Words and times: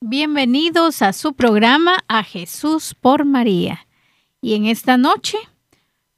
Bienvenidos 0.00 1.02
a 1.02 1.12
su 1.12 1.34
programa 1.34 1.98
A 2.06 2.22
Jesús 2.22 2.94
por 2.94 3.24
María. 3.24 3.80
Y 4.40 4.54
en 4.54 4.66
esta 4.66 4.96
noche, 4.96 5.38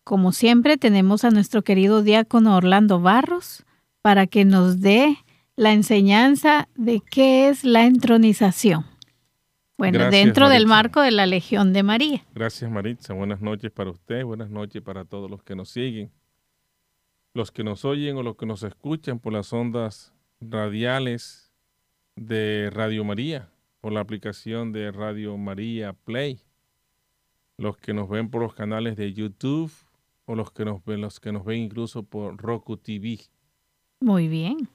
como 0.05 0.33
siempre, 0.33 0.77
tenemos 0.77 1.25
a 1.25 1.31
nuestro 1.31 1.63
querido 1.63 2.03
diácono 2.03 2.57
Orlando 2.57 3.01
Barros 3.01 3.65
para 4.03 4.27
que 4.27 4.45
nos 4.45 4.83
dé 4.83 5.17
la 5.57 5.73
enseñanza 5.73 6.69
de 6.75 7.01
qué 7.01 7.49
es 7.49 7.65
la 7.65 7.87
entronización. 7.87 8.85
Bueno, 9.79 9.99
Gracias, 9.99 10.25
dentro 10.27 10.51
del 10.51 10.67
marco 10.67 11.01
de 11.01 11.13
la 11.13 11.25
Legión 11.25 11.73
de 11.73 11.83
María. 11.83 12.23
Gracias 12.35 12.71
Maritza, 12.71 13.15
buenas 13.15 13.41
noches 13.41 13.71
para 13.71 13.91
usted, 13.91 14.25
buenas 14.25 14.51
noches 14.51 14.83
para 14.83 15.07
todos 15.07 15.31
los 15.31 15.43
que 15.43 15.57
nos 15.57 15.71
siguen, 15.71 16.11
los 17.33 17.51
que 17.51 17.65
nos 17.65 17.87
oyen 17.87 18.15
o 18.19 18.23
los 18.23 18.37
que 18.37 18.45
nos 18.45 18.63
escuchan 18.63 19.19
por 19.19 19.33
las 19.33 19.55
ondas 19.55 20.13
radiales 20.39 21.51
de 22.15 22.69
Radio 22.71 23.05
María, 23.05 23.49
por 23.81 23.93
la 23.93 24.01
aplicación 24.01 24.73
de 24.73 24.91
Radio 24.93 25.37
María 25.37 25.93
Play, 25.93 26.41
los 27.57 27.77
que 27.77 27.95
nos 27.95 28.09
ven 28.09 28.31
por 28.31 28.43
los 28.43 28.55
canales 28.55 28.97
de 28.97 29.13
YouTube 29.13 29.73
o 30.27 30.35
los 30.35 30.53
que 30.53 30.65
nos 30.65 30.85
ven, 30.85 31.01
los 31.01 31.21
que 31.21 31.33
nos 31.33 31.45
ven 31.45 31.59
incluso 31.59 32.03
por 32.03 32.37
Roku 32.37 32.77
TV. 32.77 33.21
Muy 34.01 34.29
bien. 34.29 34.69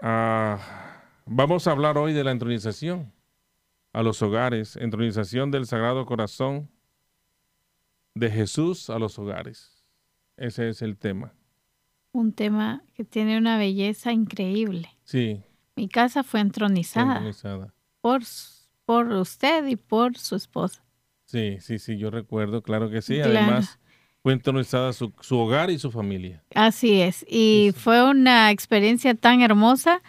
Ah, 0.00 0.58
vamos 1.26 1.66
a 1.66 1.72
hablar 1.72 1.98
hoy 1.98 2.12
de 2.12 2.24
la 2.24 2.30
entronización 2.30 3.12
a 3.92 4.02
los 4.02 4.20
hogares, 4.22 4.76
entronización 4.76 5.50
del 5.50 5.66
Sagrado 5.66 6.04
Corazón 6.06 6.68
de 8.14 8.30
Jesús 8.30 8.90
a 8.90 8.98
los 8.98 9.18
hogares. 9.18 9.84
Ese 10.36 10.68
es 10.68 10.82
el 10.82 10.96
tema. 10.96 11.32
Un 12.12 12.32
tema 12.32 12.82
que 12.94 13.04
tiene 13.04 13.38
una 13.38 13.58
belleza 13.58 14.12
increíble. 14.12 14.88
Sí, 15.04 15.42
Mi 15.76 15.88
casa 15.88 16.22
fue 16.22 16.40
entronizada 16.40 17.16
entronizada. 17.16 17.75
Por, 18.06 18.22
por 18.84 19.08
usted 19.08 19.66
y 19.66 19.74
por 19.74 20.16
su 20.16 20.36
esposa. 20.36 20.84
Sí, 21.24 21.56
sí, 21.60 21.80
sí, 21.80 21.98
yo 21.98 22.08
recuerdo, 22.08 22.62
claro 22.62 22.88
que 22.88 23.02
sí. 23.02 23.16
Claro. 23.16 23.36
Además, 23.36 23.80
fue 24.22 24.32
entronizada 24.32 24.92
su, 24.92 25.12
su 25.20 25.36
hogar 25.36 25.72
y 25.72 25.78
su 25.80 25.90
familia. 25.90 26.44
Así 26.54 27.00
es. 27.00 27.26
Y 27.28 27.72
fue 27.76 28.08
una 28.08 28.52
experiencia 28.52 29.16
tan 29.16 29.40
hermosa 29.40 30.02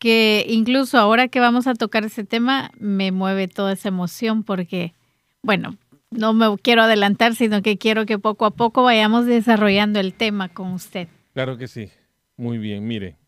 que 0.00 0.44
incluso 0.48 0.98
ahora 0.98 1.28
que 1.28 1.38
vamos 1.38 1.68
a 1.68 1.74
tocar 1.74 2.04
ese 2.04 2.24
tema 2.24 2.72
me 2.80 3.12
mueve 3.12 3.46
toda 3.46 3.74
esa 3.74 3.90
emoción 3.90 4.42
porque, 4.42 4.92
bueno, 5.40 5.76
no 6.10 6.32
me 6.32 6.46
quiero 6.58 6.82
adelantar, 6.82 7.36
sino 7.36 7.62
que 7.62 7.78
quiero 7.78 8.06
que 8.06 8.18
poco 8.18 8.44
a 8.44 8.50
poco 8.50 8.82
vayamos 8.82 9.26
desarrollando 9.26 10.00
el 10.00 10.14
tema 10.14 10.48
con 10.48 10.72
usted. 10.72 11.06
Claro 11.32 11.58
que 11.58 11.68
sí. 11.68 11.90
Muy 12.36 12.58
bien, 12.58 12.88
mire. 12.88 13.18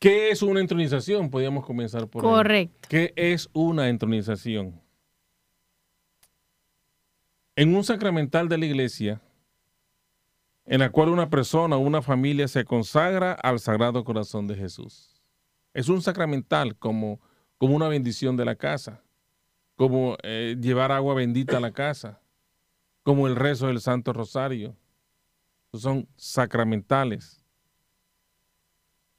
¿Qué 0.00 0.30
es 0.30 0.40
una 0.40 0.60
entronización? 0.60 1.28
Podríamos 1.28 1.66
comenzar 1.66 2.08
por 2.08 2.24
ahí. 2.24 2.30
Correcto. 2.30 2.88
¿Qué 2.88 3.12
es 3.14 3.50
una 3.52 3.90
entronización? 3.90 4.80
En 7.54 7.76
un 7.76 7.84
sacramental 7.84 8.48
de 8.48 8.56
la 8.56 8.64
iglesia, 8.64 9.20
en 10.64 10.80
la 10.80 10.88
cual 10.88 11.10
una 11.10 11.28
persona 11.28 11.76
o 11.76 11.80
una 11.80 12.00
familia 12.00 12.48
se 12.48 12.64
consagra 12.64 13.32
al 13.34 13.60
Sagrado 13.60 14.02
Corazón 14.02 14.46
de 14.46 14.54
Jesús. 14.54 15.20
Es 15.74 15.90
un 15.90 16.00
sacramental 16.00 16.76
como, 16.76 17.20
como 17.58 17.76
una 17.76 17.88
bendición 17.88 18.38
de 18.38 18.46
la 18.46 18.54
casa, 18.54 19.02
como 19.76 20.16
eh, 20.22 20.56
llevar 20.58 20.92
agua 20.92 21.12
bendita 21.12 21.58
a 21.58 21.60
la 21.60 21.72
casa, 21.72 22.22
como 23.02 23.26
el 23.26 23.36
rezo 23.36 23.66
del 23.66 23.82
Santo 23.82 24.14
Rosario. 24.14 24.74
Son 25.74 26.08
sacramentales. 26.16 27.39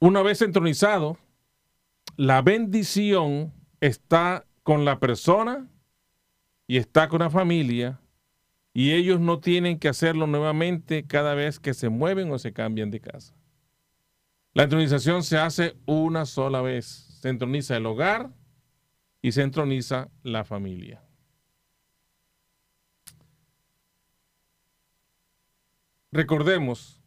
Una 0.04 0.24
vez 0.24 0.42
entronizado, 0.42 1.20
la 2.18 2.42
bendición 2.42 3.54
está 3.82 4.48
con 4.64 4.84
la 4.84 5.00
persona 5.00 5.70
y 6.66 6.78
está 6.78 7.08
con 7.08 7.20
la 7.20 7.30
familia 7.30 8.02
y 8.74 8.94
ellos 8.94 9.20
no 9.20 9.40
tienen 9.42 9.78
que 9.78 9.90
hacerlo 9.90 10.26
nuevamente 10.26 11.06
cada 11.06 11.36
vez 11.36 11.60
que 11.60 11.76
se 11.76 11.90
mueven 11.90 12.32
o 12.32 12.40
se 12.40 12.52
cambian 12.52 12.90
de 12.90 13.00
casa. 13.00 13.36
La 14.54 14.64
entronización 14.64 15.22
se 15.22 15.38
hace 15.38 15.78
una 15.86 16.26
sola 16.26 16.62
vez. 16.62 16.86
Se 17.22 17.30
entroniza 17.30 17.78
el 17.78 17.86
hogar 17.86 18.32
y 19.22 19.34
se 19.34 19.44
entroniza 19.44 20.10
la 20.24 20.44
familia. 20.44 21.04
Recordemos, 26.12 27.00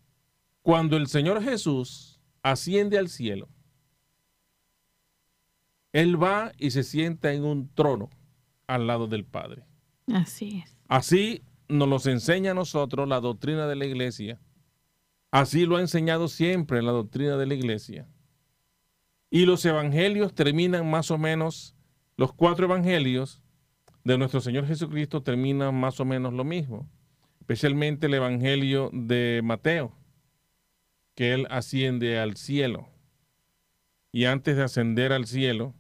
cuando 0.62 0.97
el 0.97 1.09
Señor 1.09 1.43
Jesús 1.43 2.14
asciende 2.44 2.99
al 2.99 3.09
cielo, 3.09 3.49
Él 5.93 6.22
va 6.22 6.53
y 6.59 6.71
se 6.71 6.84
sienta 6.84 7.32
en 7.32 7.44
un 7.44 7.75
trono 7.75 8.10
al 8.69 8.87
lado 8.87 9.09
del 9.09 9.25
Padre. 9.25 9.65
Así 10.12 10.62
es. 10.65 10.77
Así 10.87 11.43
nos 11.69 11.88
los 11.88 12.06
enseña 12.06 12.53
a 12.53 12.54
nosotros 12.54 13.09
la 13.09 13.21
doctrina 13.21 13.66
de 13.66 13.77
la 13.77 13.87
iglesia. 13.87 14.41
Así 15.31 15.65
lo 15.65 15.77
ha 15.77 15.81
enseñado 15.81 16.28
siempre 16.28 16.83
la 16.83 16.93
doctrina 16.93 17.37
de 17.37 17.47
la 17.47 17.54
iglesia. 17.54 18.06
Y 19.31 19.47
los 19.47 19.65
evangelios 19.65 20.34
terminan 20.34 20.88
más 20.88 21.10
o 21.10 21.19
menos, 21.19 21.75
los 22.16 22.33
cuatro 22.33 22.66
evangelios 22.66 23.43
de 24.04 24.19
nuestro 24.19 24.41
Señor 24.41 24.66
Jesucristo 24.66 25.22
terminan 25.22 25.75
más 25.75 25.99
o 25.99 26.04
menos 26.04 26.34
lo 26.34 26.44
mismo. 26.44 26.88
Especialmente 27.41 28.06
el 28.06 28.15
evangelio 28.15 28.91
de 28.93 29.41
Mateo, 29.43 29.97
que 31.15 31.33
Él 31.33 31.47
asciende 31.51 32.19
al 32.19 32.37
cielo. 32.37 32.89
Y 34.13 34.27
antes 34.27 34.57
de 34.57 34.63
ascender 34.63 35.13
al 35.13 35.27
cielo, 35.27 35.75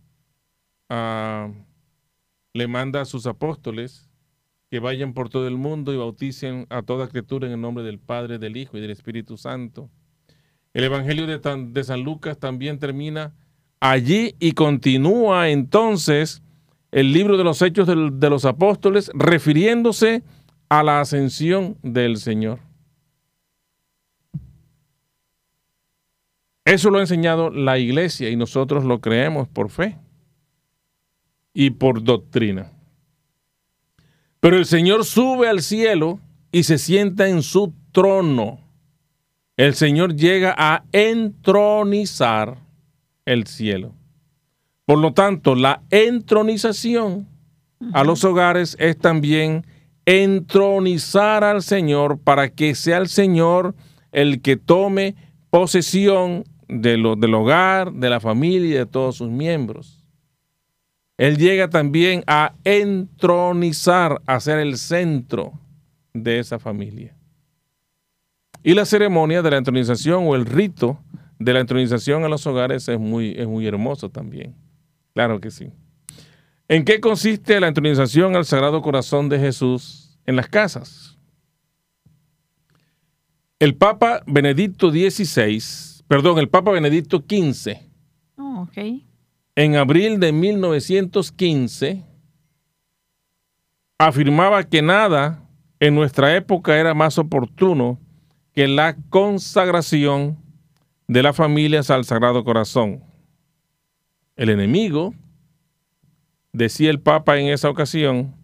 ah, 0.88 1.52
le 2.52 2.68
manda 2.68 3.00
a 3.00 3.04
sus 3.04 3.26
apóstoles 3.26 4.08
que 4.70 4.80
vayan 4.80 5.14
por 5.14 5.28
todo 5.28 5.46
el 5.46 5.56
mundo 5.56 5.92
y 5.92 5.96
bauticen 5.96 6.66
a 6.70 6.82
toda 6.82 7.08
criatura 7.08 7.46
en 7.46 7.52
el 7.52 7.60
nombre 7.60 7.84
del 7.84 7.98
Padre, 7.98 8.38
del 8.38 8.56
Hijo 8.56 8.76
y 8.76 8.80
del 8.80 8.90
Espíritu 8.90 9.36
Santo. 9.36 9.88
El 10.72 10.84
Evangelio 10.84 11.26
de, 11.26 11.38
de 11.38 11.84
San 11.84 12.02
Lucas 12.02 12.38
también 12.38 12.78
termina 12.78 13.34
allí 13.78 14.34
y 14.40 14.52
continúa 14.52 15.48
entonces 15.50 16.42
el 16.90 17.12
libro 17.12 17.36
de 17.36 17.44
los 17.44 17.60
Hechos 17.60 17.86
de 17.86 18.30
los 18.30 18.44
Apóstoles 18.44 19.10
refiriéndose 19.14 20.22
a 20.68 20.82
la 20.82 21.00
ascensión 21.00 21.76
del 21.82 22.16
Señor. 22.16 22.60
Eso 26.64 26.90
lo 26.90 26.98
ha 26.98 27.02
enseñado 27.02 27.50
la 27.50 27.78
iglesia 27.78 28.30
y 28.30 28.36
nosotros 28.36 28.84
lo 28.84 29.00
creemos 29.00 29.48
por 29.48 29.70
fe 29.70 29.98
y 31.52 31.70
por 31.70 32.02
doctrina. 32.02 32.72
Pero 34.40 34.56
el 34.56 34.64
Señor 34.66 35.04
sube 35.04 35.48
al 35.48 35.62
cielo 35.62 36.20
y 36.52 36.62
se 36.62 36.78
sienta 36.78 37.28
en 37.28 37.42
su 37.42 37.74
trono. 37.92 38.60
El 39.56 39.74
Señor 39.74 40.16
llega 40.16 40.54
a 40.56 40.84
entronizar 40.92 42.58
el 43.24 43.46
cielo. 43.46 43.94
Por 44.84 44.98
lo 44.98 45.12
tanto, 45.12 45.54
la 45.54 45.82
entronización 45.90 47.26
a 47.92 48.04
los 48.04 48.24
hogares 48.24 48.76
es 48.78 48.98
también 48.98 49.66
entronizar 50.06 51.44
al 51.44 51.62
Señor 51.62 52.18
para 52.18 52.50
que 52.50 52.74
sea 52.74 52.98
el 52.98 53.08
Señor 53.08 53.74
el 54.12 54.42
que 54.42 54.56
tome 54.56 55.14
posesión 55.50 56.44
de 56.68 56.96
lo- 56.96 57.16
del 57.16 57.34
hogar, 57.34 57.92
de 57.92 58.10
la 58.10 58.20
familia 58.20 58.68
y 58.68 58.72
de 58.78 58.86
todos 58.86 59.16
sus 59.16 59.30
miembros. 59.30 60.04
Él 61.16 61.36
llega 61.38 61.70
también 61.70 62.24
a 62.26 62.54
entronizar, 62.64 64.20
a 64.26 64.40
ser 64.40 64.58
el 64.58 64.76
centro 64.78 65.52
de 66.12 66.38
esa 66.40 66.58
familia. 66.58 67.16
Y 68.62 68.74
la 68.74 68.84
ceremonia 68.84 69.42
de 69.42 69.50
la 69.50 69.58
entronización 69.58 70.24
o 70.26 70.34
el 70.34 70.46
rito 70.46 70.98
de 71.38 71.52
la 71.52 71.60
entronización 71.60 72.24
a 72.24 72.28
los 72.28 72.46
hogares 72.46 72.88
es 72.88 72.98
muy, 72.98 73.34
es 73.36 73.46
muy 73.46 73.66
hermoso 73.66 74.08
también. 74.10 74.54
Claro 75.12 75.40
que 75.40 75.50
sí. 75.50 75.68
¿En 76.66 76.84
qué 76.84 76.98
consiste 76.98 77.60
la 77.60 77.68
entronización 77.68 78.34
al 78.36 78.46
Sagrado 78.46 78.80
Corazón 78.80 79.28
de 79.28 79.38
Jesús 79.38 80.18
en 80.26 80.36
las 80.36 80.48
casas? 80.48 81.18
El 83.58 83.76
Papa 83.76 84.22
Benedicto 84.26 84.90
XVI, 84.90 85.93
perdón, 86.14 86.38
el 86.38 86.48
Papa 86.48 86.70
Benedicto 86.70 87.24
XV, 87.28 87.76
Oh, 88.38 88.68
ok. 88.68 89.02
en 89.56 89.74
abril 89.74 90.20
de 90.20 90.30
1915, 90.30 92.04
afirmaba 93.98 94.62
que 94.62 94.80
nada 94.80 95.42
en 95.80 95.96
nuestra 95.96 96.36
época 96.36 96.78
era 96.78 96.94
más 96.94 97.18
oportuno 97.18 97.98
que 98.52 98.68
la 98.68 98.94
consagración 99.10 100.38
de 101.08 101.24
las 101.24 101.34
familias 101.34 101.90
al 101.90 102.04
Sagrado 102.04 102.44
Corazón. 102.44 103.02
El 104.36 104.50
enemigo, 104.50 105.14
decía 106.52 106.90
el 106.90 107.00
Papa 107.00 107.38
en 107.40 107.48
esa 107.48 107.68
ocasión, 107.68 108.36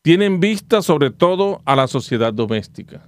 tiene 0.00 0.24
en 0.24 0.40
vista 0.40 0.80
sobre 0.80 1.10
todo 1.10 1.60
a 1.66 1.76
la 1.76 1.88
sociedad 1.88 2.32
doméstica. 2.32 3.06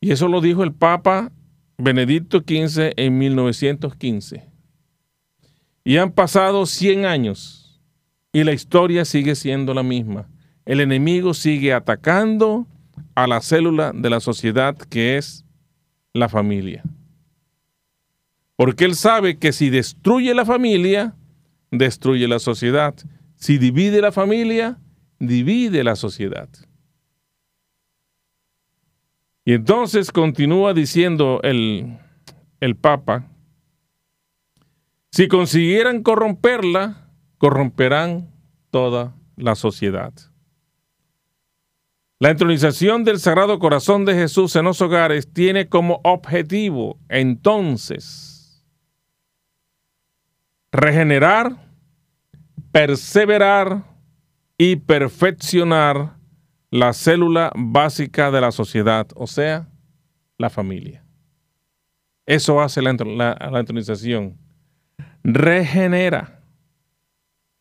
Y 0.00 0.12
eso 0.12 0.28
lo 0.28 0.40
dijo 0.40 0.64
el 0.64 0.72
Papa 0.72 1.30
Benedicto 1.76 2.38
XV 2.40 2.92
en 2.96 3.18
1915. 3.18 4.46
Y 5.84 5.96
han 5.96 6.12
pasado 6.12 6.66
100 6.66 7.04
años 7.04 7.80
y 8.32 8.44
la 8.44 8.52
historia 8.52 9.04
sigue 9.04 9.34
siendo 9.34 9.74
la 9.74 9.82
misma. 9.82 10.28
El 10.64 10.80
enemigo 10.80 11.34
sigue 11.34 11.72
atacando 11.72 12.66
a 13.14 13.26
la 13.26 13.40
célula 13.40 13.92
de 13.94 14.10
la 14.10 14.20
sociedad 14.20 14.76
que 14.76 15.16
es 15.16 15.44
la 16.12 16.28
familia. 16.28 16.82
Porque 18.56 18.84
él 18.84 18.94
sabe 18.94 19.38
que 19.38 19.52
si 19.52 19.70
destruye 19.70 20.34
la 20.34 20.44
familia, 20.44 21.14
destruye 21.70 22.28
la 22.28 22.38
sociedad. 22.38 22.94
Si 23.36 23.58
divide 23.58 24.02
la 24.02 24.12
familia, 24.12 24.78
divide 25.18 25.82
la 25.82 25.96
sociedad. 25.96 26.48
Y 29.50 29.54
entonces 29.54 30.12
continúa 30.12 30.74
diciendo 30.74 31.40
el, 31.42 31.98
el 32.60 32.76
Papa, 32.76 33.26
si 35.10 35.26
consiguieran 35.26 36.04
corromperla, 36.04 37.08
corromperán 37.36 38.30
toda 38.70 39.16
la 39.34 39.56
sociedad. 39.56 40.12
La 42.20 42.30
entronización 42.30 43.02
del 43.02 43.18
Sagrado 43.18 43.58
Corazón 43.58 44.04
de 44.04 44.14
Jesús 44.14 44.54
en 44.54 44.66
los 44.66 44.80
hogares 44.82 45.32
tiene 45.32 45.68
como 45.68 46.00
objetivo 46.04 47.00
entonces 47.08 48.64
regenerar, 50.70 51.56
perseverar 52.70 53.82
y 54.56 54.76
perfeccionar 54.76 56.19
la 56.70 56.92
célula 56.92 57.52
básica 57.56 58.30
de 58.30 58.40
la 58.40 58.52
sociedad, 58.52 59.08
o 59.16 59.26
sea, 59.26 59.68
la 60.38 60.50
familia. 60.50 61.04
Eso 62.26 62.60
hace 62.60 62.80
la, 62.80 62.92
la, 62.92 63.58
entronización. 63.58 64.38
Regenera, 65.24 66.40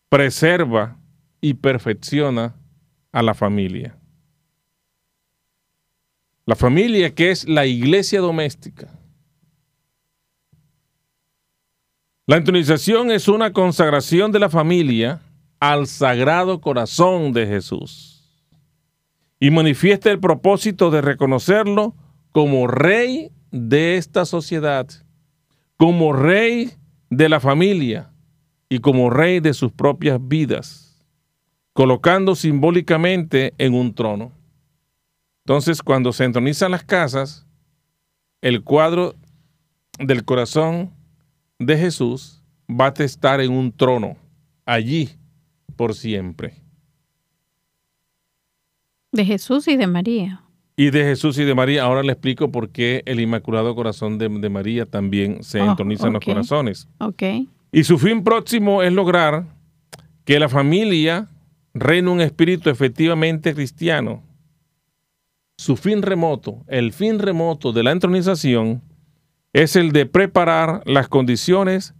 preserva 0.09 0.97
y 1.41 1.55
perfecciona 1.55 2.55
a 3.11 3.23
la 3.23 3.33
familia. 3.33 3.97
La 6.45 6.55
familia 6.55 7.13
que 7.13 7.31
es 7.31 7.47
la 7.47 7.65
iglesia 7.65 8.21
doméstica. 8.21 8.89
La 12.27 12.37
entronización 12.37 13.09
es 13.09 13.27
una 13.27 13.53
consagración 13.53 14.31
de 14.31 14.39
la 14.39 14.49
familia 14.49 15.19
al 15.59 15.87
sagrado 15.87 16.61
corazón 16.61 17.33
de 17.33 17.47
Jesús 17.47 18.08
y 19.39 19.51
manifiesta 19.51 20.11
el 20.11 20.19
propósito 20.19 20.91
de 20.91 21.01
reconocerlo 21.01 21.95
como 22.31 22.67
rey 22.67 23.31
de 23.51 23.97
esta 23.97 24.25
sociedad, 24.25 24.87
como 25.77 26.13
rey 26.13 26.71
de 27.09 27.29
la 27.29 27.39
familia 27.39 28.11
y 28.67 28.79
como 28.79 29.09
rey 29.09 29.39
de 29.39 29.53
sus 29.53 29.71
propias 29.71 30.19
vidas, 30.21 31.05
colocando 31.73 32.35
simbólicamente 32.35 33.53
en 33.57 33.73
un 33.73 33.93
trono. 33.93 34.31
Entonces, 35.45 35.81
cuando 35.81 36.13
se 36.13 36.25
entronizan 36.25 36.71
las 36.71 36.83
casas, 36.83 37.47
el 38.41 38.63
cuadro 38.63 39.15
del 39.97 40.23
corazón 40.23 40.91
de 41.57 41.77
Jesús 41.77 42.43
va 42.69 42.93
a 42.95 43.03
estar 43.03 43.41
en 43.41 43.51
un 43.51 43.71
trono, 43.71 44.17
allí, 44.65 45.17
por 45.75 45.95
siempre. 45.95 46.53
De 49.11 49.25
Jesús 49.25 49.67
y 49.67 49.75
de 49.75 49.87
María. 49.87 50.43
Y 50.75 50.91
de 50.91 51.03
Jesús 51.03 51.37
y 51.37 51.43
de 51.43 51.55
María. 51.55 51.83
Ahora 51.83 52.03
le 52.03 52.13
explico 52.13 52.51
por 52.51 52.69
qué 52.69 53.03
el 53.05 53.19
Inmaculado 53.19 53.75
Corazón 53.75 54.17
de, 54.17 54.29
María 54.49 54.85
también 54.85 55.43
se 55.43 55.61
oh, 55.61 55.71
entroniza 55.71 56.07
en 56.07 56.13
los 56.13 56.23
corazones. 56.23 56.87
Ok. 56.99 57.23
Y 57.71 57.83
su 57.83 57.97
fin 57.97 58.23
próximo 58.23 58.81
es 58.81 58.93
lograr 58.93 59.45
que 60.25 60.39
la 60.39 60.47
familia 60.47 61.27
reine 61.73 62.09
un 62.09 62.21
espíritu 62.21 62.69
efectivamente 62.69 63.53
cristiano 63.53 64.23
su 65.59 65.75
fin 65.75 66.01
remoto, 66.01 66.63
el 66.67 66.93
fin 66.93 67.19
remoto 67.19 67.73
de 67.73 67.83
la 67.83 67.91
entronización, 67.91 68.81
es 69.51 69.75
el 69.75 69.91
de 69.91 70.05
preparar 70.05 70.81
las 70.85 71.09
condiciones 71.09 71.93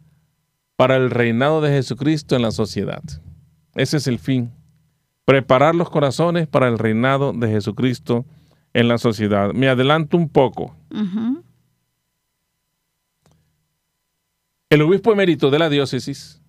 para 0.78 0.96
el 0.96 1.10
reinado 1.10 1.60
de 1.60 1.70
Jesucristo 1.70 2.38
en 2.38 2.44
la 2.44 2.52
sociedad. 2.52 3.04
Ese 3.76 3.98
es 3.98 4.08
el 4.08 4.18
fin. 4.18 4.54
Preparar 5.30 5.76
los 5.76 5.92
corazones 5.92 6.48
para 6.48 6.68
el 6.68 6.80
reinado 6.80 7.34
de 7.34 7.50
Jesucristo 7.50 8.26
en 8.74 8.88
la 8.88 8.98
sociedad. 8.98 9.54
Me 9.54 9.70
adelanto 9.70 10.18
un 10.18 10.28
poco. 10.28 10.76
El 14.70 14.82
obispo 14.82 15.12
emérito 15.12 15.52
de 15.52 15.60
la 15.60 15.70
diócesis, 15.70 16.42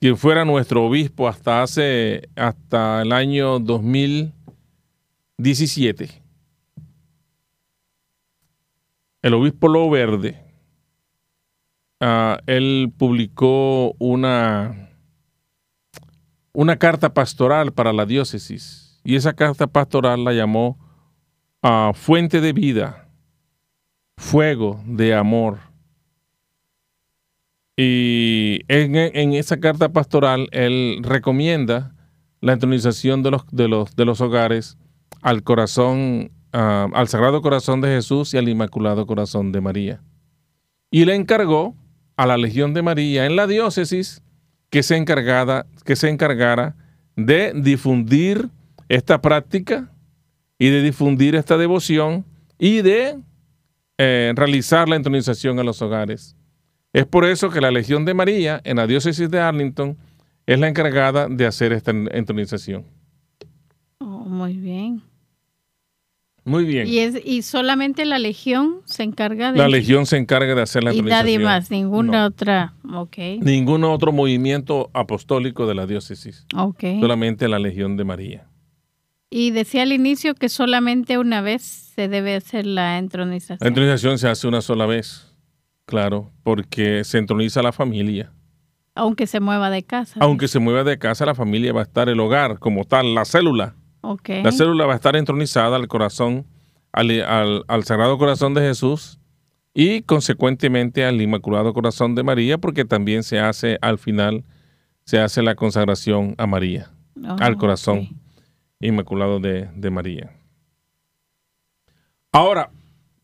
quien 0.00 0.16
fuera 0.16 0.46
nuestro 0.46 0.86
obispo 0.86 1.28
hasta 1.28 1.62
hace 1.62 2.28
hasta 2.36 3.02
el 3.02 3.12
año 3.12 3.58
2000 3.58 4.32
17. 5.36 6.22
El 9.22 9.34
obispo 9.34 9.68
Lo 9.68 9.90
Verde, 9.90 10.38
ah, 12.00 12.38
él 12.46 12.92
publicó 12.96 13.94
una, 13.98 14.83
una 16.54 16.78
carta 16.78 17.12
pastoral 17.12 17.72
para 17.72 17.92
la 17.92 18.06
diócesis 18.06 19.00
y 19.04 19.16
esa 19.16 19.34
carta 19.34 19.66
pastoral 19.66 20.24
la 20.24 20.32
llamó 20.32 20.78
ah, 21.62 21.92
Fuente 21.94 22.40
de 22.40 22.54
Vida, 22.54 23.10
Fuego 24.16 24.80
de 24.86 25.14
Amor. 25.14 25.58
Y 27.76 28.60
en, 28.68 28.94
en, 28.94 29.34
esa 29.34 29.58
carta 29.58 29.92
pastoral 29.92 30.48
él 30.52 31.00
recomienda 31.02 31.94
la 32.40 32.52
entronización 32.52 33.22
de 33.24 33.32
los, 33.32 33.46
de 33.50 33.66
los, 33.66 33.96
de 33.96 34.04
los 34.04 34.20
hogares 34.20 34.78
al 35.22 35.42
corazón, 35.42 36.30
ah, 36.52 36.88
al 36.94 37.08
Sagrado 37.08 37.42
Corazón 37.42 37.80
de 37.80 37.88
Jesús 37.88 38.32
y 38.32 38.38
al 38.38 38.48
Inmaculado 38.48 39.06
Corazón 39.06 39.50
de 39.50 39.60
María. 39.60 40.02
Y 40.90 41.04
le 41.04 41.16
encargó 41.16 41.74
a 42.16 42.26
la 42.26 42.36
Legión 42.36 42.74
de 42.74 42.82
María 42.82 43.26
en 43.26 43.34
la 43.34 43.48
diócesis 43.48 44.23
que 44.70 44.82
se, 44.82 44.96
encargada, 44.96 45.66
que 45.84 45.96
se 45.96 46.08
encargara 46.08 46.76
de 47.16 47.52
difundir 47.54 48.48
esta 48.88 49.20
práctica 49.20 49.90
y 50.58 50.68
de 50.68 50.82
difundir 50.82 51.34
esta 51.34 51.56
devoción 51.56 52.24
y 52.58 52.82
de 52.82 53.18
eh, 53.98 54.32
realizar 54.34 54.88
la 54.88 54.96
entronización 54.96 55.58
en 55.58 55.66
los 55.66 55.80
hogares. 55.82 56.36
Es 56.92 57.06
por 57.06 57.24
eso 57.24 57.50
que 57.50 57.60
la 57.60 57.70
Legión 57.70 58.04
de 58.04 58.14
María 58.14 58.60
en 58.64 58.76
la 58.76 58.86
diócesis 58.86 59.30
de 59.30 59.40
Arlington 59.40 59.96
es 60.46 60.58
la 60.58 60.68
encargada 60.68 61.28
de 61.28 61.46
hacer 61.46 61.72
esta 61.72 61.90
entronización. 61.90 62.84
Oh, 63.98 64.24
muy 64.26 64.56
bien. 64.56 65.02
Muy 66.44 66.66
bien. 66.66 66.86
Y, 66.86 66.98
es, 66.98 67.18
y 67.24 67.40
solamente 67.42 68.04
la 68.04 68.18
Legión 68.18 68.80
se 68.84 69.02
encarga 69.02 69.52
de... 69.52 69.58
La 69.58 69.68
Legión 69.68 70.04
se 70.04 70.18
encarga 70.18 70.54
de 70.54 70.60
hacer 70.60 70.84
la 70.84 70.92
Y 70.92 71.00
nadie 71.00 71.38
más, 71.38 71.70
ninguna 71.70 72.26
otra, 72.26 72.74
ok. 72.92 73.16
Ningún 73.40 73.84
otro 73.84 74.12
movimiento 74.12 74.90
apostólico 74.92 75.66
de 75.66 75.74
la 75.74 75.86
diócesis. 75.86 76.46
Ok. 76.54 76.84
Solamente 77.00 77.48
la 77.48 77.58
Legión 77.58 77.96
de 77.96 78.04
María. 78.04 78.48
Y 79.30 79.52
decía 79.52 79.82
al 79.82 79.92
inicio 79.92 80.34
que 80.34 80.50
solamente 80.50 81.16
una 81.16 81.40
vez 81.40 81.62
se 81.62 82.08
debe 82.08 82.36
hacer 82.36 82.66
la 82.66 82.98
entronización. 82.98 83.58
La 83.60 83.68
entronización 83.68 84.18
se 84.18 84.28
hace 84.28 84.46
una 84.46 84.60
sola 84.60 84.84
vez, 84.84 85.34
claro, 85.86 86.30
porque 86.42 87.04
se 87.04 87.18
entroniza 87.18 87.62
la 87.62 87.72
familia. 87.72 88.32
Aunque 88.94 89.26
se 89.26 89.40
mueva 89.40 89.70
de 89.70 89.82
casa. 89.82 90.20
Aunque 90.20 90.46
se 90.46 90.58
mueva 90.58 90.84
de 90.84 90.98
casa, 90.98 91.24
la 91.24 91.34
familia 91.34 91.72
va 91.72 91.80
a 91.80 91.84
estar 91.84 92.08
el 92.10 92.20
hogar 92.20 92.58
como 92.58 92.84
tal, 92.84 93.14
la 93.14 93.24
célula 93.24 93.74
la 94.26 94.52
célula 94.52 94.86
va 94.86 94.92
a 94.92 94.96
estar 94.96 95.16
entronizada 95.16 95.76
al 95.76 95.88
corazón, 95.88 96.46
al, 96.92 97.84
Sagrado 97.84 98.18
Corazón 98.18 98.54
de 98.54 98.60
Jesús 98.60 99.18
y 99.72 100.02
consecuentemente 100.02 101.04
al 101.04 101.20
Inmaculado 101.20 101.72
Corazón 101.72 102.14
de 102.14 102.22
María, 102.22 102.58
porque 102.58 102.84
también 102.84 103.22
se 103.22 103.40
hace 103.40 103.78
al 103.80 103.98
final, 103.98 104.44
se 105.04 105.18
hace 105.18 105.42
la 105.42 105.54
consagración 105.54 106.34
a 106.38 106.46
María, 106.46 106.90
ah, 107.24 107.36
al 107.40 107.56
corazón 107.56 108.20
Inmaculado 108.80 109.40
de, 109.40 109.90
María. 109.90 110.32
Ahora, 112.30 112.70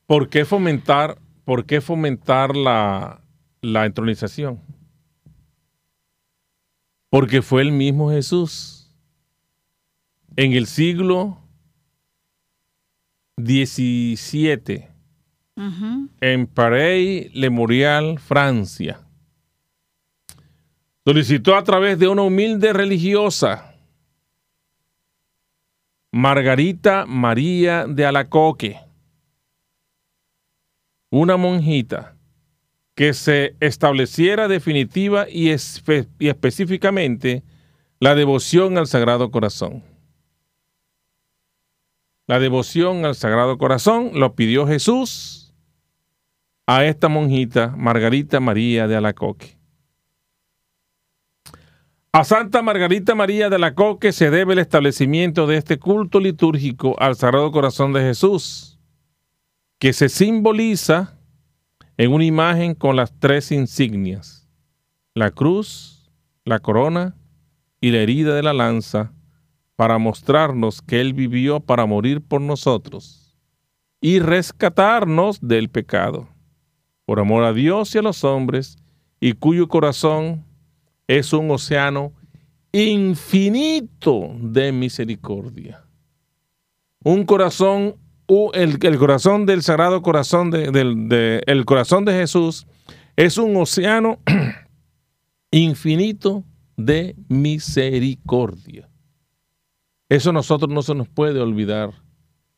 ¿por 0.06 0.28
qué 0.28 0.44
fomentar, 0.44 1.18
por 1.44 1.66
qué 1.66 1.80
fomentar 1.80 2.56
la, 2.56 3.20
la 3.60 3.84
entronización? 3.84 4.60
Porque 7.10 7.42
fue 7.42 7.62
el 7.62 7.72
mismo 7.72 8.10
Jesús 8.10 8.79
en 10.40 10.54
el 10.54 10.66
siglo 10.66 11.36
XVII, 13.36 14.86
en 16.22 16.46
Paris, 16.46 17.30
Le 17.34 17.50
Morial, 17.50 18.18
Francia. 18.18 19.02
Solicitó 21.04 21.56
a 21.56 21.62
través 21.62 21.98
de 21.98 22.08
una 22.08 22.22
humilde 22.22 22.72
religiosa, 22.72 23.74
Margarita 26.10 27.04
María 27.04 27.84
de 27.86 28.06
Alacoque, 28.06 28.80
una 31.10 31.36
monjita 31.36 32.16
que 32.94 33.12
se 33.12 33.56
estableciera 33.60 34.48
definitiva 34.48 35.28
y, 35.28 35.50
y 35.50 36.28
específicamente 36.28 37.42
la 37.98 38.14
devoción 38.14 38.78
al 38.78 38.86
Sagrado 38.86 39.30
Corazón. 39.30 39.90
La 42.30 42.38
devoción 42.38 43.04
al 43.06 43.16
Sagrado 43.16 43.58
Corazón 43.58 44.12
lo 44.14 44.36
pidió 44.36 44.64
Jesús 44.64 45.52
a 46.64 46.84
esta 46.84 47.08
monjita 47.08 47.74
Margarita 47.76 48.38
María 48.38 48.86
de 48.86 48.94
Alacoque. 48.94 49.58
A 52.12 52.22
Santa 52.22 52.62
Margarita 52.62 53.16
María 53.16 53.50
de 53.50 53.56
Alacoque 53.56 54.12
se 54.12 54.30
debe 54.30 54.52
el 54.52 54.60
establecimiento 54.60 55.48
de 55.48 55.56
este 55.56 55.80
culto 55.80 56.20
litúrgico 56.20 56.94
al 57.00 57.16
Sagrado 57.16 57.50
Corazón 57.50 57.92
de 57.92 58.02
Jesús, 58.02 58.78
que 59.80 59.92
se 59.92 60.08
simboliza 60.08 61.18
en 61.96 62.12
una 62.12 62.26
imagen 62.26 62.76
con 62.76 62.94
las 62.94 63.12
tres 63.18 63.50
insignias, 63.50 64.48
la 65.14 65.32
cruz, 65.32 66.12
la 66.44 66.60
corona 66.60 67.16
y 67.80 67.90
la 67.90 67.98
herida 67.98 68.36
de 68.36 68.44
la 68.44 68.52
lanza, 68.52 69.12
para 69.80 69.96
mostrarnos 69.96 70.82
que 70.82 71.00
Él 71.00 71.14
vivió 71.14 71.58
para 71.58 71.86
morir 71.86 72.20
por 72.20 72.42
nosotros 72.42 73.34
y 73.98 74.18
rescatarnos 74.18 75.38
del 75.40 75.70
pecado, 75.70 76.28
por 77.06 77.18
amor 77.18 77.44
a 77.44 77.54
Dios 77.54 77.94
y 77.94 77.98
a 77.98 78.02
los 78.02 78.22
hombres, 78.22 78.76
y 79.20 79.32
cuyo 79.32 79.68
corazón 79.68 80.44
es 81.06 81.32
un 81.32 81.50
océano 81.50 82.12
infinito 82.72 84.34
de 84.42 84.70
misericordia. 84.70 85.82
Un 87.02 87.24
corazón, 87.24 87.96
el, 88.52 88.98
corazón 88.98 89.46
del 89.46 89.62
Sagrado 89.62 90.02
Corazón 90.02 90.50
de, 90.50 91.42
el 91.46 91.64
corazón 91.64 92.04
de 92.04 92.12
Jesús 92.12 92.66
es 93.16 93.38
un 93.38 93.56
océano 93.56 94.18
infinito 95.50 96.44
de 96.76 97.16
misericordia. 97.30 98.89
Eso 100.10 100.30
a 100.30 100.32
nosotros 100.32 100.68
no 100.68 100.82
se 100.82 100.92
nos 100.92 101.08
puede 101.08 101.38
olvidar 101.40 101.92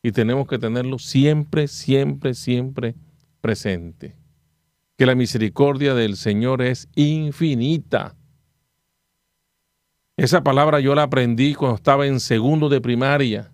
y 0.01 0.11
tenemos 0.11 0.47
que 0.47 0.57
tenerlo 0.57 0.97
siempre, 0.97 1.67
siempre, 1.67 2.33
siempre 2.33 2.95
presente. 3.41 4.15
Que 4.97 5.05
la 5.05 5.13
misericordia 5.13 5.93
del 5.93 6.17
Señor 6.17 6.63
es 6.63 6.89
infinita. 6.95 8.15
Esa 10.17 10.43
palabra 10.43 10.79
yo 10.79 10.95
la 10.95 11.03
aprendí 11.03 11.53
cuando 11.53 11.75
estaba 11.75 12.07
en 12.07 12.19
segundo 12.19 12.69
de 12.69 12.81
primaria 12.81 13.51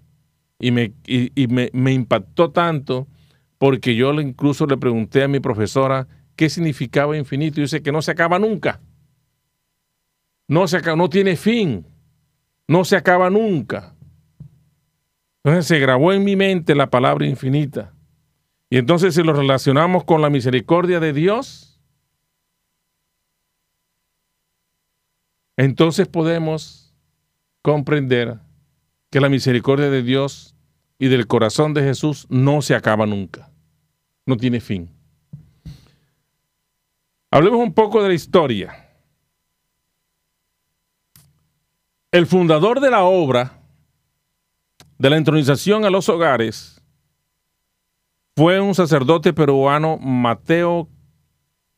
y 0.59 0.71
me, 0.71 0.93
me, 1.73 1.91
impactó 1.91 2.51
tanto 2.51 3.05
porque 3.57 3.95
yo 3.95 4.13
incluso 4.13 4.65
le 4.65 4.77
pregunté 4.77 5.23
a 5.23 5.27
mi 5.27 5.41
profesora 5.41 6.07
qué 6.37 6.49
significaba 6.49 7.17
infinito 7.17 7.59
y 7.59 7.63
dice 7.63 7.81
que 7.81 7.91
no 7.91 8.01
se 8.01 8.11
acaba 8.11 8.39
nunca. 8.39 8.79
No, 10.47 10.69
se 10.69 10.77
acaba, 10.77 10.95
no 10.95 11.09
tiene 11.09 11.35
fin 11.35 11.85
no 12.69 12.85
se 12.85 12.95
acaba 12.95 13.31
nunca. 13.31 13.95
Entonces 15.43 15.65
se 15.65 15.79
grabó 15.79 16.13
en 16.13 16.23
mi 16.23 16.35
mente 16.35 16.75
la 16.75 16.91
palabra 16.91 17.25
infinita. 17.25 17.95
Y 18.69 18.77
entonces 18.77 19.15
si 19.15 19.23
lo 19.23 19.33
relacionamos 19.33 20.03
con 20.03 20.21
la 20.21 20.29
misericordia 20.29 20.99
de 20.99 21.11
Dios, 21.11 21.81
entonces 25.57 26.07
podemos 26.07 26.93
comprender 27.63 28.37
que 29.09 29.19
la 29.19 29.29
misericordia 29.29 29.89
de 29.89 30.03
Dios 30.03 30.55
y 30.99 31.07
del 31.07 31.25
corazón 31.25 31.73
de 31.73 31.81
Jesús 31.81 32.27
no 32.29 32.61
se 32.61 32.75
acaba 32.75 33.07
nunca, 33.07 33.51
no 34.27 34.37
tiene 34.37 34.59
fin. 34.59 34.91
Hablemos 37.31 37.61
un 37.61 37.73
poco 37.73 38.03
de 38.03 38.09
la 38.09 38.13
historia. 38.13 38.88
El 42.11 42.25
fundador 42.25 42.79
de 42.79 42.89
la 42.89 43.03
obra 43.03 43.61
de 44.97 45.09
la 45.11 45.17
entronización 45.17 45.85
a 45.85 45.91
los 45.91 46.09
hogares 46.09 46.81
fue 48.35 48.59
un 48.59 48.73
sacerdote 48.73 49.31
peruano, 49.31 49.97
Mateo 49.97 50.89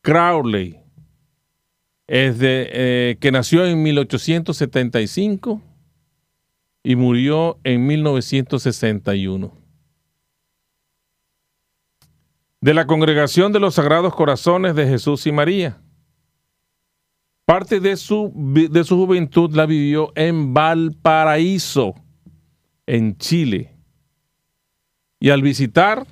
Crowley, 0.01 0.79
eh, 2.07 3.17
que 3.19 3.31
nació 3.31 3.65
en 3.65 3.83
1875 3.83 5.61
y 6.83 6.95
murió 6.95 7.59
en 7.65 7.85
1961. 7.85 9.51
De 12.61 12.73
la 12.73 12.87
Congregación 12.87 13.51
de 13.51 13.59
los 13.59 13.75
Sagrados 13.75 14.15
Corazones 14.15 14.75
de 14.75 14.87
Jesús 14.87 15.27
y 15.27 15.33
María. 15.33 15.81
Parte 17.45 17.79
de 17.79 17.97
su, 17.97 18.31
de 18.35 18.83
su 18.83 18.95
juventud 18.97 19.53
la 19.53 19.65
vivió 19.65 20.11
en 20.15 20.53
Valparaíso, 20.53 21.95
en 22.85 23.17
Chile. 23.17 23.75
Y 25.19 25.29
al 25.29 25.41
visitar 25.41 26.05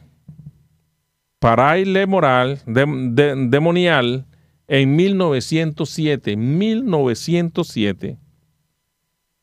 Paraile 1.39 2.05
Moral, 2.05 2.61
Demonial, 2.65 4.25
en 4.67 4.95
1907, 4.95 6.35
1907, 6.35 8.17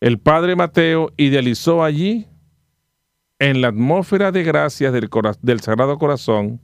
el 0.00 0.18
padre 0.18 0.54
Mateo 0.54 1.12
idealizó 1.16 1.82
allí, 1.82 2.26
en 3.38 3.60
la 3.60 3.68
atmósfera 3.68 4.32
de 4.32 4.42
gracias 4.44 4.92
del, 4.92 5.10
del 5.42 5.60
Sagrado 5.60 5.98
Corazón, 5.98 6.60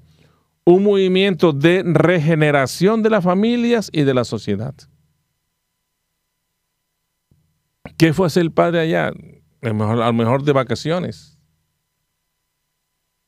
un 0.64 0.84
movimiento 0.84 1.52
de 1.52 1.82
regeneración 1.84 3.02
de 3.02 3.10
las 3.10 3.24
familias 3.24 3.90
y 3.92 4.02
de 4.02 4.14
la 4.14 4.24
sociedad. 4.24 4.74
¿Qué 7.96 8.12
fue 8.12 8.26
hacer 8.26 8.42
el 8.42 8.52
padre 8.52 8.80
allá? 8.80 9.12
A 9.62 9.68
lo 9.68 10.12
mejor, 10.12 10.42
de 10.42 10.52
vacaciones. 10.52 11.38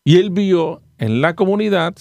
Y 0.05 0.17
él 0.17 0.31
vio 0.31 0.83
en 0.99 1.21
la 1.21 1.35
comunidad 1.35 1.95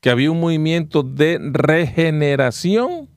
que 0.00 0.10
había 0.10 0.30
un 0.30 0.40
movimiento 0.40 1.02
de 1.02 1.38
regeneración 1.40 3.08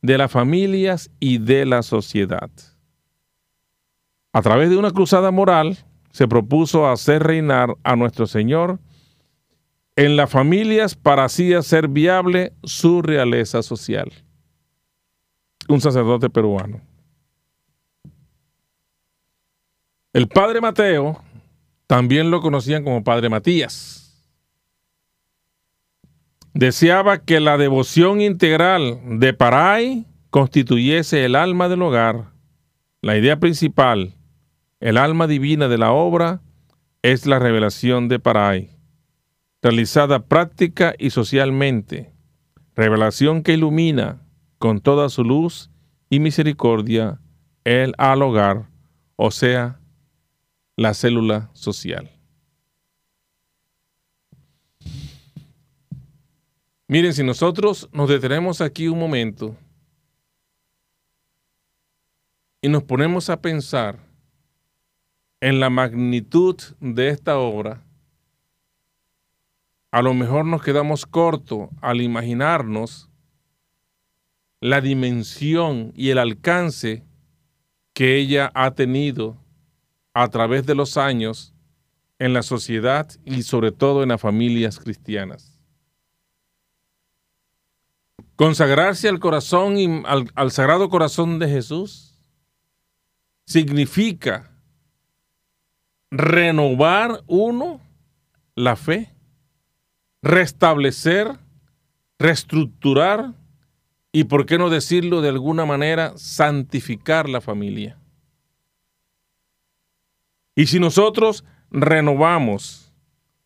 de 0.00 0.18
las 0.18 0.30
familias 0.30 1.10
y 1.20 1.38
de 1.38 1.66
la 1.66 1.82
sociedad. 1.82 2.50
A 4.32 4.42
través 4.42 4.70
de 4.70 4.76
una 4.76 4.90
cruzada 4.90 5.30
moral, 5.30 5.78
se 6.10 6.26
propuso 6.26 6.88
hacer 6.88 7.22
reinar 7.22 7.76
a 7.82 7.94
nuestro 7.96 8.26
Señor 8.26 8.80
en 9.96 10.16
las 10.16 10.30
familias 10.30 10.94
para 10.94 11.24
así 11.24 11.52
hacer 11.52 11.88
viable 11.88 12.52
su 12.62 13.02
realeza 13.02 13.62
social. 13.62 14.12
Un 15.68 15.80
sacerdote 15.80 16.30
peruano. 16.30 16.87
El 20.14 20.26
padre 20.26 20.60
Mateo 20.62 21.22
también 21.86 22.30
lo 22.30 22.40
conocían 22.40 22.82
como 22.82 23.04
padre 23.04 23.28
Matías. 23.28 24.26
Deseaba 26.54 27.18
que 27.18 27.40
la 27.40 27.58
devoción 27.58 28.22
integral 28.22 29.00
de 29.20 29.34
Paray 29.34 30.06
constituyese 30.30 31.24
el 31.26 31.36
alma 31.36 31.68
del 31.68 31.82
hogar. 31.82 32.32
La 33.02 33.18
idea 33.18 33.38
principal, 33.38 34.14
el 34.80 34.96
alma 34.96 35.26
divina 35.26 35.68
de 35.68 35.78
la 35.78 35.92
obra, 35.92 36.40
es 37.02 37.26
la 37.26 37.38
revelación 37.38 38.08
de 38.08 38.18
Paray, 38.18 38.70
realizada 39.62 40.24
práctica 40.26 40.94
y 40.98 41.10
socialmente, 41.10 42.12
revelación 42.74 43.42
que 43.42 43.52
ilumina 43.52 44.22
con 44.58 44.80
toda 44.80 45.10
su 45.10 45.22
luz 45.22 45.70
y 46.10 46.18
misericordia 46.18 47.20
el 47.64 47.94
al 47.98 48.22
hogar, 48.22 48.68
o 49.16 49.30
sea, 49.30 49.78
la 50.78 50.94
célula 50.94 51.50
social. 51.54 52.08
Miren, 56.86 57.12
si 57.12 57.24
nosotros 57.24 57.88
nos 57.92 58.08
detenemos 58.08 58.60
aquí 58.60 58.86
un 58.86 58.96
momento 58.96 59.56
y 62.62 62.68
nos 62.68 62.84
ponemos 62.84 63.28
a 63.28 63.40
pensar 63.40 63.98
en 65.40 65.58
la 65.58 65.68
magnitud 65.68 66.54
de 66.78 67.08
esta 67.08 67.38
obra, 67.38 67.82
a 69.90 70.00
lo 70.00 70.14
mejor 70.14 70.44
nos 70.44 70.62
quedamos 70.62 71.06
cortos 71.06 71.70
al 71.80 72.00
imaginarnos 72.00 73.10
la 74.60 74.80
dimensión 74.80 75.92
y 75.96 76.10
el 76.10 76.18
alcance 76.18 77.02
que 77.94 78.16
ella 78.16 78.52
ha 78.54 78.76
tenido 78.76 79.36
a 80.22 80.28
través 80.28 80.66
de 80.66 80.74
los 80.74 80.96
años 80.96 81.54
en 82.18 82.32
la 82.32 82.42
sociedad 82.42 83.08
y 83.24 83.42
sobre 83.42 83.72
todo 83.72 84.02
en 84.02 84.08
las 84.08 84.20
familias 84.20 84.78
cristianas. 84.78 85.58
Consagrarse 88.36 89.08
al 89.08 89.20
corazón 89.20 89.78
y 89.78 90.02
al, 90.06 90.50
sagrado 90.50 90.88
corazón 90.88 91.38
de 91.38 91.48
Jesús 91.48 92.18
significa 93.44 94.50
renovar 96.10 97.22
uno 97.26 97.80
la 98.54 98.76
fe, 98.76 99.14
restablecer 100.22 101.38
reestructurar 102.18 103.34
y, 104.12 104.24
por 104.24 104.46
qué 104.46 104.58
no 104.58 104.70
decirlo 104.70 105.20
de 105.20 105.28
alguna 105.28 105.64
manera, 105.64 106.12
santificar 106.16 107.28
la 107.28 107.40
familia. 107.40 107.97
Y 110.58 110.66
si 110.66 110.80
nosotros 110.80 111.44
renovamos, 111.70 112.92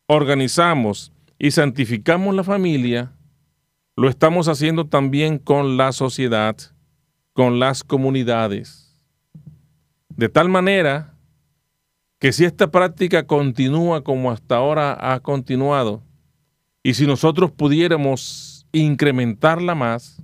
organizamos 0.07 1.11
y 1.37 1.51
santificamos 1.51 2.33
la 2.33 2.43
familia, 2.43 3.11
lo 3.95 4.09
estamos 4.09 4.47
haciendo 4.47 4.87
también 4.87 5.37
con 5.37 5.77
la 5.77 5.91
sociedad, 5.91 6.57
con 7.33 7.59
las 7.59 7.83
comunidades. 7.83 8.97
De 10.09 10.27
tal 10.27 10.49
manera 10.49 11.13
que 12.17 12.33
si 12.33 12.45
esta 12.45 12.71
práctica 12.71 13.27
continúa 13.27 14.03
como 14.03 14.31
hasta 14.31 14.55
ahora 14.55 15.13
ha 15.13 15.19
continuado, 15.19 16.01
y 16.81 16.95
si 16.95 17.05
nosotros 17.05 17.51
pudiéramos 17.51 18.65
incrementarla 18.71 19.75
más, 19.75 20.19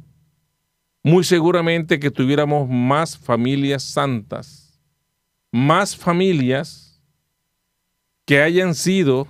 muy 1.03 1.23
seguramente 1.23 1.99
que 1.99 2.09
tuviéramos 2.09 2.67
más 2.67 3.15
familias 3.15 3.83
santas, 3.83 4.68
más 5.51 5.95
familias 5.95 7.01
que 8.25 8.41
hayan 8.41 8.75
sido 8.75 9.27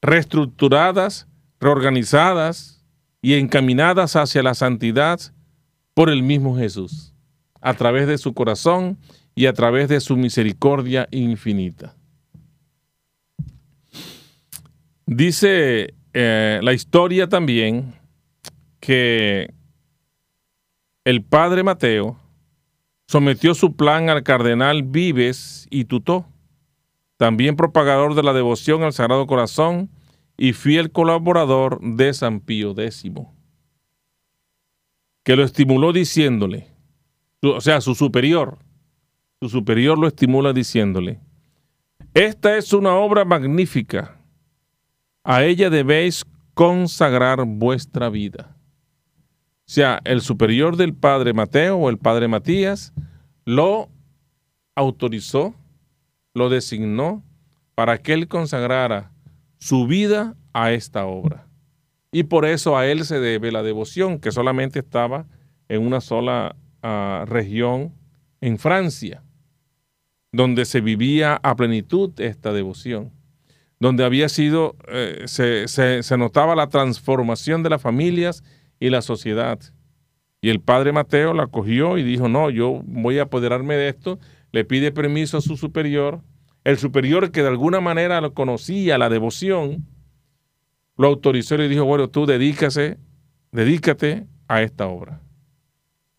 reestructuradas, 0.00 1.26
reorganizadas 1.60 2.82
y 3.20 3.34
encaminadas 3.34 4.16
hacia 4.16 4.42
la 4.42 4.54
santidad 4.54 5.20
por 5.94 6.08
el 6.08 6.22
mismo 6.22 6.56
Jesús, 6.56 7.12
a 7.60 7.74
través 7.74 8.06
de 8.06 8.18
su 8.18 8.32
corazón 8.32 8.98
y 9.34 9.46
a 9.46 9.52
través 9.52 9.88
de 9.88 10.00
su 10.00 10.16
misericordia 10.16 11.08
infinita. 11.10 11.94
Dice 15.04 15.94
eh, 16.12 16.60
la 16.62 16.72
historia 16.72 17.28
también 17.28 17.94
que 18.80 19.52
el 21.04 21.22
padre 21.22 21.62
Mateo 21.62 22.18
sometió 23.08 23.54
su 23.54 23.74
plan 23.74 24.10
al 24.10 24.22
cardenal 24.22 24.82
Vives 24.82 25.66
y 25.70 25.86
Tutó, 25.86 26.26
también 27.16 27.56
propagador 27.56 28.14
de 28.14 28.22
la 28.22 28.34
devoción 28.34 28.82
al 28.82 28.92
Sagrado 28.92 29.26
Corazón 29.26 29.90
y 30.36 30.52
fiel 30.52 30.92
colaborador 30.92 31.80
de 31.80 32.12
San 32.12 32.40
Pío 32.40 32.78
X, 32.78 33.10
que 35.24 35.34
lo 35.34 35.42
estimuló 35.42 35.92
diciéndole, 35.92 36.68
o 37.42 37.60
sea, 37.60 37.80
su 37.80 37.94
superior, 37.94 38.58
su 39.40 39.48
superior 39.48 39.98
lo 39.98 40.06
estimula 40.06 40.52
diciéndole, 40.52 41.18
esta 42.12 42.56
es 42.58 42.72
una 42.72 42.94
obra 42.94 43.24
magnífica, 43.24 44.20
a 45.24 45.44
ella 45.44 45.70
debéis 45.70 46.24
consagrar 46.54 47.44
vuestra 47.46 48.10
vida. 48.10 48.57
Sea, 49.68 50.00
el 50.04 50.22
superior 50.22 50.78
del 50.78 50.94
padre 50.94 51.34
Mateo 51.34 51.76
o 51.76 51.90
el 51.90 51.98
padre 51.98 52.26
Matías 52.26 52.94
lo 53.44 53.90
autorizó, 54.74 55.54
lo 56.32 56.48
designó 56.48 57.22
para 57.74 57.98
que 57.98 58.14
él 58.14 58.28
consagrara 58.28 59.12
su 59.58 59.86
vida 59.86 60.34
a 60.54 60.72
esta 60.72 61.04
obra. 61.04 61.46
Y 62.10 62.22
por 62.22 62.46
eso 62.46 62.78
a 62.78 62.86
él 62.86 63.04
se 63.04 63.20
debe 63.20 63.52
la 63.52 63.62
devoción, 63.62 64.20
que 64.20 64.32
solamente 64.32 64.78
estaba 64.78 65.26
en 65.68 65.82
una 65.82 66.00
sola 66.00 66.56
ah, 66.82 67.26
región 67.28 67.92
en 68.40 68.58
Francia, 68.58 69.22
donde 70.32 70.64
se 70.64 70.80
vivía 70.80 71.38
a 71.42 71.56
plenitud 71.56 72.18
esta 72.18 72.54
devoción, 72.54 73.12
donde 73.80 74.06
había 74.06 74.30
sido, 74.30 74.76
eh, 74.88 75.24
se, 75.26 75.68
se 75.68 76.16
notaba 76.16 76.56
la 76.56 76.70
transformación 76.70 77.62
de 77.62 77.68
las 77.68 77.82
familias 77.82 78.42
y 78.80 78.90
la 78.90 79.02
sociedad. 79.02 79.58
Y 80.40 80.50
el 80.50 80.60
padre 80.60 80.92
Mateo 80.92 81.34
la 81.34 81.46
cogió 81.48 81.98
y 81.98 82.02
dijo, 82.02 82.28
no, 82.28 82.50
yo 82.50 82.82
voy 82.84 83.18
a 83.18 83.24
apoderarme 83.24 83.74
de 83.76 83.88
esto, 83.88 84.18
le 84.52 84.64
pide 84.64 84.92
permiso 84.92 85.38
a 85.38 85.40
su 85.40 85.56
superior, 85.56 86.22
el 86.64 86.78
superior 86.78 87.30
que 87.30 87.42
de 87.42 87.48
alguna 87.48 87.80
manera 87.80 88.20
lo 88.20 88.34
conocía, 88.34 88.98
la 88.98 89.08
devoción, 89.08 89.86
lo 90.96 91.08
autorizó 91.08 91.54
y 91.54 91.58
le 91.58 91.68
dijo, 91.68 91.84
bueno, 91.84 92.08
tú 92.08 92.26
dedícase, 92.26 92.98
dedícate 93.52 94.26
a 94.48 94.62
esta 94.62 94.86
obra. 94.86 95.20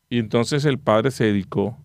Y 0.09 0.19
entonces 0.19 0.65
el 0.65 0.79
padre 0.79 1.11
se 1.11 1.25
dedicó 1.25 1.77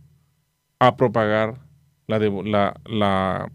a 0.78 0.96
propagar 0.96 1.60
la, 2.06 2.18
la, 2.18 2.80
la, 2.86 3.52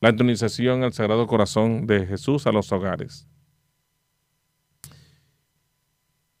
al 0.00 0.92
Sagrado 0.92 1.26
Corazón 1.26 1.86
de 1.86 2.06
Jesús 2.06 2.46
a 2.46 2.52
los 2.52 2.70
hogares. 2.72 3.26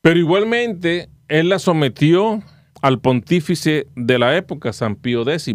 Pero 0.04 0.18
igualmente, 0.18 1.08
él 1.28 1.48
la 1.48 1.58
sometió 1.58 2.42
al 2.82 3.00
pontífice 3.00 3.86
de 3.96 4.18
la 4.18 4.36
época, 4.36 4.74
San 4.74 4.96
Pío 4.96 5.22
X, 5.22 5.54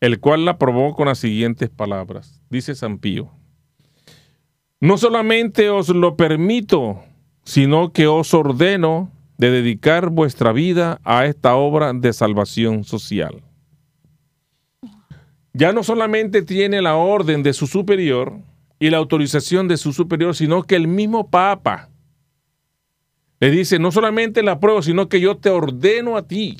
el 0.00 0.20
cual 0.20 0.44
la 0.44 0.50
aprobó 0.50 0.94
con 0.94 1.06
las 1.06 1.18
siguientes 1.18 1.70
palabras. 1.70 2.42
Dice 2.50 2.74
San 2.74 2.98
Pío, 2.98 3.30
no 4.80 4.98
solamente 4.98 5.70
os 5.70 5.88
lo 5.88 6.14
permito, 6.18 7.02
sino 7.42 7.94
que 7.94 8.06
os 8.06 8.34
ordeno 8.34 9.10
de 9.38 9.50
dedicar 9.50 10.10
vuestra 10.10 10.52
vida 10.52 11.00
a 11.02 11.24
esta 11.24 11.56
obra 11.56 11.94
de 11.94 12.12
salvación 12.12 12.84
social. 12.84 13.42
Ya 15.54 15.72
no 15.72 15.84
solamente 15.84 16.42
tiene 16.42 16.82
la 16.82 16.96
orden 16.96 17.42
de 17.42 17.54
su 17.54 17.66
superior 17.66 18.40
y 18.78 18.90
la 18.90 18.98
autorización 18.98 19.68
de 19.68 19.78
su 19.78 19.94
superior, 19.94 20.36
sino 20.36 20.64
que 20.64 20.76
el 20.76 20.86
mismo 20.86 21.30
Papa 21.30 21.89
le 23.40 23.50
dice, 23.50 23.78
no 23.78 23.90
solamente 23.90 24.42
la 24.42 24.52
apruebo, 24.52 24.82
sino 24.82 25.08
que 25.08 25.20
yo 25.20 25.38
te 25.38 25.50
ordeno 25.50 26.16
a 26.16 26.28
ti 26.28 26.58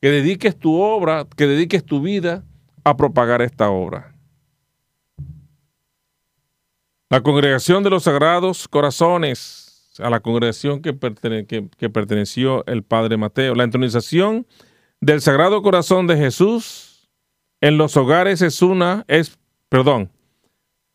que 0.00 0.10
dediques 0.10 0.56
tu 0.56 0.80
obra, 0.80 1.26
que 1.36 1.46
dediques 1.46 1.84
tu 1.84 2.00
vida 2.00 2.44
a 2.84 2.96
propagar 2.96 3.42
esta 3.42 3.70
obra. 3.70 4.14
La 7.10 7.22
congregación 7.22 7.82
de 7.82 7.90
los 7.90 8.04
sagrados 8.04 8.68
corazones, 8.68 9.90
a 9.98 10.10
la 10.10 10.20
congregación 10.20 10.82
que, 10.82 10.92
perteneció 10.92 12.64
el 12.66 12.82
padre 12.82 13.16
Mateo, 13.16 13.54
la 13.54 13.64
entronización 13.64 14.46
del 15.00 15.20
Sagrado 15.20 15.62
Corazón 15.62 16.06
de 16.06 16.16
Jesús 16.16 17.08
en 17.60 17.78
los 17.78 17.96
hogares 17.96 18.42
es 18.42 18.62
una, 18.62 19.04
es, 19.08 19.38
perdón, 19.68 20.10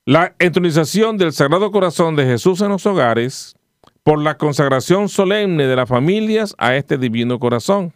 la 0.05 0.35
entronización 0.39 1.17
del 1.17 1.33
Sagrado 1.33 1.71
Corazón 1.71 2.15
de 2.15 2.25
Jesús 2.25 2.61
en 2.61 2.69
los 2.69 2.85
hogares 2.85 3.55
por 4.03 4.21
la 4.21 4.37
consagración 4.37 5.09
solemne 5.09 5.65
de 5.65 5.75
las 5.75 5.87
familias 5.87 6.55
a 6.57 6.75
este 6.75 6.97
divino 6.97 7.39
corazón. 7.39 7.93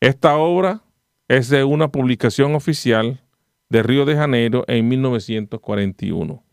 Esta 0.00 0.36
obra 0.36 0.82
es 1.28 1.48
de 1.48 1.64
una 1.64 1.88
publicación 1.88 2.54
oficial 2.56 3.20
de 3.68 3.82
Río 3.82 4.04
de 4.04 4.16
Janeiro 4.16 4.64
en 4.66 4.88
1941. 4.88 6.44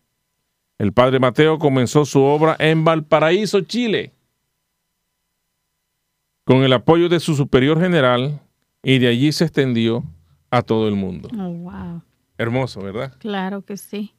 El 0.78 0.94
padre 0.94 1.20
Mateo 1.20 1.60
comenzó 1.60 2.06
su 2.06 2.22
obra 2.22 2.56
en 2.60 2.86
Valparaíso, 2.86 3.62
Chile, 3.62 4.14
con 6.46 6.64
el 6.64 6.72
apoyo 6.72 7.10
de 7.10 7.20
su 7.20 7.36
superior 7.36 7.82
general 7.82 8.40
y 8.84 9.00
de 9.00 9.08
allí 9.08 9.32
se 9.32 9.46
extendió 9.46 10.04
a 10.52 10.62
todo 10.62 10.88
el 10.88 10.96
mundo. 10.96 11.30
Oh, 11.38 11.50
wow. 11.50 12.02
Hermoso, 12.38 12.82
¿verdad? 12.82 13.14
Claro 13.20 13.64
que 13.64 13.76
sí. 13.76 14.14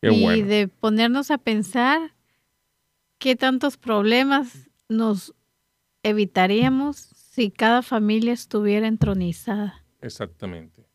y 0.00 0.42
de 0.42 0.68
ponernos 0.68 1.30
a 1.30 1.38
pensar 1.38 2.14
qué 3.18 3.36
tantos 3.36 3.76
problemas 3.76 4.70
nos 4.88 5.34
evitaríamos 6.02 6.96
si 6.96 7.50
cada 7.50 7.82
familia 7.82 8.32
estuviera 8.32 8.86
entronizada. 8.86 9.84
Exactamente. 10.00 10.86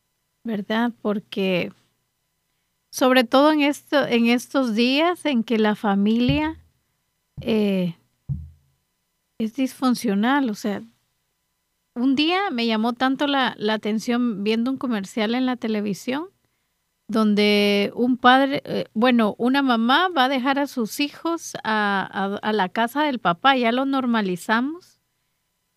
¿Verdad? 0.43 0.91
Porque 1.01 1.71
sobre 2.91 3.23
todo 3.23 3.51
en, 3.51 3.61
esto, 3.61 4.05
en 4.05 4.27
estos 4.27 4.75
días 4.75 5.25
en 5.25 5.43
que 5.43 5.57
la 5.57 5.75
familia 5.75 6.59
eh, 7.41 7.95
es 9.39 9.55
disfuncional, 9.55 10.49
o 10.49 10.53
sea, 10.53 10.83
un 11.95 12.15
día 12.15 12.49
me 12.51 12.65
llamó 12.65 12.93
tanto 12.93 13.27
la, 13.27 13.55
atención 13.69 14.43
viendo 14.43 14.71
un 14.71 14.77
comercial 14.77 15.35
en 15.35 15.45
la 15.45 15.55
televisión 15.55 16.27
donde 17.13 17.91
un 17.95 18.17
padre, 18.17 18.61
eh, 18.65 18.85
bueno, 18.93 19.35
una 19.37 19.61
mamá 19.61 20.09
va 20.09 20.25
a 20.25 20.29
dejar 20.29 20.59
a 20.59 20.67
sus 20.67 20.99
hijos 20.99 21.53
a, 21.63 22.39
a, 22.41 22.51
la 22.51 22.69
casa 22.69 23.03
del 23.03 23.19
papá, 23.19 23.55
ya 23.55 23.71
lo 23.71 23.85
normalizamos, 23.85 24.99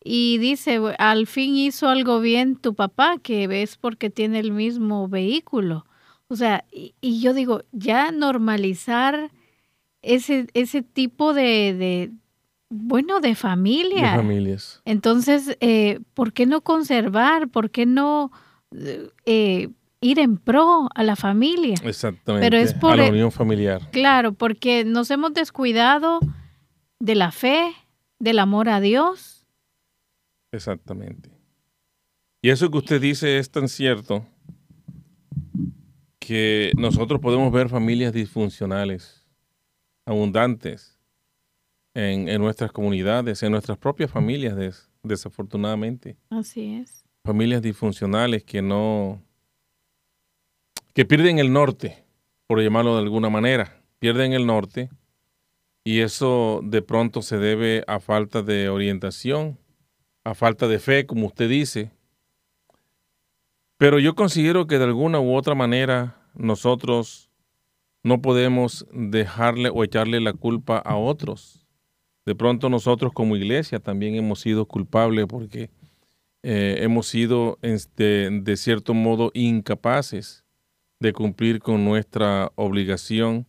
y 0.03 0.39
dice, 0.39 0.81
al 0.99 1.27
fin 1.27 1.57
hizo 1.57 1.89
algo 1.89 2.21
bien 2.21 2.57
tu 2.57 2.75
papá, 2.75 3.19
que 3.19 3.47
ves 3.47 3.77
porque 3.77 4.09
tiene 4.09 4.39
el 4.39 4.53
mismo 4.53 5.09
vehículo. 5.09 5.85
O 6.29 6.37
sea, 6.37 6.65
y, 6.73 7.21
yo 7.21 7.35
digo, 7.35 7.63
ya 7.73 8.11
normalizar 8.13 9.31
ese, 10.03 10.47
ese 10.55 10.83
tipo 10.83 11.35
de, 11.35 12.13
bueno, 12.71 13.21
de 13.21 13.35
familia. 13.35 14.13
De 14.13 14.17
familias. 14.17 14.81
Entonces, 14.85 15.57
eh, 15.61 16.01
¿por 16.15 16.33
qué 16.33 16.47
no 16.47 16.63
conservar? 16.63 17.49
¿Por 17.49 17.71
qué 17.71 17.85
no 17.85 18.31
eh, 19.25 19.71
ir 20.07 20.19
en 20.19 20.37
pro 20.39 20.89
a 20.95 21.03
la 21.03 21.17
familia? 21.17 21.77
Exactamente. 21.83 22.47
Pero 22.47 22.63
es 22.63 22.75
por, 22.75 22.93
a 22.93 22.97
la 22.97 23.09
unión 23.09 23.33
familiar. 23.33 23.91
Claro, 23.91 24.33
porque 24.33 24.85
nos 24.85 25.11
hemos 25.11 25.35
descuidado 25.35 26.21
de 27.01 27.15
la 27.15 27.33
fe, 27.33 27.73
del 28.19 28.39
amor 28.39 28.69
a 28.69 28.81
Dios. 28.81 29.47
Exactamente. 30.53 31.31
Y 32.43 32.51
eso 32.51 32.71
que 32.71 32.79
usted 32.79 33.01
dice 33.01 33.39
es 33.39 33.51
tan 33.51 33.69
cierto 33.69 34.25
que 36.19 36.73
nosotros 36.77 37.21
podemos 37.21 37.53
ver 37.53 37.69
familias 37.69 38.13
disfuncionales, 38.13 39.27
abundantes 40.05 40.99
en, 41.95 42.41
nuestras 42.41 42.73
comunidades, 42.73 43.43
en 43.43 43.53
nuestras 43.53 43.79
propias 43.79 44.11
familias, 44.11 44.91
desafortunadamente. 45.03 46.17
Así 46.31 46.75
es. 46.75 47.05
Familias 47.25 47.63
disfuncionales 47.63 48.45
que 48.45 48.61
no, 48.61 49.23
que 50.97 51.05
pierden 51.05 51.39
el 51.39 51.53
norte, 51.53 52.07
por 52.47 52.59
llamarlo 52.63 52.95
de 52.95 53.03
alguna 53.03 53.29
manera, 53.29 53.83
pierden 53.99 54.33
el 54.33 54.47
norte 54.47 54.89
y 55.85 56.01
eso 56.01 56.63
de 56.65 56.81
pronto 56.81 57.21
se 57.21 57.37
debe 57.37 57.85
a 57.87 58.01
falta 58.01 58.41
de 58.41 58.71
orientación, 58.71 59.59
a 60.25 60.35
falta 60.35 60.67
de 60.67 60.79
fe, 60.79 61.05
como 61.05 61.27
usted 61.27 61.51
dice. 61.51 61.91
Pero 63.77 63.99
yo 63.99 64.15
considero 64.15 64.67
que 64.67 64.79
de 64.79 64.85
alguna 64.85 65.21
u 65.21 65.35
otra 65.35 65.55
manera 65.55 66.17
nosotros 66.33 67.29
no 68.03 68.23
podemos 68.23 68.87
dejarle 68.91 69.69
o 69.69 69.85
echarle 69.85 70.19
la 70.21 70.33
culpa 70.33 70.79
a 70.79 70.97
otros. 70.97 71.67
De 72.25 72.35
pronto 72.35 72.71
nosotros 72.71 73.13
como 73.13 73.37
iglesia 73.37 73.81
también 73.81 74.15
hemos 74.15 74.41
sido 74.41 74.65
culpables 74.65 75.27
porque 75.27 75.69
eh, 76.43 76.79
hemos 76.81 77.07
sido 77.07 77.59
este, 77.61 78.31
de 78.31 78.57
cierto 78.57 78.95
modo 78.95 79.31
incapaces 79.35 80.46
de 81.01 81.13
cumplir 81.13 81.61
con 81.61 81.85
nuestra 81.85 82.51
obligación 82.55 83.47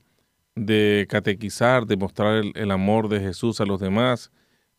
de 0.58 1.06
catequizar, 1.10 1.86
de 1.86 1.98
mostrar 1.98 2.44
el, 2.56 2.72
amor 2.72 3.10
de 3.10 3.20
Jesús 3.20 3.62
a 3.62 3.66
los 3.66 3.80
demás, 3.80 4.32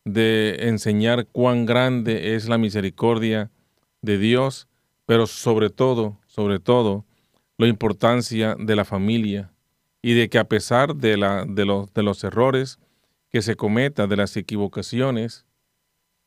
de 0.04 0.56
enseñar 0.68 1.26
cuán 1.26 1.66
grande 1.66 2.34
es 2.34 2.48
la 2.48 2.58
misericordia 2.58 3.50
de 4.02 4.18
Dios, 4.18 4.66
pero 5.06 5.26
sobre 5.26 5.70
todo, 5.70 6.18
sobre 6.26 6.58
todo, 6.58 7.04
la 7.56 7.68
importancia 7.68 8.56
de 8.58 8.76
la 8.76 8.84
familia 8.84 9.52
y 10.02 10.14
de 10.14 10.28
que 10.28 10.38
a 10.38 10.44
pesar 10.44 10.96
de, 10.96 11.16
la, 11.16 11.44
de, 11.46 11.64
los, 11.64 11.92
de 11.92 12.02
los 12.02 12.22
errores 12.24 12.78
que 13.30 13.42
se 13.42 13.56
cometan, 13.56 14.08
de 14.08 14.16
las 14.16 14.36
equivocaciones, 14.36 15.44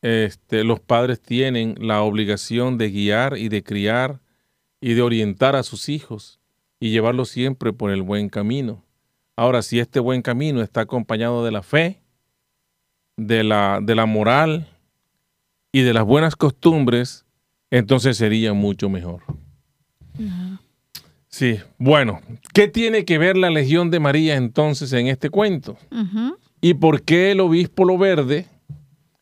este, 0.01 0.63
los 0.63 0.79
padres 0.79 1.21
tienen 1.21 1.75
la 1.79 2.01
obligación 2.01 2.77
de 2.77 2.89
guiar 2.89 3.37
y 3.37 3.49
de 3.49 3.63
criar 3.63 4.19
y 4.81 4.95
de 4.95 5.01
orientar 5.03 5.55
a 5.55 5.63
sus 5.63 5.87
hijos 5.87 6.39
y 6.79 6.89
llevarlos 6.89 7.29
siempre 7.29 7.71
por 7.71 7.91
el 7.91 8.01
buen 8.01 8.27
camino. 8.27 8.83
Ahora, 9.35 9.61
si 9.61 9.79
este 9.79 9.99
buen 9.99 10.21
camino 10.21 10.61
está 10.61 10.81
acompañado 10.81 11.45
de 11.45 11.51
la 11.51 11.61
fe, 11.61 12.01
de 13.15 13.43
la, 13.43 13.79
de 13.81 13.95
la 13.95 14.07
moral 14.07 14.67
y 15.71 15.81
de 15.81 15.93
las 15.93 16.03
buenas 16.03 16.35
costumbres, 16.35 17.25
entonces 17.69 18.17
sería 18.17 18.53
mucho 18.53 18.89
mejor. 18.89 19.21
Sí, 21.27 21.59
bueno, 21.77 22.19
¿qué 22.53 22.67
tiene 22.67 23.05
que 23.05 23.17
ver 23.17 23.37
la 23.37 23.49
Legión 23.49 23.89
de 23.89 23.99
María 23.99 24.35
entonces 24.35 24.91
en 24.93 25.07
este 25.07 25.29
cuento? 25.29 25.77
¿Y 26.59 26.73
por 26.73 27.03
qué 27.03 27.31
el 27.31 27.39
obispo 27.39 27.85
Lo 27.85 27.97
Verde 27.97 28.47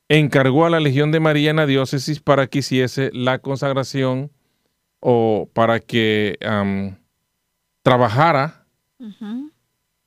encargó 0.08 0.66
a 0.66 0.70
la 0.70 0.80
Legión 0.80 1.12
de 1.12 1.20
María 1.20 1.52
en 1.52 1.58
la 1.58 1.68
diócesis 1.68 2.20
para 2.20 2.48
que 2.48 2.60
hiciese 2.60 3.12
la 3.14 3.40
consagración 3.40 4.32
o 5.00 5.50
para 5.54 5.80
que 5.80 6.38
trabajara 7.84 8.66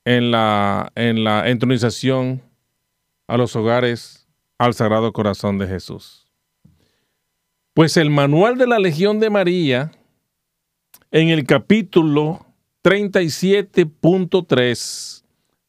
en 0.05 0.31
la, 0.31 0.91
en 0.95 1.23
la 1.23 1.49
entronización 1.49 2.41
a 3.27 3.37
los 3.37 3.55
hogares 3.55 4.27
al 4.57 4.73
Sagrado 4.73 5.13
Corazón 5.13 5.57
de 5.57 5.67
Jesús. 5.67 6.27
Pues 7.73 7.95
el 7.97 8.09
manual 8.09 8.57
de 8.57 8.67
la 8.67 8.79
Legión 8.79 9.19
de 9.19 9.29
María, 9.29 9.91
en 11.11 11.29
el 11.29 11.45
capítulo 11.45 12.45
37.3, 12.83 15.23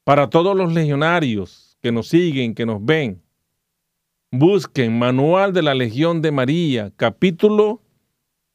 para 0.05 0.29
todos 0.29 0.57
los 0.57 0.73
legionarios 0.73 1.77
que 1.81 1.93
nos 1.93 2.09
siguen, 2.09 2.55
que 2.55 2.67
nos 2.67 2.85
ven, 2.85 3.23
busquen 4.31 4.99
Manual 4.99 5.53
de 5.53 5.63
la 5.63 5.75
Legión 5.75 6.21
de 6.21 6.33
María, 6.33 6.93
capítulo 6.97 7.81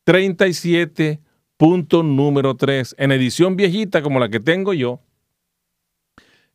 37, 0.10 1.22
punto 1.56 2.02
número 2.02 2.56
3, 2.56 2.96
en 2.98 3.12
edición 3.12 3.56
viejita 3.56 4.02
como 4.02 4.20
la 4.20 4.28
que 4.28 4.40
tengo 4.40 4.74
yo, 4.74 5.04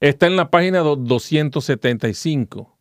Está 0.00 0.26
en 0.26 0.34
la 0.34 0.50
página 0.50 0.80
275. 0.80 2.76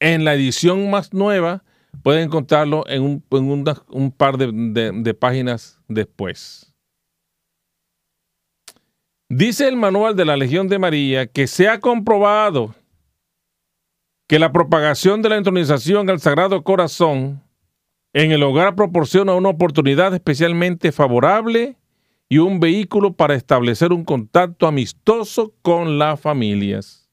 En 0.00 0.24
la 0.24 0.32
edición 0.32 0.88
más 0.88 1.12
nueva 1.12 1.64
pueden 2.02 2.24
encontrarlo 2.24 2.84
en 2.88 3.02
un, 3.02 4.10
par 4.10 4.38
de, 4.38 5.14
páginas 5.14 5.82
después. 5.86 6.74
Dice 9.28 9.68
el 9.68 9.76
manual 9.76 10.16
de 10.16 10.24
la 10.24 10.38
Legión 10.38 10.66
de 10.66 10.78
María 10.78 11.26
que 11.26 11.46
se 11.46 11.68
ha 11.68 11.78
comprobado 11.78 12.74
que 14.26 14.38
la 14.38 14.50
propagación 14.50 15.20
de 15.20 15.28
la 15.28 15.36
entronización 15.36 16.08
al 16.08 16.20
Sagrado 16.20 16.64
Corazón 16.64 17.45
en 18.18 18.32
el 18.32 18.42
hogar 18.42 18.74
proporciona 18.74 19.34
una 19.34 19.50
oportunidad 19.50 20.14
especialmente 20.14 20.90
favorable 20.90 21.76
y 22.30 22.38
un 22.38 22.60
vehículo 22.60 23.12
para 23.12 23.34
establecer 23.34 23.92
un 23.92 24.06
contacto 24.06 24.66
amistoso 24.66 25.52
con 25.60 25.98
las 25.98 26.18
familias. 26.18 27.10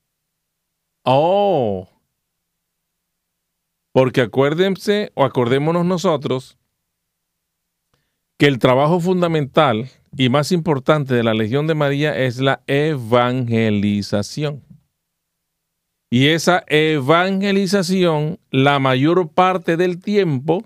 Oh, 1.04 1.90
porque 3.92 4.22
acuérdense 4.22 5.12
o 5.14 5.26
acordémonos 5.26 5.86
nosotros 5.86 6.58
que 8.40 8.48
el 8.48 8.58
trabajo 8.58 9.02
fundamental 9.02 9.90
y 10.16 10.30
más 10.30 10.54
importante 10.54 11.14
de 11.14 11.24
la 11.24 11.34
Legión 11.34 11.68
de 11.68 11.76
María 11.76 12.18
es 12.18 12.40
la 12.40 12.64
evangelización. 12.66 14.64
Y 16.10 16.28
esa 16.28 16.64
evangelización, 16.68 18.40
la 18.52 18.80
mayor 18.80 19.28
parte 19.28 19.76
del 19.76 20.02
tiempo, 20.02 20.66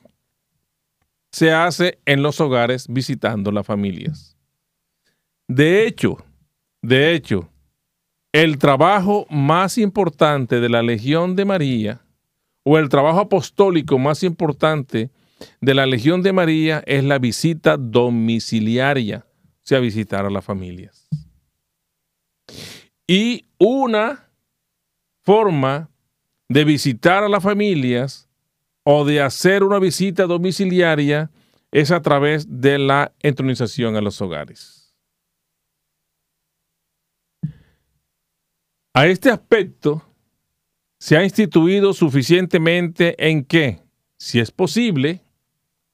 se 1.37 1.51
hace 1.51 1.99
en 2.07 2.23
los 2.23 2.41
hogares 2.41 2.87
visitando 2.89 3.51
las 3.51 3.67
familias. 3.67 4.35
De 5.47 5.85
hecho, 5.85 6.17
de 6.81 7.13
hecho, 7.13 7.47
el 8.31 8.57
trabajo 8.57 9.27
más 9.29 9.77
importante 9.77 10.59
de 10.59 10.67
la 10.67 10.81
Legión 10.81 11.35
de 11.35 11.45
María, 11.45 12.01
o 12.63 12.79
el 12.79 12.89
trabajo 12.89 13.19
apostólico 13.19 13.99
más 13.99 14.23
importante 14.23 15.11
de 15.61 15.73
la 15.75 15.85
Legión 15.85 16.23
de 16.23 16.33
María 16.33 16.81
es 16.87 17.03
la 17.03 17.19
visita 17.19 17.77
domiciliaria, 17.77 19.23
o 19.27 19.61
sea, 19.61 19.79
visitar 19.79 20.25
a 20.25 20.31
las 20.31 20.43
familias. 20.43 21.07
Y 23.05 23.45
una 23.59 24.27
forma 25.21 25.91
de 26.49 26.63
visitar 26.63 27.23
a 27.23 27.29
las 27.29 27.43
familias 27.43 28.26
o 28.89 29.03
de 29.03 29.19
hacer 29.19 29.65
una 29.65 29.79
visita 29.79 30.27
domiciliaria 30.27 31.29
es 31.73 31.91
a 31.91 32.01
través 32.01 32.47
de 32.49 32.77
la 32.77 33.11
entronización 33.19 33.97
a 33.97 34.01
los 34.01 34.21
hogares. 34.21 34.95
A 38.93 39.07
este 39.07 39.29
aspecto 39.29 40.01
se 40.99 41.17
ha 41.17 41.23
instituido 41.25 41.91
suficientemente 41.91 43.13
en 43.27 43.43
que, 43.43 43.81
si 44.17 44.39
es 44.39 44.51
posible, 44.51 45.21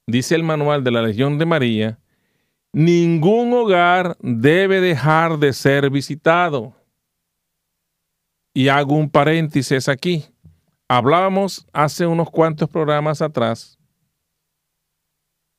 dice 0.06 0.36
el 0.36 0.43
manual 0.43 0.84
de 0.84 0.91
la 0.91 1.01
Legión 1.01 1.39
de 1.39 1.47
María, 1.47 1.99
ningún 2.73 3.53
hogar 3.53 4.17
debe 4.21 4.82
dejar 4.82 5.39
de 5.39 5.53
ser 5.53 5.89
visitado. 5.89 6.75
Y 8.53 8.67
hago 8.67 8.93
un 8.93 9.10
paréntesis 9.10 9.89
aquí. 9.89 10.25
Hablábamos 10.88 11.67
hace 11.74 12.06
unos 12.06 12.30
cuantos 12.30 12.69
programas 12.69 13.22
atrás 13.22 13.80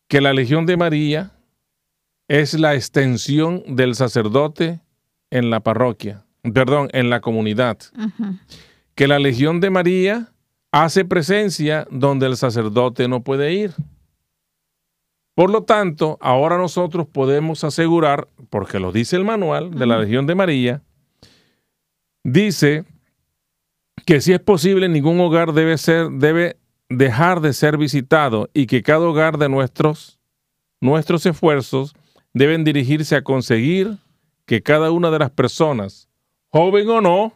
que 0.09 0.21
la 0.21 0.33
Legión 0.33 0.67
de 0.67 0.77
María 0.77 1.33
es 2.29 2.55
la 2.55 2.75
extensión 2.75 3.63
del 3.77 3.95
sacerdote 3.95 4.81
en 5.31 5.51
la 5.51 5.61
parroquia 5.61 6.25
perdón, 6.53 6.89
en 6.93 7.11
la 7.11 7.21
comunidad. 7.21 7.79
Que 8.95 9.09
la 9.09 9.19
Legión 9.19 9.61
de 9.61 9.71
María 9.71 10.33
hace 10.73 11.05
presencia 11.05 11.87
donde 11.91 12.27
el 12.27 12.37
sacerdote 12.37 13.09
no 13.09 13.23
puede 13.23 13.53
ir. 13.53 13.73
Por 15.35 15.51
lo 15.51 15.65
tanto, 15.65 16.19
ahora 16.21 16.59
nosotros 16.59 17.09
podemos 17.09 17.65
asegurar, 17.65 18.29
porque 18.51 18.79
lo 18.79 18.93
dice 18.93 19.17
el 19.17 19.25
manual 19.25 19.73
de 19.73 19.87
la 19.87 19.99
Legión 19.99 20.27
de 20.27 20.35
María, 20.37 20.83
dice 22.23 22.85
que 24.07 24.21
si 24.21 24.33
es 24.33 24.41
posible 24.41 24.89
ningún 24.89 25.21
hogar 25.21 25.53
debe 25.53 25.79
ser 25.79 26.11
debe 26.11 26.57
dejar 26.89 27.41
de 27.41 27.53
ser 27.53 27.79
visitado 27.79 28.51
y 28.53 28.67
que 28.67 28.83
cada 28.83 29.01
hogar 29.01 29.39
de 29.39 29.49
nuestros 29.49 30.19
nuestros 30.81 31.25
esfuerzos 31.27 31.95
deben 32.33 32.65
dirigirse 32.65 33.17
a 33.17 33.23
conseguir 33.23 33.97
que 34.47 34.63
cada 34.63 34.91
una 34.91 35.11
de 35.11 35.19
las 35.19 35.31
personas 35.31 36.09
joven 36.55 36.89
o 36.89 37.01
no, 37.01 37.33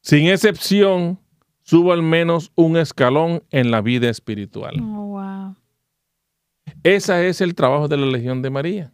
sin 0.00 0.26
excepción, 0.26 1.20
suba 1.62 1.94
al 1.94 2.02
menos 2.02 2.50
un 2.56 2.76
escalón 2.76 3.44
en 3.50 3.70
la 3.70 3.80
vida 3.80 4.10
espiritual. 4.10 4.80
Oh, 4.80 5.06
wow. 5.06 5.56
Ese 6.82 7.28
es 7.28 7.40
el 7.40 7.54
trabajo 7.54 7.86
de 7.86 7.96
la 7.96 8.06
Legión 8.06 8.42
de 8.42 8.50
María. 8.50 8.92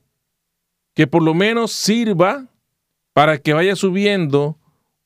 Que 0.94 1.06
por 1.06 1.22
lo 1.22 1.32
menos 1.32 1.72
sirva 1.72 2.48
para 3.14 3.38
que 3.38 3.54
vaya 3.54 3.76
subiendo 3.76 4.58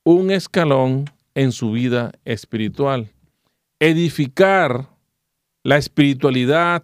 un 0.03 0.31
escalón 0.31 1.05
en 1.35 1.51
su 1.51 1.71
vida 1.71 2.11
espiritual. 2.25 3.11
Edificar 3.79 4.89
la 5.63 5.77
espiritualidad 5.77 6.83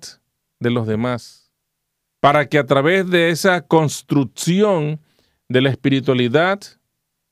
de 0.59 0.69
los 0.69 0.87
demás. 0.87 1.51
Para 2.19 2.47
que 2.47 2.57
a 2.57 2.65
través 2.65 3.09
de 3.09 3.29
esa 3.29 3.61
construcción 3.65 4.99
de 5.47 5.61
la 5.61 5.69
espiritualidad, 5.69 6.59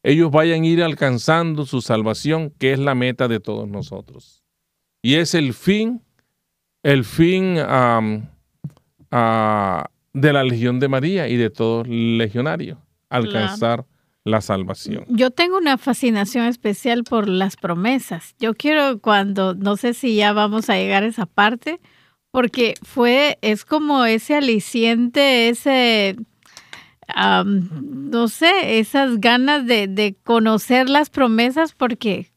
ellos 0.04 0.32
vayan 0.32 0.64
a 0.64 0.68
ir 0.68 0.84
alcanzando 0.84 1.66
su 1.66 1.82
salvación, 1.82 2.52
que 2.58 2.72
es 2.72 2.80
la 2.80 2.96
meta 2.96 3.28
de 3.28 3.40
todos 3.40 3.68
nosotros. 3.68 4.44
Y 5.02 5.16
es 5.16 5.34
el 5.34 5.54
fin, 5.54 6.02
el 6.84 7.04
fin 7.04 7.58
Ah, 9.12 9.90
de 10.14 10.34
la 10.34 10.44
Legión 10.44 10.80
de 10.80 10.88
María 10.88 11.28
y 11.28 11.38
de 11.38 11.50
todos 11.50 11.88
legionarios, 11.88 12.78
alcanzar 13.10 13.86
la 14.28 14.42
salvación. 14.42 15.06
Yo 15.08 15.32
tengo 15.32 15.58
una 15.58 15.78
fascinación 15.78 16.46
especial 16.46 17.04
por 17.04 17.28
las 17.28 17.56
promesas. 17.56 18.36
Yo 18.40 18.54
quiero 18.54 19.00
cuando, 19.00 19.56
no 19.56 19.78
sé 19.78 19.94
si 19.94 20.16
ya 20.16 20.34
vamos 20.34 20.70
a 20.70 20.76
llegar 20.76 21.04
a 21.04 21.08
esa 21.08 21.26
parte, 21.26 21.80
porque 22.32 22.76
fue, 22.84 23.40
es 23.42 23.66
como 23.66 24.06
ese 24.06 24.36
aliciente, 24.36 25.50
ese, 25.50 26.18
no 27.16 28.28
sé, 28.28 28.80
esas 28.80 29.20
ganas 29.20 29.66
de, 29.66 30.16
conocer 30.24 30.90
las 30.90 31.10
promesas, 31.10 31.74
porque 31.74 32.32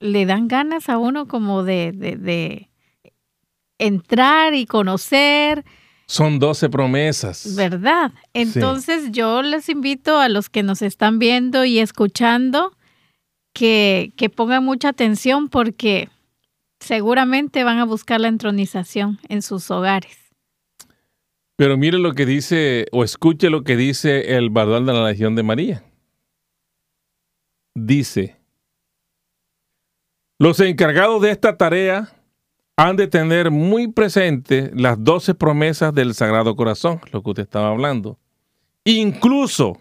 le 0.00 0.26
dan 0.26 0.48
ganas 0.48 0.88
a 0.88 0.98
uno 0.98 1.26
como 1.26 1.64
de, 1.64 1.92
de 1.92 2.70
entrar 3.78 4.54
y 4.54 4.66
conocer 4.66 5.64
son 6.14 6.38
doce 6.38 6.70
promesas. 6.70 7.56
¿Verdad? 7.56 8.12
Entonces 8.34 9.10
yo 9.10 9.42
les 9.42 9.68
invito 9.68 10.20
a 10.20 10.28
los 10.28 10.48
que 10.48 10.62
nos 10.62 10.80
están 10.80 11.18
viendo 11.18 11.64
y 11.64 11.80
escuchando 11.80 12.76
que, 13.52 14.12
que 14.16 14.30
pongan 14.30 14.64
mucha 14.64 14.90
atención 14.90 15.48
porque 15.48 16.08
seguramente 16.78 17.64
van 17.64 17.78
a 17.78 17.84
buscar 17.84 18.20
la 18.20 18.28
entronización 18.28 19.18
en 19.28 19.42
sus 19.42 19.68
hogares. 19.72 20.16
Pero 21.56 21.76
mire 21.76 21.98
lo 21.98 22.12
que 22.12 22.26
dice, 22.26 22.86
o 22.92 23.02
escuche 23.02 23.50
lo 23.50 23.64
que 23.64 23.76
dice 23.76 24.36
el 24.36 24.50
bardal 24.50 24.86
de 24.86 24.92
la 24.92 25.08
Legión 25.08 25.34
de 25.34 25.42
María. 25.42 25.84
Dice, 27.74 28.36
los 30.38 30.60
encargados 30.60 31.20
de 31.22 31.32
esta 31.32 31.56
tarea 31.56 32.23
han 32.76 32.96
de 32.96 33.06
tener 33.06 33.50
muy 33.50 33.88
presente 33.88 34.70
las 34.74 35.02
doce 35.02 35.34
promesas 35.34 35.94
del 35.94 36.14
Sagrado 36.14 36.56
Corazón, 36.56 37.00
lo 37.12 37.22
que 37.22 37.30
usted 37.30 37.42
estaba 37.44 37.68
hablando. 37.68 38.18
Incluso 38.84 39.80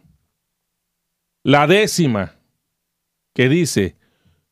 la 1.44 1.66
décima, 1.68 2.36
que 3.34 3.50
dice, 3.50 3.98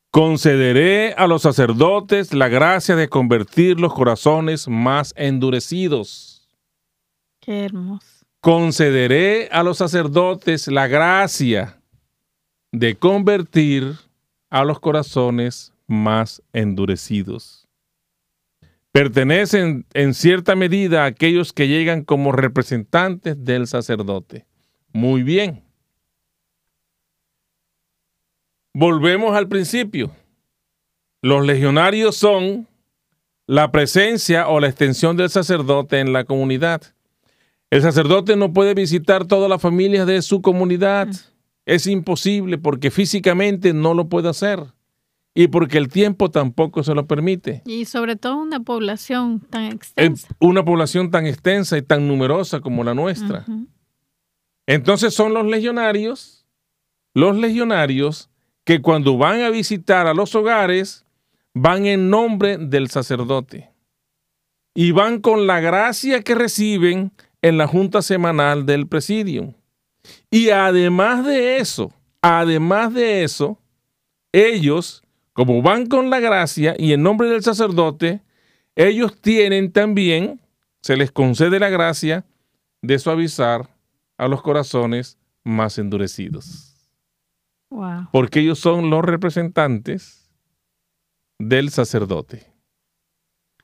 concederé 0.09 1.13
a 1.13 1.27
los 1.27 1.43
sacerdotes 1.43 2.33
la 2.33 2.49
gracia 2.49 2.95
de 2.95 3.09
convertir 3.09 3.79
los 3.79 3.93
corazones 3.93 4.67
más 4.67 5.13
endurecidos. 5.15 6.49
Qué 7.39 7.65
hermoso. 7.65 8.07
Concederé 8.41 9.49
a 9.51 9.61
los 9.61 9.77
sacerdotes 9.77 10.67
la 10.67 10.87
gracia 10.87 11.79
de 12.71 12.95
convertir 12.95 13.95
a 14.49 14.63
los 14.63 14.79
corazones 14.79 15.73
más 15.85 16.41
endurecidos 16.51 17.60
pertenecen 18.91 19.85
en 19.93 20.13
cierta 20.13 20.55
medida 20.55 21.03
a 21.03 21.07
aquellos 21.07 21.53
que 21.53 21.67
llegan 21.67 22.03
como 22.03 22.31
representantes 22.31 23.43
del 23.43 23.67
sacerdote. 23.67 24.45
Muy 24.91 25.23
bien. 25.23 25.63
Volvemos 28.73 29.35
al 29.35 29.47
principio. 29.47 30.11
Los 31.21 31.45
legionarios 31.45 32.15
son 32.15 32.67
la 33.47 33.71
presencia 33.71 34.47
o 34.47 34.59
la 34.59 34.67
extensión 34.67 35.17
del 35.17 35.29
sacerdote 35.29 35.99
en 35.99 36.13
la 36.13 36.25
comunidad. 36.25 36.81
El 37.69 37.81
sacerdote 37.81 38.35
no 38.35 38.53
puede 38.53 38.73
visitar 38.73 39.25
todas 39.25 39.49
las 39.49 39.61
familias 39.61 40.07
de 40.07 40.21
su 40.21 40.41
comunidad. 40.41 41.07
Es 41.65 41.87
imposible 41.87 42.57
porque 42.57 42.91
físicamente 42.91 43.73
no 43.73 43.93
lo 43.93 44.09
puede 44.09 44.29
hacer 44.29 44.73
y 45.33 45.47
porque 45.47 45.77
el 45.77 45.87
tiempo 45.87 46.29
tampoco 46.29 46.83
se 46.83 46.93
lo 46.93 47.07
permite. 47.07 47.61
Y 47.65 47.85
sobre 47.85 48.15
todo 48.15 48.37
una 48.37 48.59
población 48.59 49.39
tan 49.39 49.65
extensa. 49.65 50.27
Una 50.39 50.63
población 50.65 51.09
tan 51.09 51.25
extensa 51.25 51.77
y 51.77 51.81
tan 51.81 52.07
numerosa 52.07 52.59
como 52.59 52.83
la 52.83 52.93
nuestra. 52.93 53.45
Entonces 54.67 55.13
son 55.13 55.33
los 55.33 55.45
legionarios, 55.45 56.45
los 57.13 57.37
legionarios 57.37 58.29
que 58.63 58.81
cuando 58.81 59.17
van 59.17 59.41
a 59.41 59.49
visitar 59.49 60.07
a 60.07 60.13
los 60.13 60.35
hogares, 60.35 61.05
van 61.53 61.85
en 61.85 62.09
nombre 62.09 62.57
del 62.57 62.89
sacerdote 62.89 63.71
y 64.73 64.91
van 64.91 65.19
con 65.19 65.47
la 65.47 65.59
gracia 65.59 66.21
que 66.21 66.35
reciben 66.35 67.11
en 67.41 67.57
la 67.57 67.67
junta 67.67 68.01
semanal 68.01 68.65
del 68.65 68.87
presidium. 68.87 69.53
Y 70.29 70.49
además 70.49 71.25
de 71.25 71.57
eso, 71.57 71.91
además 72.21 72.93
de 72.93 73.23
eso, 73.23 73.59
ellos 74.31 75.03
como 75.33 75.61
van 75.61 75.85
con 75.85 76.09
la 76.09 76.19
gracia 76.19 76.75
y 76.77 76.93
en 76.93 77.03
nombre 77.03 77.29
del 77.29 77.43
sacerdote, 77.43 78.21
ellos 78.75 79.19
tienen 79.21 79.71
también, 79.71 80.41
se 80.81 80.97
les 80.97 81.11
concede 81.11 81.59
la 81.59 81.69
gracia 81.69 82.25
de 82.81 82.99
suavizar 82.99 83.69
a 84.17 84.27
los 84.27 84.41
corazones 84.41 85.17
más 85.43 85.77
endurecidos. 85.77 86.67
Porque 88.11 88.41
ellos 88.41 88.59
son 88.59 88.89
los 88.89 89.03
representantes 89.03 90.29
del 91.39 91.69
sacerdote. 91.69 92.51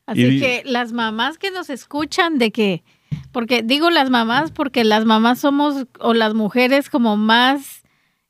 Así 0.05 0.39
que 0.39 0.63
las 0.65 0.93
mamás 0.93 1.37
que 1.37 1.51
nos 1.51 1.69
escuchan 1.69 2.37
de 2.37 2.51
que, 2.51 2.83
porque 3.33 3.61
digo 3.61 3.89
las 3.89 4.09
mamás 4.09 4.51
porque 4.51 4.85
las 4.85 5.03
mamás 5.03 5.39
somos, 5.39 5.85
o 5.99 6.13
las 6.13 6.33
mujeres 6.33 6.89
como 6.89 7.17
más, 7.17 7.83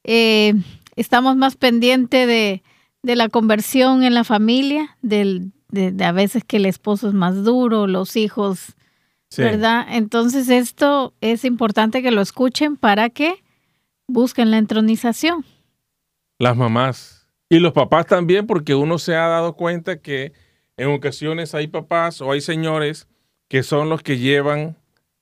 eh, 0.04 0.56
estamos 0.96 1.36
más 1.36 1.56
pendientes 1.56 2.26
de, 2.28 2.64
de 3.04 3.16
la 3.16 3.30
conversión 3.30 4.04
en 4.04 4.14
la 4.14 4.24
familia, 4.24 4.98
del, 5.02 5.52
de, 5.70 5.94
a 6.04 6.12
veces 6.12 6.44
que 6.44 6.58
el 6.58 6.66
esposo 6.66 7.08
es 7.08 7.14
más 7.14 7.44
duro, 7.44 7.88
los 7.88 8.16
hijos, 8.16 8.76
¿verdad? 9.38 9.86
Entonces 9.90 10.50
esto 10.50 11.14
es 11.22 11.46
importante 11.46 12.02
que 12.02 12.12
lo 12.12 12.22
escuchen 12.22 12.76
para 12.76 13.10
que 13.10 13.44
busquen 14.08 14.52
la 14.52 14.58
entronización. 14.58 15.46
Las 16.40 16.56
mamás 16.56 17.28
y 17.50 17.60
los 17.60 17.74
papás 17.74 18.06
también, 18.06 18.48
porque 18.48 18.76
uno 18.76 19.00
se 19.00 19.16
ha 19.16 19.28
dado 19.28 19.56
cuenta 19.56 20.02
que 20.02 20.34
en 20.78 20.90
ocasiones 20.90 21.56
hay 21.56 21.68
papás 21.68 22.22
o 22.22 22.32
hay 22.32 22.42
señores 22.42 23.08
que 23.48 23.64
son 23.64 23.90
los 23.90 24.04
que 24.04 24.18
llevan 24.18 24.76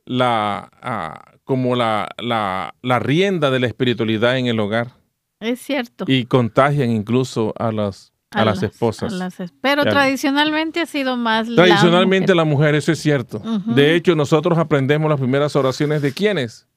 la, 0.05 0.69
ah, 0.81 1.33
como 1.43 1.75
la, 1.75 2.09
la, 2.17 2.75
la 2.81 2.99
rienda 2.99 3.51
de 3.51 3.59
la 3.59 3.67
espiritualidad 3.67 4.37
en 4.37 4.47
el 4.47 4.59
hogar. 4.59 4.93
Es 5.39 5.61
cierto. 5.61 6.05
Y 6.07 6.25
contagian 6.25 6.89
incluso 6.89 7.53
a 7.57 7.71
las, 7.71 8.13
a, 8.31 8.45
las, 8.45 8.63
esposas. 8.63 9.13
pero 9.61 9.83
tradicionalmente 9.83 10.81
ha 10.81 10.85
sido 10.85 11.17
más 11.17 11.47
Tradicionalmente 11.47 12.33
la 12.33 12.45
mujer, 12.45 12.75
eso 12.75 12.91
es 12.91 12.99
cierto. 12.99 13.41
De 13.65 13.95
hecho, 13.95 14.15
nosotros 14.15 14.57
aprendemos 14.57 15.09
las 15.09 15.19
primeras 15.19 15.55
oraciones 15.55 16.01
de 16.01 16.13
quiénes? 16.13 16.67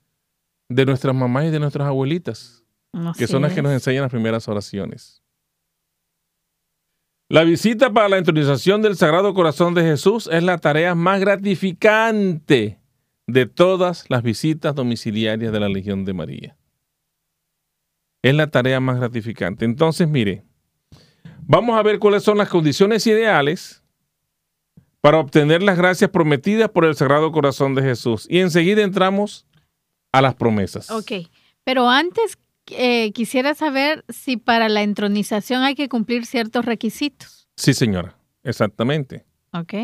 De 0.68 0.84
nuestras 0.84 1.14
mamás 1.14 1.46
y 1.46 1.50
de 1.50 1.60
nuestras 1.60 1.88
abuelitas, 1.88 2.64
que 3.16 3.26
son 3.26 3.42
las 3.42 3.52
que 3.52 3.62
nos 3.62 3.72
enseñan 3.72 4.02
las 4.02 4.10
primeras 4.10 4.48
oraciones. 4.48 5.22
La 7.30 7.44
visita 7.44 7.92
para 7.92 8.08
la 8.08 8.18
intronización 8.18 8.80
del 8.80 8.96
Sagrado 8.96 9.34
Corazón 9.34 9.74
de 9.74 9.82
Jesús 9.82 10.28
es 10.32 10.42
la 10.42 10.58
tarea 10.58 10.94
más 10.94 11.20
gratificante 11.20 12.80
de 13.26 13.46
todas 13.46 14.06
las 14.08 14.22
visitas 14.22 14.74
domiciliarias 14.74 15.52
de 15.52 15.60
la 15.60 15.68
Legión 15.68 16.06
de 16.06 16.14
María 16.14 16.57
es 18.22 18.34
la 18.34 18.48
tarea 18.48 18.80
más 18.80 18.98
gratificante. 18.98 19.64
Entonces, 19.64 20.08
mire, 20.08 20.44
vamos 21.42 21.78
a 21.78 21.82
ver 21.82 21.98
cuáles 21.98 22.22
son 22.22 22.38
las 22.38 22.48
condiciones 22.48 23.06
ideales 23.06 23.82
para 25.00 25.18
obtener 25.18 25.62
las 25.62 25.76
gracias 25.76 26.10
prometidas 26.10 26.70
por 26.70 26.84
el 26.84 26.96
Sagrado 26.96 27.30
Corazón 27.32 27.74
de 27.74 27.82
Jesús. 27.82 28.26
Y 28.28 28.40
enseguida 28.40 28.82
entramos 28.82 29.46
a 30.12 30.22
las 30.22 30.34
promesas. 30.34 30.90
Ok, 30.90 31.12
pero 31.64 31.88
antes 31.88 32.38
eh, 32.70 33.12
quisiera 33.12 33.54
saber 33.54 34.04
si 34.08 34.36
para 34.36 34.68
la 34.68 34.82
entronización 34.82 35.62
hay 35.62 35.74
que 35.74 35.88
cumplir 35.88 36.26
ciertos 36.26 36.64
requisitos. 36.64 37.48
Sí, 37.56 37.74
señora, 37.74 38.16
exactamente. 38.42 39.24
Ok. 39.52 39.74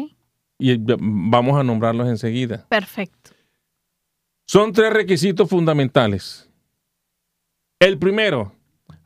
Y 0.59 0.77
vamos 0.79 1.59
a 1.59 1.65
nombrarlos 1.65 2.09
enseguida. 2.09 2.67
Perfecto. 2.69 3.31
Son 4.47 4.73
tres 4.73 4.93
requisitos 4.93 5.49
fundamentales. 5.49 6.51
El 7.79 7.99
primero, 7.99 8.53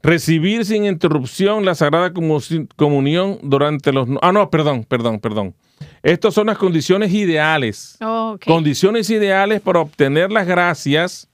recibir 0.02 0.64
sin 0.64 0.84
interrupción 0.84 1.64
la 1.64 1.74
Sagrada 1.74 2.12
Comunión 2.12 3.38
durante 3.42 3.92
los... 3.92 4.08
Ah, 4.22 4.32
no, 4.32 4.50
perdón, 4.50 4.84
perdón, 4.84 5.20
perdón. 5.20 5.54
Estas 6.02 6.34
son 6.34 6.46
las 6.46 6.58
condiciones 6.58 7.12
ideales. 7.12 7.98
Condiciones 8.44 9.10
ideales 9.10 9.60
para 9.60 9.80
obtener 9.80 10.30
las 10.30 10.46
gracias 10.46 11.28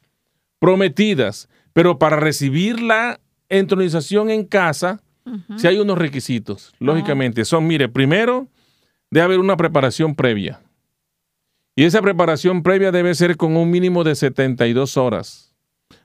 prometidas. 0.59 1.49
Pero 1.73 1.99
para 1.99 2.17
recibir 2.17 2.81
la 2.81 3.21
entronización 3.49 4.31
en 4.31 4.45
casa, 4.45 5.03
si 5.57 5.67
hay 5.67 5.79
unos 5.79 5.99
requisitos. 5.99 6.71
Ah. 6.75 6.77
Lógicamente, 6.81 7.45
son, 7.45 7.67
mire, 7.67 7.89
primero, 7.89 8.49
debe 9.11 9.25
haber 9.25 9.39
una 9.41 9.57
preparación 9.57 10.15
previa. 10.15 10.61
Y 11.77 11.85
esa 11.85 12.01
preparación 12.01 12.63
previa 12.63 12.93
debe 12.93 13.15
ser 13.15 13.37
con 13.37 13.57
un 13.57 13.71
mínimo 13.71 14.05
de 14.05 14.15
72 14.15 14.97
horas. 14.97 15.54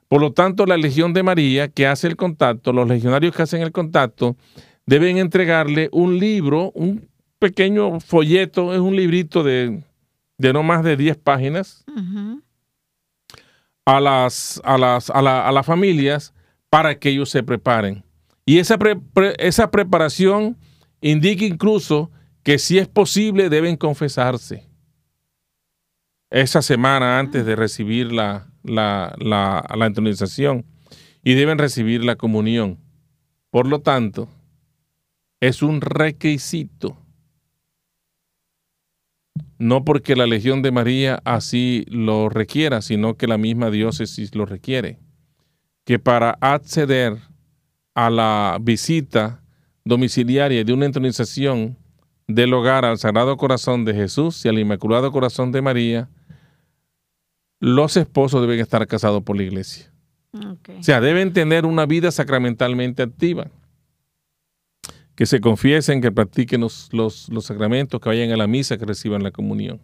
Por 0.10 0.22
lo 0.22 0.34
tanto, 0.34 0.66
la 0.66 0.76
Legión 0.76 1.14
de 1.14 1.22
María 1.22 1.68
que 1.68 1.86
hace 1.86 2.08
el 2.08 2.16
contacto, 2.16 2.74
los 2.74 2.88
legionarios 2.88 3.34
que 3.34 3.44
hacen 3.44 3.62
el 3.62 3.72
contacto, 3.72 4.36
deben 4.88 5.20
entregarle 5.20 5.88
un 5.92 6.18
libro, 6.18 6.72
un 6.74 7.08
pequeño 7.38 8.00
folleto, 8.00 8.74
es 8.74 8.80
un 8.80 8.96
librito 8.96 9.44
de, 9.44 9.84
no 10.40 10.64
más 10.64 10.84
de 10.84 10.98
10 10.98 11.16
páginas, 11.18 11.86
a, 13.86 14.00
las, 14.02 14.60
a, 14.66 14.80
las, 14.80 15.12
a, 15.12 15.52
las 15.52 15.66
familias 15.66 16.34
para 16.72 16.98
que 16.98 17.10
ellos 17.10 17.30
se 17.30 17.44
preparen. 17.44 18.04
Y 18.46 18.58
esa, 18.58 18.80
esa 19.38 19.70
preparación 19.70 20.58
indica 21.02 21.46
incluso 21.46 22.10
que 22.42 22.58
si 22.58 22.80
es 22.80 22.88
posible 22.88 23.50
deben 23.50 23.78
confesarse. 23.78 24.68
Esa 26.32 26.64
semana 26.64 27.20
antes 27.20 27.46
de 27.46 27.56
recibir 27.56 28.12
la, 28.12 28.49
la, 28.70 29.16
la, 29.20 29.86
entronización 29.86 30.66
y 31.24 31.34
deben 31.34 31.58
recibir 31.58 32.04
la 32.04 32.16
comunión. 32.16 32.78
Por 33.50 33.68
lo 33.68 33.82
tanto, 33.82 34.30
es 35.40 35.62
un 35.62 35.82
requisito. 35.82 36.98
No 39.58 39.84
porque 39.84 40.16
la 40.16 40.26
Legión 40.26 40.62
de 40.62 40.72
María 40.72 41.22
así 41.26 41.86
lo 41.90 42.30
requiera, 42.30 42.82
sino 42.82 43.16
que 43.16 43.28
la 43.28 43.38
misma 43.38 43.70
diócesis 43.70 44.36
lo 44.36 44.46
requiere. 44.46 45.00
Que 45.84 46.00
para 46.00 46.38
acceder 46.40 47.18
a 47.94 48.10
la 48.10 48.58
visita 48.62 49.44
domiciliaria 49.84 50.64
de 50.64 50.72
una 50.72 50.86
entronización 50.86 51.78
del 52.28 52.54
hogar 52.54 52.86
al 52.86 53.00
Sagrado 53.00 53.36
Corazón 53.38 53.86
de 53.86 53.96
Jesús 53.96 54.46
y 54.46 54.50
al 54.50 54.60
Inmaculado 54.60 55.12
Corazón 55.12 55.52
de 55.52 55.62
María, 55.64 56.10
los 57.60 57.98
esposos 57.98 58.42
deben 58.42 58.60
estar 58.60 58.86
casados 58.88 59.24
por 59.24 59.38
la 59.38 59.44
iglesia. 59.44 59.92
O 60.32 60.84
sea, 60.84 61.02
deben 61.02 61.34
tener 61.34 61.66
una 61.66 61.86
vida 61.86 62.12
sacramentalmente 62.12 63.04
activa. 63.04 63.50
Que 65.16 65.26
se 65.26 65.42
confiesen, 65.42 66.02
que 66.02 66.12
practiquen 66.12 66.62
los, 66.62 67.30
sacramentos, 67.42 68.00
que 68.00 68.10
vayan 68.10 68.32
a 68.32 68.38
la 68.38 68.48
misa, 68.48 68.78
que 68.78 68.86
reciban 68.86 69.24
la 69.24 69.32
comunión. 69.32 69.82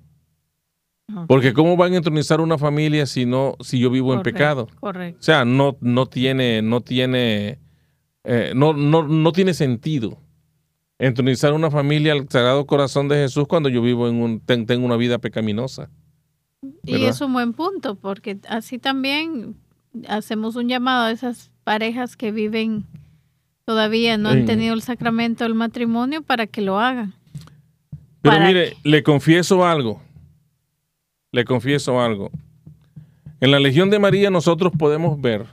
Porque 1.28 1.54
¿cómo 1.54 1.78
van 1.78 1.94
a 1.94 1.98
entronizar 1.98 2.42
una 2.42 2.58
familia 2.58 3.06
si 3.06 3.26
no, 3.26 3.56
si 3.60 3.80
yo 3.80 3.92
vivo 3.92 4.14
en 4.14 4.24
pecado? 4.24 4.68
Correcto. 4.80 5.20
O 5.20 5.24
sea, 5.24 5.46
no, 5.46 5.78
no 5.82 6.08
tiene, 6.08 6.62
no 6.62 6.82
tiene, 6.82 7.60
eh, 8.24 8.54
no, 8.56 8.74
no, 8.74 9.32
tiene 9.32 9.54
sentido 9.54 10.18
entronizar 10.98 11.54
una 11.54 11.70
familia 11.70 12.14
al 12.14 12.28
Sagrado 12.30 12.66
Corazón 12.66 13.08
de 13.08 13.18
Jesús 13.18 13.46
cuando 13.48 13.70
yo 13.70 13.82
vivo 13.84 14.08
en 14.08 14.16
un, 14.16 14.40
tengo 14.40 14.86
una 14.86 14.96
vida 14.96 15.20
pecaminosa. 15.20 15.92
Y 16.84 17.06
es 17.06 17.22
un 17.22 17.34
buen 17.34 17.54
punto, 17.54 17.96
porque 17.96 18.38
así 18.50 18.80
también 18.80 19.56
hacemos 20.08 20.56
un 20.56 20.68
llamado 20.68 21.06
a 21.06 21.12
esas 21.12 21.52
parejas 21.64 22.16
que 22.16 22.32
viven 22.32 22.86
todavía, 23.66 24.18
no 24.18 24.30
han 24.30 24.46
tenido 24.46 24.74
el 24.74 24.82
sacramento 24.82 25.44
del 25.44 25.56
matrimonio 25.56 26.22
para 26.22 26.48
que 26.48 26.62
lo 26.62 26.80
hagan. 26.80 27.14
Pero 28.22 28.40
mire, 28.40 28.78
le 28.84 29.04
confieso 29.04 29.66
algo, 29.66 30.02
le 31.32 31.46
confieso 31.46 32.00
algo. 32.02 32.32
En 33.40 33.52
la 33.52 33.60
Legión 33.60 33.90
de 33.90 34.00
María 34.00 34.30
nosotros 34.30 34.72
podemos 34.78 35.20
ver 35.20 35.46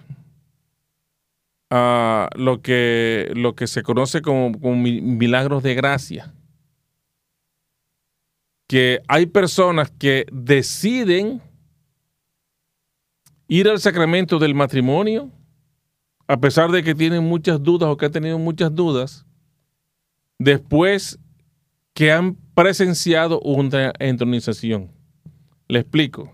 uh, 1.71 2.27
lo, 2.37 2.63
que, 2.63 3.33
lo 3.35 3.55
que 3.55 3.67
se 3.67 3.83
conoce 3.83 4.23
como 4.23 4.51
milagros 4.77 5.63
de 5.63 5.75
gracia 5.75 6.33
que 8.73 9.03
hay 9.07 9.27
personas 9.27 9.91
que 9.91 10.25
deciden 10.33 11.43
ir 13.47 13.69
al 13.69 13.79
sacramento 13.81 14.39
del 14.39 14.55
matrimonio, 14.55 15.31
a 16.27 16.41
pesar 16.41 16.71
de 16.71 16.83
que 16.83 16.95
tienen 16.95 17.23
muchas 17.23 17.63
dudas 17.63 17.91
o 17.91 17.99
que 17.99 18.07
han 18.07 18.13
tenido 18.13 18.39
muchas 18.39 18.75
dudas, 18.75 19.27
después 20.39 21.19
que 21.93 22.13
han 22.13 22.35
presenciado 22.55 23.43
una 23.43 23.93
entronización. 23.99 24.91
Le 25.69 25.81
explico. 25.81 26.33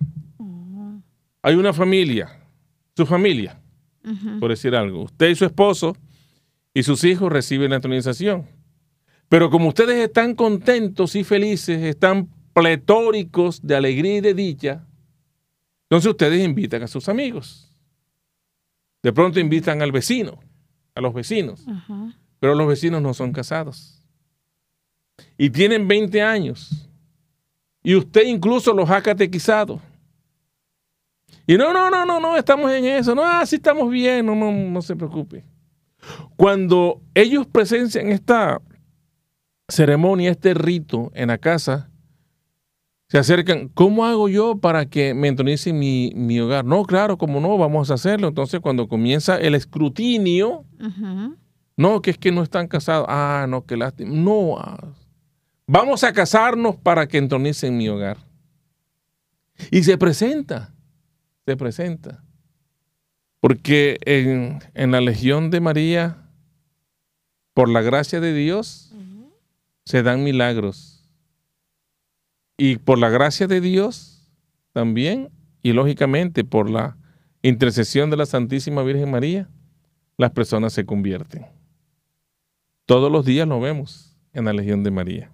Hay 1.43 1.57
una 1.57 1.73
familia, 1.73 2.29
su 2.97 3.05
familia, 3.05 3.61
por 4.39 4.51
decir 4.51 4.77
algo. 4.77 5.03
Usted 5.03 5.31
y 5.31 5.35
su 5.35 5.45
esposo 5.45 5.97
y 6.73 6.85
sus 6.85 7.03
hijos 7.03 7.33
reciben 7.33 7.71
la 7.71 7.77
entronización. 7.77 8.47
Pero 9.29 9.51
como 9.51 9.69
ustedes 9.69 9.99
están 9.99 10.35
contentos 10.35 11.15
y 11.15 11.25
felices, 11.25 11.83
están 11.83 12.29
pletóricos 12.55 13.61
de 13.63 13.77
alegría 13.77 14.17
y 14.17 14.21
de 14.21 14.35
dicha, 14.35 14.87
entonces 15.85 16.11
ustedes 16.11 16.45
invitan 16.45 16.83
a 16.83 16.89
sus 16.89 17.09
amigos. 17.09 17.73
De 19.03 19.13
pronto 19.13 19.39
invitan 19.39 19.81
al 19.83 19.93
vecino, 19.93 20.39
a 20.95 21.01
los 21.01 21.15
vecinos. 21.15 21.65
Pero 22.41 22.55
los 22.55 22.67
vecinos 22.67 23.01
no 23.01 23.15
son 23.15 23.33
casados. 23.33 24.03
Y 25.37 25.51
tienen 25.51 25.87
20 25.87 26.23
años. 26.23 26.89
Y 27.83 27.95
usted 27.95 28.27
incluso 28.27 28.73
los 28.73 28.91
ha 28.91 29.01
catequizado. 29.03 29.81
Y 31.47 31.57
no, 31.57 31.73
no, 31.73 31.91
no, 31.91 32.05
no, 32.05 32.21
no, 32.21 32.37
estamos 32.37 32.71
en 32.73 32.85
eso. 32.85 33.15
No, 33.15 33.25
así 33.25 33.57
ah, 33.57 33.59
estamos 33.59 33.91
bien, 33.91 34.27
no, 34.27 34.35
no, 34.35 34.53
no 34.53 34.83
se 34.83 34.97
preocupe. 34.97 35.45
Cuando 36.37 37.01
ellos 37.15 37.47
presencian 37.47 38.09
esta 38.09 38.61
ceremonia, 39.69 40.31
este 40.31 40.55
rito 40.55 41.11
en 41.15 41.29
la 41.29 41.39
casa, 41.39 41.91
se 43.09 43.17
acercan, 43.17 43.69
¿cómo 43.69 44.05
hago 44.05 44.29
yo 44.29 44.59
para 44.59 44.87
que 44.87 45.15
me 45.15 45.29
entonice 45.29 45.73
mi, 45.73 46.13
mi 46.15 46.41
hogar? 46.41 46.67
No, 46.67 46.85
claro, 46.85 47.17
como 47.17 47.41
no, 47.41 47.57
vamos 47.57 47.91
a 47.91 47.95
hacerlo. 47.95 48.29
Entonces, 48.29 48.61
cuando 48.61 48.87
comienza 48.87 49.39
el 49.39 49.55
escrutinio, 49.55 50.67
no, 51.77 52.03
que 52.03 52.11
es 52.11 52.19
que 52.19 52.33
no 52.33 52.43
están 52.43 52.69
casados. 52.69 53.07
Ah, 53.09 53.47
no, 53.49 53.65
qué 53.65 53.79
lástima. 53.79 54.15
No, 54.15 54.59
ah, 54.59 54.93
vamos 55.67 56.05
a 56.05 56.13
casarnos 56.13 56.77
para 56.77 57.09
que 57.09 57.17
entonicen 57.17 57.79
mi 57.79 57.89
hogar. 57.89 58.19
Y 59.71 59.85
se 59.85 59.97
presenta, 59.97 60.75
se 61.47 61.57
presenta. 61.57 62.23
Porque 63.41 63.97
en, 64.03 64.59
en 64.75 64.91
la 64.91 65.01
Legión 65.01 65.51
de 65.51 65.61
María, 65.61 66.29
por 67.55 67.71
la 67.71 67.81
gracia 67.81 68.21
de 68.21 68.35
Dios, 68.35 68.93
se 69.89 70.03
dan 70.03 70.23
milagros. 70.23 71.03
Y 72.59 72.77
por 72.77 72.99
la 72.99 73.09
gracia 73.09 73.47
de 73.47 73.63
Dios 73.63 74.31
también, 74.75 75.31
y 75.63 75.73
lógicamente 75.73 76.45
por 76.45 76.69
la 76.69 76.99
intercesión 77.41 78.11
de 78.11 78.19
la 78.19 78.27
Santísima 78.27 78.83
Virgen 78.83 79.11
María, 79.11 79.49
las 80.19 80.33
personas 80.33 80.75
se 80.75 80.85
convierten. 80.85 81.47
Todos 82.85 83.11
los 83.11 83.25
días 83.25 83.49
lo 83.49 83.61
vemos 83.61 84.15
en 84.35 84.45
la 84.45 84.53
Legión 84.53 84.85
de 84.85 84.91
María. 84.91 85.31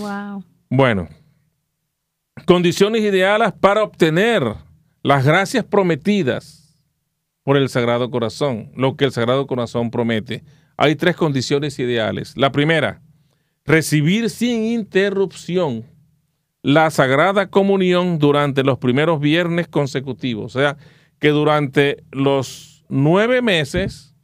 Wow. 0.00 0.42
Bueno, 0.68 1.08
condiciones 2.46 3.00
ideales 3.00 3.52
para 3.52 3.84
obtener 3.84 4.42
las 5.04 5.24
gracias 5.24 5.64
prometidas 5.64 6.84
por 7.44 7.56
el 7.56 7.68
Sagrado 7.68 8.10
Corazón, 8.10 8.72
lo 8.74 8.96
que 8.96 9.04
el 9.04 9.12
Sagrado 9.12 9.46
Corazón 9.46 9.92
promete. 9.92 10.42
Hay 10.76 10.96
tres 10.96 11.14
condiciones 11.14 11.78
ideales. 11.78 12.36
La 12.36 12.50
primera, 12.50 13.03
recibir 13.64 14.30
sin 14.30 14.64
interrupción 14.64 15.84
la 16.62 16.90
Sagrada 16.90 17.50
Comunión 17.50 18.18
durante 18.18 18.62
los 18.62 18.78
primeros 18.78 19.20
viernes 19.20 19.68
consecutivos. 19.68 20.56
O 20.56 20.58
sea, 20.58 20.76
que 21.18 21.28
durante 21.28 22.04
los 22.10 22.84
nueve 22.88 23.42
meses, 23.42 24.14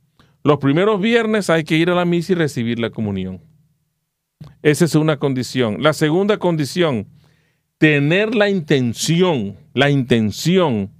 los 0.43 0.59
primeros 0.59 1.01
viernes 1.01 1.51
hay 1.51 1.64
que 1.64 1.76
ir 1.76 1.91
a 1.91 1.95
la 1.95 2.05
misa 2.05 2.32
y 2.32 2.36
recibir 2.36 2.78
la 2.78 2.91
comunión. 2.91 3.43
Esa 4.62 4.86
es 4.86 4.95
una 4.95 5.18
condición. 5.18 5.82
La 5.82 5.93
segunda 5.93 6.38
condición, 6.38 7.09
tener 7.78 8.34
la 8.34 8.49
intención, 8.49 9.57
la 9.74 9.91
intención 9.91 10.91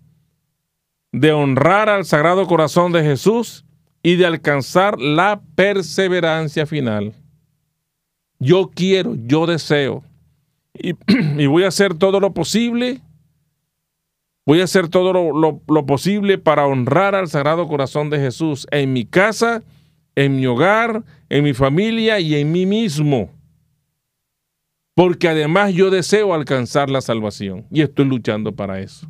de 1.12 1.32
honrar 1.32 1.88
al 1.88 2.05
Sagrado 2.05 2.47
Corazón 2.47 2.93
de 2.93 3.03
Jesús 3.03 3.64
y 4.03 4.16
de 4.16 4.26
alcanzar 4.26 5.01
la 5.01 5.43
perseverancia 5.55 6.66
final 6.66 7.14
yo 8.41 8.70
quiero, 8.74 9.14
yo 9.14 9.47
deseo. 9.47 10.03
Y, 11.38 11.47
voy 11.47 11.64
a 11.64 11.68
hacer 11.68 11.95
todo 11.95 12.20
lo 12.20 12.32
posible 12.32 13.01
Voy 14.47 14.61
a 14.62 14.64
hacer 14.64 14.88
todo 14.88 15.12
lo, 15.12 15.61
lo, 15.68 15.86
posible 15.86 16.38
para 16.38 16.66
honrar 16.66 17.14
al 17.14 17.28
Sagrado 17.28 17.68
Corazón 17.68 18.11
de 18.11 18.18
Jesús 18.18 18.66
en 18.72 18.93
mi 18.93 19.05
casa, 19.05 19.62
en 20.16 20.36
mi 20.36 20.47
hogar, 20.47 21.05
en 21.28 21.45
mi 21.45 21.53
familia 21.53 22.18
y 22.18 22.34
en 22.34 22.51
mí 22.51 22.66
mismo. 22.66 23.30
Porque 24.95 25.28
además 25.28 25.72
yo 25.72 25.91
deseo 25.91 26.34
alcanzar 26.34 26.91
la 26.91 27.01
salvación 27.01 27.66
y 27.70 27.82
estoy 27.82 28.07
luchando 28.07 28.53
para 28.53 28.80
eso. 28.80 29.09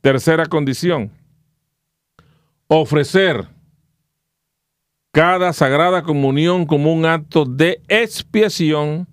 Tercera 0.00 0.46
condición, 0.46 1.10
ofrecer 2.68 3.46
cada 5.14 5.52
sagrada 5.52 6.02
comunión 6.02 6.66
como 6.66 6.92
un 6.92 7.06
acto 7.06 7.44
de 7.44 7.80
expiación 7.86 9.06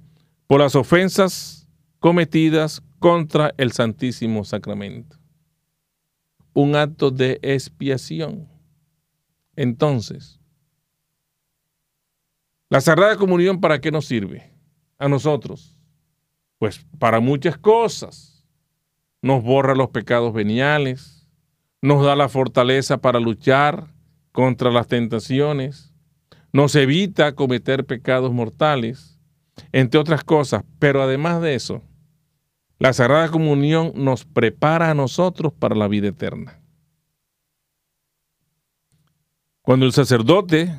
por 0.48 0.60
las 0.60 0.76
ofensas 0.76 1.70
cometidas 2.00 2.82
contra 2.98 3.54
el 3.58 3.72
Santísimo 3.72 4.44
Sacramento. 4.44 5.18
Un 6.54 6.76
acto 6.76 7.12
de 7.12 7.38
expiación. 7.44 8.50
Entonces, 9.56 10.40
la 12.68 12.82
Sagrada 12.82 13.16
Comunión, 13.16 13.62
¿para 13.62 13.80
qué 13.80 13.92
nos 13.92 14.06
sirve? 14.06 14.52
A 14.98 15.08
nosotros. 15.08 15.78
Pues 16.58 16.84
para 16.98 17.20
muchas 17.20 17.60
cosas. 17.60 18.44
Nos 19.22 19.44
borra 19.44 19.76
los 19.76 19.90
pecados 19.90 20.34
veniales, 20.34 21.28
nos 21.80 22.04
da 22.04 22.16
la 22.16 22.28
fortaleza 22.28 22.98
para 22.98 23.20
luchar 23.20 23.94
contra 24.32 24.72
las 24.72 24.88
tentaciones, 24.88 25.91
nos 26.54 26.76
evita 26.76 27.34
cometer 27.36 27.86
pecados 27.86 28.32
mortales, 28.32 29.20
entre 29.72 30.00
otras 30.00 30.24
cosas. 30.24 30.64
Pero 30.80 31.02
además 31.02 31.42
de 31.42 31.56
eso, 31.56 31.82
la 32.80 32.94
Sagrada 32.94 33.30
Comunión 33.30 33.92
nos 33.96 34.26
prepara 34.26 34.90
a 34.90 34.94
nosotros 34.94 35.54
para 35.54 35.76
la 35.76 35.88
vida 35.88 36.08
eterna. 36.08 36.60
Cuando 39.62 39.86
el 39.86 39.94
sacerdote 39.94 40.76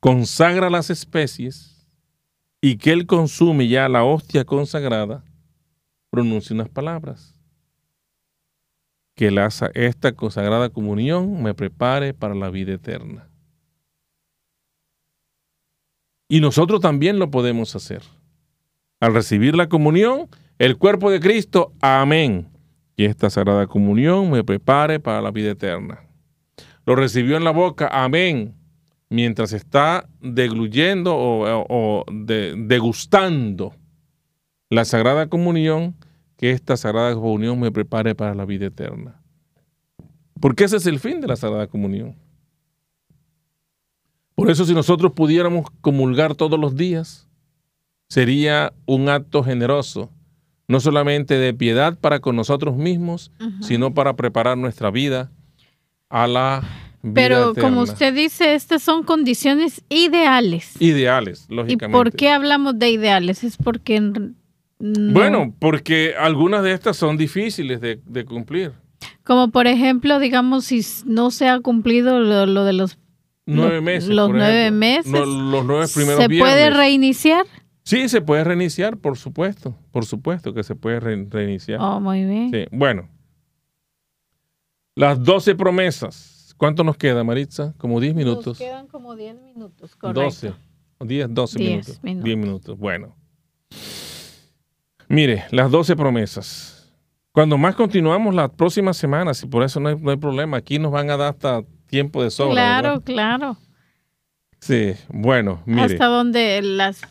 consagra 0.00 0.68
las 0.68 0.90
especies 0.90 1.86
y 2.60 2.76
que 2.76 2.90
él 2.90 3.06
consume 3.06 3.68
ya 3.68 3.88
la 3.88 4.04
hostia 4.04 4.44
consagrada, 4.44 5.24
pronuncia 6.10 6.54
unas 6.54 6.68
palabras. 6.68 7.38
Que 9.14 9.32
esta 9.74 10.12
consagrada 10.12 10.70
comunión 10.70 11.42
me 11.42 11.54
prepare 11.54 12.12
para 12.12 12.34
la 12.34 12.50
vida 12.50 12.72
eterna. 12.72 13.28
Y 16.32 16.40
nosotros 16.40 16.80
también 16.80 17.18
lo 17.18 17.30
podemos 17.30 17.76
hacer. 17.76 18.00
Al 19.00 19.12
recibir 19.12 19.54
la 19.54 19.68
comunión, 19.68 20.28
el 20.58 20.78
cuerpo 20.78 21.10
de 21.10 21.20
Cristo, 21.20 21.74
amén. 21.82 22.48
Y 22.96 23.04
esta 23.04 23.28
sagrada 23.28 23.66
comunión 23.66 24.30
me 24.30 24.42
prepare 24.42 24.98
para 24.98 25.20
la 25.20 25.30
vida 25.30 25.50
eterna. 25.50 26.00
Lo 26.86 26.96
recibió 26.96 27.36
en 27.36 27.44
la 27.44 27.50
boca, 27.50 27.86
amén. 27.92 28.54
Mientras 29.10 29.52
está 29.52 30.08
degluyendo 30.22 31.14
o, 31.14 32.06
degustando 32.08 33.74
la 34.70 34.86
sagrada 34.86 35.26
comunión, 35.26 35.96
que 36.38 36.52
esta 36.52 36.78
sagrada 36.78 37.12
comunión 37.12 37.60
me 37.60 37.70
prepare 37.70 38.14
para 38.14 38.34
la 38.34 38.46
vida 38.46 38.68
eterna. 38.68 39.20
Porque 40.40 40.64
ese 40.64 40.78
es 40.78 40.86
el 40.86 40.98
fin 40.98 41.20
de 41.20 41.26
la 41.26 41.36
sagrada 41.36 41.66
comunión. 41.66 42.16
Por 44.34 44.50
eso 44.50 44.64
si 44.64 44.74
nosotros 44.74 45.12
pudiéramos 45.12 45.66
comulgar 45.80 46.34
todos 46.34 46.58
los 46.58 46.76
días, 46.76 47.28
sería 48.08 48.72
un 48.86 49.08
acto 49.08 49.42
generoso, 49.42 50.10
no 50.68 50.80
solamente 50.80 51.38
de 51.38 51.54
piedad 51.54 51.98
para 51.98 52.20
con 52.20 52.36
nosotros 52.36 52.76
mismos, 52.76 53.30
sino 53.60 53.94
para 53.94 54.16
preparar 54.16 54.56
nuestra 54.56 54.90
vida 54.90 55.30
a 56.08 56.26
la 56.26 56.62
vida 57.02 57.14
Pero 57.14 57.54
como 57.54 57.82
usted 57.82 58.14
dice, 58.14 58.54
estas 58.54 58.82
son 58.82 59.02
condiciones 59.02 59.82
ideales. 59.88 60.80
Ideales, 60.80 61.46
lógicamente. 61.48 61.98
¿Y 61.98 62.00
por 62.00 62.12
qué 62.12 62.30
hablamos 62.30 62.78
de 62.78 62.90
ideales? 62.90 63.44
Es 63.44 63.56
porque... 63.56 64.12
Bueno, 64.78 65.54
porque 65.58 66.14
algunas 66.18 66.62
de 66.64 66.72
estas 66.72 66.96
son 66.96 67.16
difíciles 67.16 67.80
de, 67.80 68.24
cumplir. 68.24 68.72
Como 69.24 69.50
por 69.50 69.66
ejemplo, 69.66 70.18
digamos, 70.18 70.64
si 70.64 70.84
no 71.06 71.30
se 71.30 71.48
ha 71.48 71.60
cumplido 71.60 72.18
lo 72.18 72.64
de 72.64 72.72
los 72.72 72.98
nueve 73.46 73.80
meses. 73.80 74.08
Los 74.08 74.30
nueve 74.30 74.70
meses. 74.70 75.10
los 75.10 75.64
nueve 75.64 75.86
primeros 75.92 76.22
¿Se 76.22 76.28
puede 76.28 76.70
reiniciar? 76.70 77.46
Sí, 77.84 78.08
se 78.08 78.20
puede 78.20 78.44
reiniciar, 78.44 78.96
por 78.96 79.18
supuesto. 79.18 79.76
Por 79.90 80.04
supuesto 80.04 80.54
que 80.54 80.62
se 80.62 80.76
puede 80.76 81.00
reiniciar. 81.00 81.80
Oh, 81.80 82.00
muy 82.00 82.24
bien. 82.24 82.50
Sí. 82.52 82.64
Bueno. 82.70 83.08
Las 84.94 85.22
doce 85.22 85.54
promesas. 85.54 86.54
¿Cuánto 86.56 86.84
nos 86.84 86.96
queda, 86.96 87.24
Maritza? 87.24 87.74
Como 87.78 87.98
diez 87.98 88.14
minutos. 88.14 88.46
Nos 88.46 88.58
quedan 88.58 88.86
como 88.86 89.16
diez 89.16 89.34
minutos, 89.40 89.96
correcto. 89.96 90.22
Doce. 90.22 90.52
Diez, 91.00 91.26
doce 91.28 91.58
minutos. 91.58 92.00
minutos. 92.02 92.24
Diez 92.24 92.36
minutos. 92.36 92.78
Bueno. 92.78 93.16
Mire, 95.08 95.44
las 95.50 95.70
doce 95.70 95.96
promesas. 95.96 96.94
Cuando 97.32 97.58
más 97.58 97.74
continuamos 97.74 98.34
las 98.34 98.50
próximas 98.50 98.96
semanas, 98.96 99.42
y 99.42 99.46
por 99.46 99.64
eso 99.64 99.80
no 99.80 99.88
hay, 99.88 99.96
no 99.98 100.10
hay 100.10 100.18
problema, 100.18 100.58
aquí 100.58 100.78
nos 100.78 100.92
van 100.92 101.10
a 101.10 101.16
dar 101.16 101.30
hasta 101.30 101.64
tiempo 101.92 102.24
de 102.24 102.30
sobra. 102.30 102.54
Claro, 102.54 103.02
claro. 103.02 103.58
Sí, 104.60 104.94
bueno, 105.10 105.62
mire. 105.66 105.82
Hasta 105.82 106.06
donde 106.06 106.62
las 106.62 107.02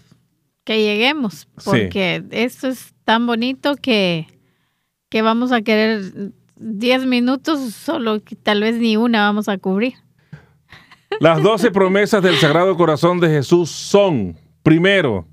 que 0.63 0.83
lleguemos, 0.83 1.47
porque 1.63 2.23
esto 2.31 2.67
es 2.67 2.95
tan 3.05 3.27
bonito 3.27 3.75
que, 3.75 4.25
que 5.09 5.21
vamos 5.21 5.51
a 5.51 5.61
querer 5.61 6.31
10 6.55 7.05
minutos, 7.05 7.73
solo 7.75 8.23
que 8.23 8.35
tal 8.35 8.61
vez 8.61 8.75
ni 8.77 8.97
una 8.97 9.21
vamos 9.21 9.47
a 9.49 9.59
cubrir. 9.59 9.93
Las 11.19 11.43
doce 11.43 11.69
promesas 11.69 12.23
del 12.23 12.37
Sagrado 12.37 12.75
Corazón 12.75 13.19
de 13.19 13.29
Jesús 13.29 13.69
son, 13.69 14.35
primero, 14.63 15.27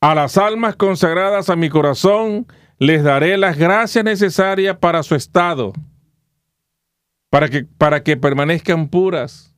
a 0.00 0.14
las 0.14 0.38
almas 0.38 0.76
consagradas 0.76 1.50
a 1.50 1.56
mi 1.56 1.68
corazón 1.68 2.46
les 2.78 3.04
daré 3.04 3.36
las 3.36 3.58
gracias 3.58 4.02
necesarias 4.02 4.78
para 4.78 5.02
su 5.02 5.14
estado 5.14 5.74
para 7.30 7.48
que, 7.48 7.64
para 7.64 8.02
que 8.02 8.16
permanezcan 8.16 8.88
puras, 8.88 9.54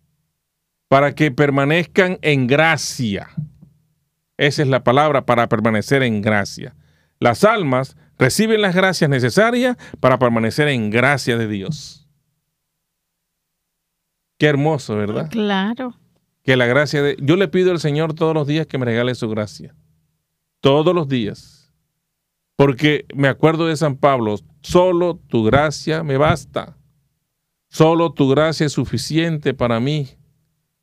para 0.89 1.15
que 1.15 1.31
permanezcan 1.31 2.19
en 2.23 2.47
gracia. 2.47 3.31
Esa 4.37 4.63
es 4.63 4.69
la 4.69 4.85
palabra 4.85 5.25
para 5.25 5.49
permanecer 5.49 6.03
en 6.03 6.21
gracia. 6.21 6.75
Las 7.19 7.45
almas 7.45 7.97
reciben 8.19 8.61
las 8.61 8.75
gracias 8.75 9.09
necesarias 9.09 9.77
para 10.01 10.19
permanecer 10.19 10.69
en 10.69 10.91
gracia 10.91 11.37
de 11.39 11.49
Dios. 11.49 12.09
Qué 14.39 14.47
hermoso, 14.47 14.97
¿verdad? 14.97 15.31
Claro. 15.31 15.95
Que 16.43 16.57
la 16.57 16.67
gracia 16.67 17.03
de... 17.03 17.17
Yo 17.21 17.37
le 17.37 17.49
pido 17.49 17.71
al 17.71 17.79
Señor 17.79 18.15
todos 18.15 18.35
los 18.35 18.47
días 18.47 18.67
que 18.67 18.77
me 18.77 18.85
regale 18.85 19.15
su 19.15 19.29
gracia. 19.29 19.75
Todos 20.61 20.95
los 20.95 21.09
días. 21.09 21.73
Porque 22.57 23.07
me 23.15 23.29
acuerdo 23.29 23.67
de 23.67 23.77
San 23.77 23.97
Pablo, 23.97 24.37
solo 24.61 25.21
tu 25.29 25.45
gracia 25.45 26.03
me 26.03 26.17
basta. 26.17 26.77
Solo 27.73 28.13
tu 28.13 28.29
gracia 28.29 28.67
es 28.67 28.73
suficiente 28.75 29.55
para 29.55 29.81
mí. 29.81 30.07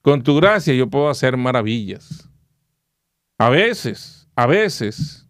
Con 0.02 0.24
tu 0.24 0.36
gracia 0.36 0.74
yo 0.74 0.90
puedo 0.90 1.08
hacer 1.08 1.38
maravillas. 1.38 2.28
A 3.38 3.50
veces, 3.50 4.28
a 4.36 4.48
veces, 4.48 5.30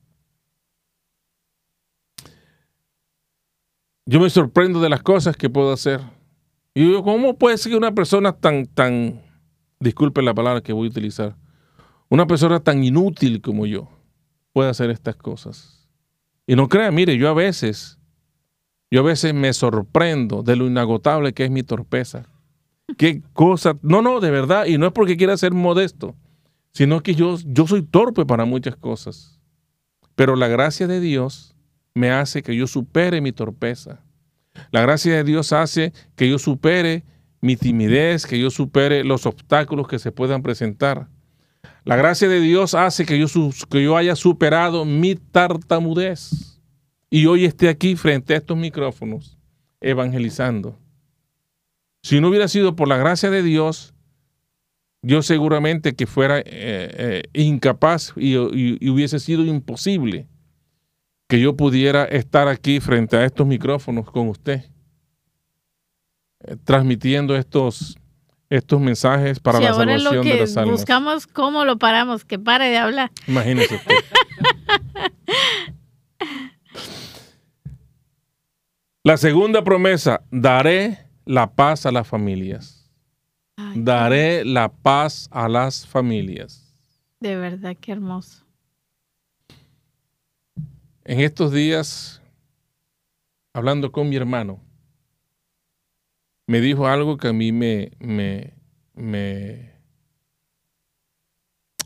yo 4.06 4.22
me 4.22 4.30
sorprendo 4.30 4.80
de 4.80 4.88
las 4.88 5.04
cosas 5.04 5.36
que 5.36 5.50
puedo 5.50 5.74
hacer. 5.74 6.00
Y 6.74 6.86
digo, 6.86 7.04
¿cómo 7.04 7.38
puede 7.38 7.58
ser 7.58 7.74
que 7.74 7.78
una 7.78 7.94
persona 7.94 8.32
tan, 8.32 8.66
tan, 8.66 9.22
disculpe 9.82 10.22
la 10.22 10.34
palabra 10.34 10.62
que 10.62 10.72
voy 10.72 10.88
a 10.88 10.92
utilizar, 10.92 11.36
una 12.08 12.26
persona 12.26 12.62
tan 12.62 12.86
inútil 12.86 13.42
como 13.42 13.66
yo 13.66 13.90
pueda 14.54 14.70
hacer 14.70 14.92
estas 14.92 15.18
cosas? 15.18 15.90
Y 16.48 16.56
no 16.56 16.70
crea, 16.70 16.90
mire, 16.90 17.18
yo 17.18 17.28
a 17.28 17.34
veces 17.34 17.99
yo 18.92 19.02
a 19.02 19.04
veces 19.04 19.34
me 19.34 19.54
sorprendo 19.54 20.42
de 20.42 20.56
lo 20.56 20.66
inagotable 20.66 21.34
que 21.34 21.46
es 21.46 21.52
mi 21.52 21.64
torpeza. 21.64 22.26
Qué 22.98 23.22
cosa. 23.34 23.78
No, 23.82 24.02
no, 24.02 24.20
de 24.20 24.32
verdad. 24.32 24.66
Y 24.66 24.78
no 24.78 24.88
es 24.88 24.94
porque 24.94 25.16
quiera 25.16 25.38
ser 25.38 25.54
modesto, 25.54 26.16
sino 26.74 27.02
que 27.02 27.14
yo, 27.14 27.38
yo 27.46 27.68
soy 27.68 27.84
torpe 27.84 28.26
para 28.26 28.46
muchas 28.46 28.76
cosas. 28.76 29.40
Pero 30.16 30.36
la 30.36 30.48
gracia 30.48 30.88
de 30.88 31.00
Dios 31.00 31.56
me 31.94 32.12
hace 32.12 32.42
que 32.42 32.56
yo 32.56 32.66
supere 32.66 33.22
mi 33.22 33.32
torpeza. 33.32 34.02
La 34.72 34.82
gracia 34.82 35.14
de 35.14 35.24
Dios 35.24 35.54
hace 35.54 35.94
que 36.16 36.28
yo 36.28 36.40
supere 36.40 37.04
mi 37.42 37.56
timidez, 37.56 38.26
que 38.26 38.40
yo 38.40 38.50
supere 38.50 39.04
los 39.04 39.26
obstáculos 39.26 39.88
que 39.88 40.00
se 40.00 40.12
puedan 40.12 40.42
presentar. 40.42 41.08
La 41.86 41.96
gracia 41.96 42.28
de 42.28 42.40
Dios 42.40 42.74
hace 42.74 43.06
que 43.06 43.20
yo, 43.20 43.28
que 43.70 43.84
yo 43.84 43.96
haya 43.96 44.16
superado 44.16 44.84
mi 44.84 45.16
tartamudez 45.16 46.49
y 47.10 47.26
hoy 47.26 47.46
esté 47.46 47.70
aquí 47.70 47.96
frente 47.96 48.34
a 48.34 48.38
estos 48.38 48.58
micrófonos 48.58 49.38
evangelizando. 49.82 50.78
Si 52.02 52.22
no 52.22 52.30
hubiera 52.30 52.48
sido 52.48 52.76
por 52.76 52.88
la 52.88 52.98
gracia 52.98 53.30
de 53.30 53.44
Dios, 53.44 53.94
yo 55.02 55.22
seguramente 55.22 55.96
que 55.96 56.08
fuera 56.08 56.40
eh, 56.40 56.44
eh, 56.46 57.24
incapaz 57.34 58.14
y, 58.16 58.36
hubiese 58.38 59.20
sido 59.20 59.46
imposible 59.46 60.28
que 61.28 61.40
yo 61.40 61.56
pudiera 61.56 62.06
estar 62.06 62.48
aquí 62.48 62.80
frente 62.80 63.18
a 63.18 63.26
estos 63.26 63.48
micrófonos 63.48 64.10
con 64.12 64.30
usted 64.30 64.64
eh, 66.42 66.56
transmitiendo 66.64 67.36
estos, 67.36 67.98
estos 68.50 68.82
mensajes 68.82 69.40
para 69.40 69.60
Sí, 69.60 69.66
la 69.66 69.72
ahora 69.72 69.96
es 69.96 70.04
lo 70.04 70.10
salvación 70.10 70.36
de 70.36 70.42
las 70.42 70.58
almas. 70.58 70.80
buscamos 70.80 71.28
cómo 71.28 71.66
lo 71.66 71.78
paramos, 71.78 72.26
que 72.26 72.40
pare 72.40 72.70
de 72.70 72.78
hablar. 72.78 73.12
Imagínese 73.28 73.76
usted. 73.76 73.96
La 79.04 79.18
segunda 79.18 79.64
promesa, 79.64 80.22
daré 80.32 81.00
la 81.26 81.54
paz 81.54 81.86
a 81.86 81.92
las 81.92 82.08
familias. 82.08 82.92
Ay, 83.56 83.82
Daré 83.82 84.46
la 84.46 84.70
paz 84.72 85.28
a 85.32 85.48
las 85.48 85.86
familias. 85.88 86.66
de 87.20 87.36
verdad, 87.36 87.76
qué 87.80 87.92
hermoso. 87.92 88.46
En 91.04 91.20
estos 91.22 91.52
días, 91.52 92.22
hablando 93.54 93.92
con 93.92 94.08
mi 94.10 94.16
hermano, 94.16 94.62
me 96.48 96.62
dijo 96.62 96.88
algo 96.88 97.18
que 97.18 97.30
a 97.30 97.34
mí 97.34 97.52
me, 97.52 97.92
me, 98.00 98.54
me, 98.94 99.74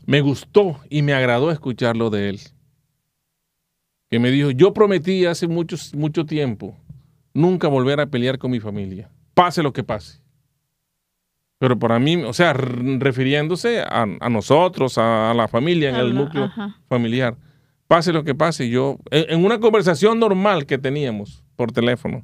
me 0.06 0.20
gustó 0.20 0.78
y 0.90 1.02
me 1.02 1.14
agradó 1.14 1.50
escucharlo 1.50 2.10
de 2.10 2.28
él. 2.30 2.40
Que 4.14 4.20
me 4.20 4.30
dijo, 4.30 4.52
yo 4.52 4.72
prometí 4.72 5.26
hace 5.26 5.48
mucho, 5.48 5.76
mucho 5.96 6.24
tiempo 6.24 6.78
nunca 7.32 7.66
volver 7.66 7.98
a 7.98 8.06
pelear 8.06 8.38
con 8.38 8.52
mi 8.52 8.60
familia, 8.60 9.10
pase 9.34 9.60
lo 9.60 9.72
que 9.72 9.82
pase. 9.82 10.20
Pero 11.58 11.80
para 11.80 11.98
mí, 11.98 12.14
o 12.22 12.32
sea, 12.32 12.52
refiriéndose 12.52 13.80
a, 13.80 14.06
a 14.20 14.28
nosotros, 14.30 14.98
a, 14.98 15.32
a 15.32 15.34
la 15.34 15.48
familia, 15.48 15.90
en 15.90 15.96
el 15.96 16.14
núcleo 16.14 16.44
ajá. 16.44 16.80
familiar. 16.86 17.36
Pase 17.88 18.12
lo 18.12 18.22
que 18.22 18.36
pase, 18.36 18.68
yo, 18.68 18.98
en, 19.10 19.24
en 19.30 19.44
una 19.44 19.58
conversación 19.58 20.20
normal 20.20 20.64
que 20.64 20.78
teníamos 20.78 21.42
por 21.56 21.72
teléfono, 21.72 22.22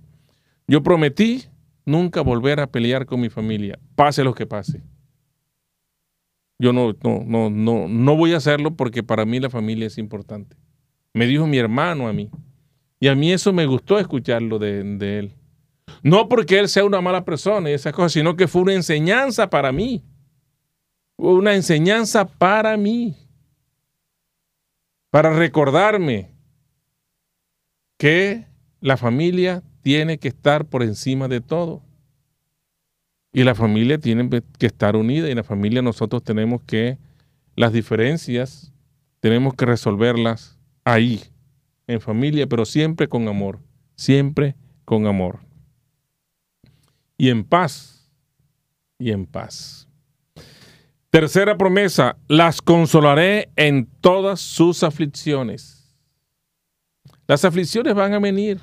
yo 0.68 0.84
prometí 0.84 1.46
nunca 1.84 2.20
volver 2.20 2.60
a 2.60 2.68
pelear 2.68 3.04
con 3.04 3.20
mi 3.20 3.30
familia, 3.30 3.80
pase 3.96 4.22
lo 4.22 4.32
que 4.32 4.46
pase. 4.46 4.80
Yo 6.56 6.72
no, 6.72 6.94
no, 7.02 7.24
no, 7.26 7.50
no, 7.50 7.88
no 7.88 8.16
voy 8.16 8.34
a 8.34 8.36
hacerlo 8.36 8.76
porque 8.76 9.02
para 9.02 9.24
mí 9.24 9.40
la 9.40 9.50
familia 9.50 9.88
es 9.88 9.98
importante. 9.98 10.56
Me 11.12 11.26
dijo 11.26 11.46
mi 11.46 11.58
hermano 11.58 12.08
a 12.08 12.12
mí. 12.12 12.30
Y 13.00 13.08
a 13.08 13.14
mí 13.14 13.32
eso 13.32 13.52
me 13.52 13.66
gustó 13.66 13.98
escucharlo 13.98 14.58
de, 14.58 15.18
él. 15.18 15.32
No 16.02 16.28
porque 16.28 16.58
él 16.58 16.68
sea 16.68 16.84
una 16.84 17.00
mala 17.00 17.24
persona 17.24 17.70
y 17.70 17.72
esas 17.72 17.92
cosas, 17.92 18.12
sino 18.12 18.36
que 18.36 18.46
fue 18.46 18.62
una 18.62 18.74
enseñanza 18.74 19.48
para 19.48 19.72
mí. 19.72 20.04
Una 21.16 21.54
enseñanza 21.54 22.26
para 22.26 22.76
mí 22.76 23.16
para 25.10 25.32
recordarme 25.32 26.30
que 27.98 28.46
la 28.80 28.96
familia 28.96 29.62
tiene 29.82 30.18
que 30.18 30.28
estar 30.28 30.66
por 30.66 30.82
encima 30.82 31.26
de 31.26 31.40
todo. 31.40 31.82
Y 33.32 33.44
la 33.44 33.54
familia 33.54 33.98
tiene 33.98 34.28
que 34.58 34.66
estar 34.66 34.96
unida 34.96 35.28
y 35.28 35.34
la 35.34 35.44
familia 35.44 35.82
nosotros 35.82 36.22
tenemos 36.22 36.62
que, 36.62 36.98
las 37.56 37.72
diferencias, 37.72 38.72
tenemos 39.20 39.54
que 39.54 39.66
resolverlas 39.66 40.59
ahí, 40.84 41.22
en 41.86 42.00
familia, 42.00 42.46
pero 42.46 42.64
siempre 42.64 43.08
con 43.08 43.28
amor, 43.28 43.58
siempre 43.96 44.56
con 44.84 45.06
amor. 45.06 45.40
Y 47.16 47.28
en 47.28 47.44
paz, 47.44 48.10
y 48.98 49.10
en 49.10 49.26
paz. 49.26 49.88
Tercera 51.10 51.58
promesa, 51.58 52.16
las 52.28 52.62
consolaré 52.62 53.50
en 53.56 53.86
todas 54.00 54.40
sus 54.40 54.84
aflicciones. 54.84 55.96
Las 57.26 57.44
aflicciones 57.44 57.94
van 57.94 58.14
a 58.14 58.20
venir 58.20 58.60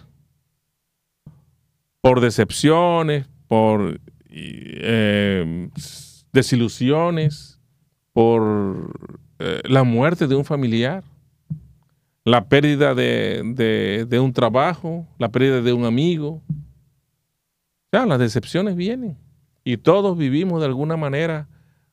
por 2.01 2.21
decepciones, 2.21 3.27
por 3.47 3.99
eh, 4.29 5.69
desilusiones, 6.31 7.59
por 8.13 8.91
eh, 9.39 9.61
la 9.65 9.83
muerte 9.83 10.27
de 10.27 10.35
un 10.35 10.45
familiar, 10.45 11.03
la 12.27 12.49
pérdida 12.49 12.93
de, 12.93 13.41
de- 13.55 14.05
de 14.05 14.19
un 14.19 14.33
trabajo, 14.33 15.07
la 15.17 15.29
pérdida 15.29 15.61
de 15.61 15.71
un 15.71 15.85
amigo. 15.85 16.41
Ya, 17.93 18.05
las 18.05 18.19
decepciones 18.19 18.75
vienen 18.75 19.17
y 19.63 19.77
todos 19.77 20.17
vivimos 20.17 20.59
de 20.59 20.65
alguna 20.65 20.97
manera 20.97 21.47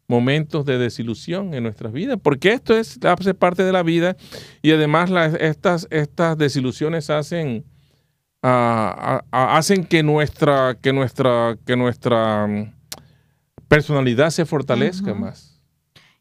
momentos 0.09 0.67
de 0.67 0.77
desilusión 0.77 1.55
en 1.55 1.63
nuestras 1.63 1.93
vidas, 1.93 2.19
porque 2.23 2.53
esto 2.53 2.77
es 2.77 2.99
hace 3.05 3.33
parte 3.33 3.63
de 3.63 3.73
la 3.73 3.83
vida 3.85 4.17
y 4.61 4.73
además 4.73 5.09
las- 5.09 5.35
estas, 5.35 5.87
estas 5.91 6.37
desilusiones 6.37 7.11
hacen, 7.11 7.65
ah, 8.43 8.95
ah, 8.99 9.25
ah, 9.31 9.57
hacen 9.57 9.85
que 9.85 10.03
nuestra, 10.03 10.77
que 10.83 10.93
nuestra, 10.93 11.57
que 11.65 11.77
nuestra 11.77 12.47
mm, 12.49 12.73
personalidad 13.69 14.31
se 14.31 14.45
fortalezca 14.45 15.15
más. 15.15 15.54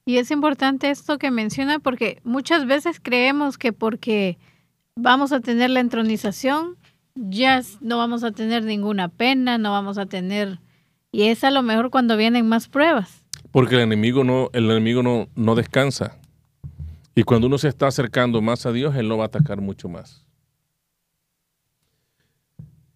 Y 0.06 0.18
es 0.18 0.32
importante 0.32 0.89
esto 0.89 1.18
que 1.18 1.32
menciona 1.32 1.80
porque 1.80 2.20
muchas 2.24 2.66
veces 2.66 2.99
creemos 3.01 3.58
que 3.58 3.72
porque 3.72 4.38
vamos 4.95 5.32
a 5.32 5.39
tener 5.39 5.70
la 5.70 5.80
entronización, 5.80 6.78
ya 7.16 7.62
no 7.80 7.97
vamos 7.97 8.24
a 8.24 8.32
tener 8.32 8.66
ninguna 8.66 9.08
pena, 9.08 9.58
no 9.58 9.72
vamos 9.72 9.97
a 9.97 10.06
tener... 10.06 10.60
Y 11.12 11.24
es 11.24 11.43
a 11.43 11.51
lo 11.51 11.62
mejor 11.62 11.91
cuando 11.91 12.18
vienen 12.18 12.47
más 12.47 12.68
pruebas. 12.68 13.24
Porque 13.51 13.76
el 13.76 13.82
enemigo 13.82 14.24
no, 14.24 14.49
el 14.51 14.66
enemigo 14.66 15.04
no, 15.04 15.28
no 15.36 15.54
descansa. 15.54 16.18
Y 17.14 17.22
cuando 17.22 17.45
uno 17.47 17.60
se 17.60 17.68
está 17.68 17.88
acercando 17.88 18.41
más 18.41 18.66
a 18.66 18.72
Dios, 18.72 18.95
Él 18.95 19.08
lo 19.08 19.18
va 19.18 19.26
a 19.26 19.28
atacar 19.28 19.62
mucho 19.62 19.88
más. 19.88 20.26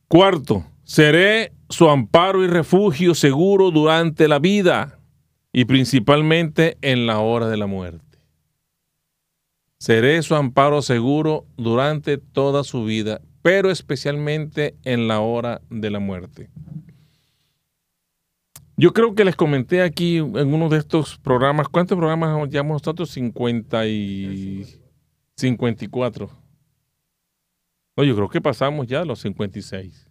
Cuarto, 0.08 0.66
seré 0.84 1.54
su 1.70 1.88
amparo 1.88 2.44
y 2.44 2.48
refugio 2.48 3.14
seguro 3.14 3.70
durante 3.70 4.28
la 4.28 4.40
vida 4.40 4.97
y 5.58 5.66
principalmente 5.66 6.78
en 6.84 7.08
la 7.08 7.18
hora 7.18 7.48
de 7.48 7.58
la 7.58 7.66
muerte. 7.66 8.20
Seré 9.80 10.22
su 10.22 10.36
amparo 10.36 10.84
seguro 10.84 11.48
durante 11.58 12.20
toda 12.20 12.64
su 12.64 12.86
vida, 12.86 13.22
pero 13.42 13.72
especialmente 13.72 14.76
en 14.84 15.08
la 15.08 15.20
hora 15.20 15.62
de 15.72 15.90
la 15.90 15.98
muerte. 15.98 16.52
Yo 18.76 18.94
creo 18.94 19.16
que 19.16 19.26
les 19.26 19.36
comenté 19.36 19.82
aquí 19.82 20.18
en 20.18 20.54
uno 20.54 20.70
de 20.70 20.78
estos 20.78 21.18
programas, 21.18 21.70
¿cuántos 21.70 21.98
programas 21.98 22.48
llevamos 22.52 22.84
nosotros? 22.84 23.10
50 23.10 23.88
y 23.88 24.64
54. 25.38 26.30
No, 27.96 28.04
yo 28.04 28.16
creo 28.16 28.30
que 28.30 28.42
pasamos 28.42 28.86
ya 28.86 29.04
los 29.04 29.22
56. 29.22 30.07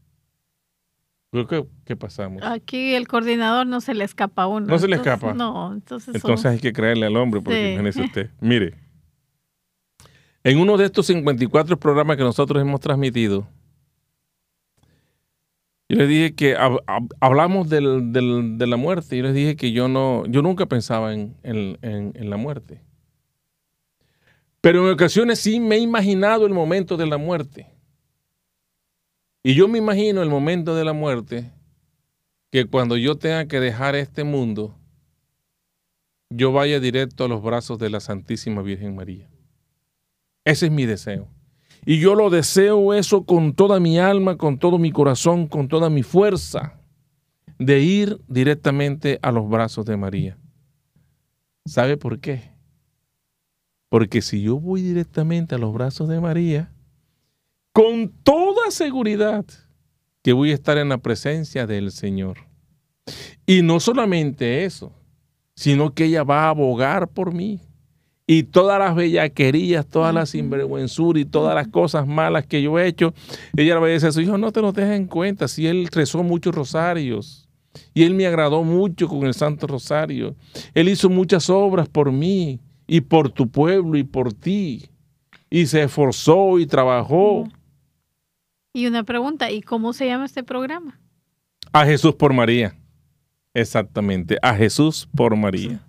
Creo 1.44 1.64
que, 1.64 1.68
que 1.84 1.96
pasamos. 1.96 2.42
Aquí 2.42 2.94
el 2.94 3.06
coordinador 3.06 3.66
no 3.66 3.80
se 3.80 3.92
le 3.94 4.04
escapa 4.04 4.44
a 4.44 4.46
uno. 4.46 4.66
No 4.66 4.78
se 4.78 4.88
le 4.88 4.96
Entonces, 4.96 5.14
escapa. 5.14 5.34
No, 5.34 5.72
entonces... 5.72 6.14
Entonces 6.14 6.46
hay 6.46 6.58
que 6.58 6.72
creerle 6.72 7.06
al 7.06 7.16
hombre, 7.16 7.40
porque 7.40 7.60
Sí. 7.62 7.68
imagínese 7.72 8.02
usted. 8.04 8.30
Mire, 8.40 8.74
en 10.44 10.58
uno 10.58 10.76
de 10.76 10.84
estos 10.86 11.06
54 11.06 11.78
programas 11.78 12.16
que 12.16 12.22
nosotros 12.22 12.60
hemos 12.62 12.80
transmitido, 12.80 13.46
yo 15.88 15.96
les 15.98 16.08
dije 16.08 16.34
que 16.34 16.56
hab- 16.56 16.82
hab- 16.86 17.14
hablamos 17.20 17.68
del- 17.68 18.12
del- 18.12 18.58
de 18.58 18.66
la 18.66 18.76
muerte. 18.76 19.16
Yo 19.16 19.22
les 19.22 19.34
dije 19.34 19.54
que 19.56 19.70
yo 19.72 19.86
no, 19.88 20.24
yo 20.26 20.42
nunca 20.42 20.66
pensaba 20.66 21.14
en, 21.14 21.36
en- 21.44 21.78
en- 21.82 22.12
en 22.16 22.30
la 22.30 22.36
muerte. 22.36 22.80
Pero 24.60 24.84
en 24.86 24.92
ocasiones 24.92 25.38
sí 25.38 25.60
me 25.60 25.76
he 25.76 25.78
imaginado 25.78 26.44
el 26.46 26.52
momento 26.52 26.96
de 26.96 27.06
la 27.06 27.18
muerte. 27.18 27.68
Y 29.46 29.54
yo 29.54 29.68
me 29.68 29.78
imagino 29.78 30.24
el 30.24 30.28
momento 30.28 30.74
de 30.74 30.84
la 30.84 30.92
muerte 30.92 31.52
que 32.50 32.66
cuando 32.66 32.96
yo 32.96 33.14
tenga 33.14 33.46
que 33.46 33.60
dejar 33.60 33.94
este 33.94 34.24
mundo, 34.24 34.74
yo 36.30 36.50
vaya 36.50 36.80
directo 36.80 37.24
a 37.24 37.28
los 37.28 37.44
brazos 37.44 37.78
de 37.78 37.88
la 37.88 38.00
Santísima 38.00 38.60
Virgen 38.62 38.96
María. 38.96 39.30
Ese 40.44 40.66
es 40.66 40.72
mi 40.72 40.84
deseo. 40.84 41.28
Y 41.84 42.00
yo 42.00 42.16
lo 42.16 42.28
deseo 42.28 42.92
eso 42.92 43.22
con 43.22 43.54
toda 43.54 43.78
mi 43.78 44.00
alma, 44.00 44.36
con 44.36 44.58
todo 44.58 44.78
mi 44.78 44.90
corazón, 44.90 45.46
con 45.46 45.68
toda 45.68 45.90
mi 45.90 46.02
fuerza, 46.02 46.80
de 47.56 47.78
ir 47.78 48.20
directamente 48.26 49.20
a 49.22 49.30
los 49.30 49.48
brazos 49.48 49.86
de 49.86 49.96
María. 49.96 50.38
¿Sabe 51.66 51.96
por 51.96 52.18
qué? 52.18 52.50
Porque 53.90 54.22
si 54.22 54.42
yo 54.42 54.58
voy 54.58 54.82
directamente 54.82 55.54
a 55.54 55.58
los 55.58 55.72
brazos 55.72 56.08
de 56.08 56.20
María, 56.20 56.72
con 57.76 58.10
seguridad 58.70 59.44
que 60.22 60.32
voy 60.32 60.50
a 60.50 60.54
estar 60.54 60.78
en 60.78 60.88
la 60.88 60.98
presencia 60.98 61.66
del 61.66 61.92
Señor. 61.92 62.38
Y 63.46 63.62
no 63.62 63.78
solamente 63.80 64.64
eso, 64.64 64.92
sino 65.54 65.94
que 65.94 66.06
ella 66.06 66.24
va 66.24 66.44
a 66.44 66.50
abogar 66.50 67.08
por 67.08 67.32
mí. 67.32 67.60
Y 68.26 68.42
todas 68.42 68.80
las 68.80 68.96
bellaquerías, 68.96 69.86
todas 69.86 70.12
las 70.12 70.30
sinvergüenzuras 70.30 71.22
y 71.22 71.24
todas 71.24 71.54
las 71.54 71.68
cosas 71.68 72.08
malas 72.08 72.44
que 72.44 72.60
yo 72.60 72.76
he 72.78 72.88
hecho, 72.88 73.14
ella 73.56 73.78
va 73.78 73.86
a 73.86 73.90
decir 73.90 74.08
a 74.08 74.12
su 74.12 74.20
hijo, 74.20 74.36
no 74.36 74.50
te 74.50 74.60
lo 74.60 74.72
dejes 74.72 74.96
en 74.96 75.06
cuenta, 75.06 75.46
si 75.46 75.68
él 75.68 75.86
rezó 75.92 76.24
muchos 76.24 76.52
rosarios. 76.52 77.48
Y 77.94 78.02
él 78.02 78.14
me 78.14 78.26
agradó 78.26 78.64
mucho 78.64 79.06
con 79.06 79.26
el 79.26 79.34
Santo 79.34 79.66
Rosario. 79.66 80.34
Él 80.74 80.88
hizo 80.88 81.08
muchas 81.08 81.48
obras 81.50 81.88
por 81.88 82.10
mí 82.10 82.58
y 82.86 83.00
por 83.00 83.30
tu 83.30 83.48
pueblo 83.48 83.96
y 83.96 84.02
por 84.02 84.32
ti. 84.32 84.88
Y 85.48 85.66
se 85.66 85.84
esforzó 85.84 86.58
y 86.58 86.66
trabajó. 86.66 87.46
Y 88.76 88.86
una 88.86 89.04
pregunta, 89.04 89.50
¿y 89.50 89.62
cómo 89.62 89.94
se 89.94 90.04
llama 90.04 90.26
este 90.26 90.44
programa? 90.44 91.00
A 91.72 91.86
Jesús 91.86 92.14
por 92.14 92.34
María. 92.34 92.76
Exactamente, 93.54 94.36
a 94.42 94.54
Jesús 94.54 95.08
por 95.16 95.34
María. 95.34 95.80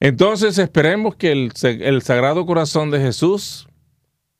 Entonces 0.00 0.58
esperemos 0.58 1.14
que 1.14 1.30
el, 1.30 2.02
Sagrado 2.02 2.44
Corazón 2.44 2.90
de 2.90 2.98
Jesús 2.98 3.68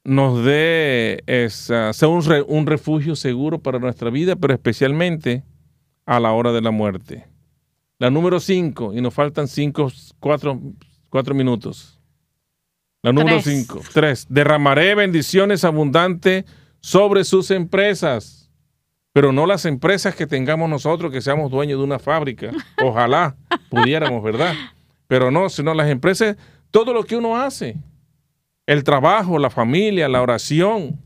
nos 0.03 0.45
dé, 0.45 1.23
esa, 1.29 1.93
sea 1.93 2.09
un, 2.09 2.25
un, 2.49 2.67
refugio 2.67 3.15
seguro 3.15 3.61
para 3.61 3.79
nuestra 3.79 4.11
vida, 4.11 4.35
pero 4.35 4.53
especialmente 4.53 5.45
a 6.05 6.19
la 6.19 6.33
hora 6.33 6.51
de 6.51 6.63
la 6.63 6.73
muerte. 6.73 7.29
La 8.01 8.11
número 8.11 8.41
5, 8.41 8.93
y 8.93 9.01
nos 9.01 9.15
faltan 9.15 9.47
cinco, 9.47 9.93
cuatro, 10.19 10.61
cuatro 11.11 11.33
minutos. 11.33 12.00
La 13.03 13.13
número 13.13 13.41
5, 13.41 13.81
3. 13.93 14.27
Derramaré 14.29 14.95
bendiciones 14.95 15.65
abundantes 15.65 16.45
sobre 16.81 17.25
sus 17.25 17.51
empresas 17.51 18.41
pero 19.13 19.33
no 19.33 19.47
las 19.47 19.65
empresas 19.65 20.15
que 20.15 20.27
tengamos 20.27 20.71
nosotros, 20.71 21.11
que 21.11 21.21
seamos 21.21 21.51
dueños 21.51 21.79
de 21.79 21.85
una 21.85 21.99
fábrica. 21.99 22.51
Ojalá 22.83 23.37
pudiéramos, 23.69 24.23
¿verdad? 24.23 24.55
Pero 25.07 25.31
no, 25.31 25.49
sino 25.49 25.75
las 25.75 25.89
empresas, 25.89 26.37
todo 26.71 26.93
lo 26.93 27.05
que 27.05 27.17
uno 27.17 27.37
hace, 27.37 27.77
el 28.67 28.85
trabajo, 28.85 29.39
la 29.39 29.51
familia, 29.51 30.09
la 30.09 30.23
oración, 30.23 31.01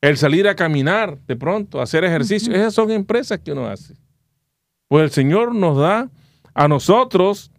el 0.00 0.16
salir 0.16 0.46
a 0.46 0.54
caminar 0.54 1.18
de 1.26 1.34
pronto, 1.34 1.80
hacer 1.80 2.04
ejercicio, 2.04 2.54
esas 2.54 2.74
son 2.74 2.92
empresas 2.92 3.40
que 3.40 3.52
uno 3.52 3.66
hace. 3.66 3.94
Pues 4.86 5.02
el 5.04 5.10
Señor 5.10 5.54
nos 5.54 5.78
da 5.78 6.08
a 6.54 6.68
nosotros 6.68 7.50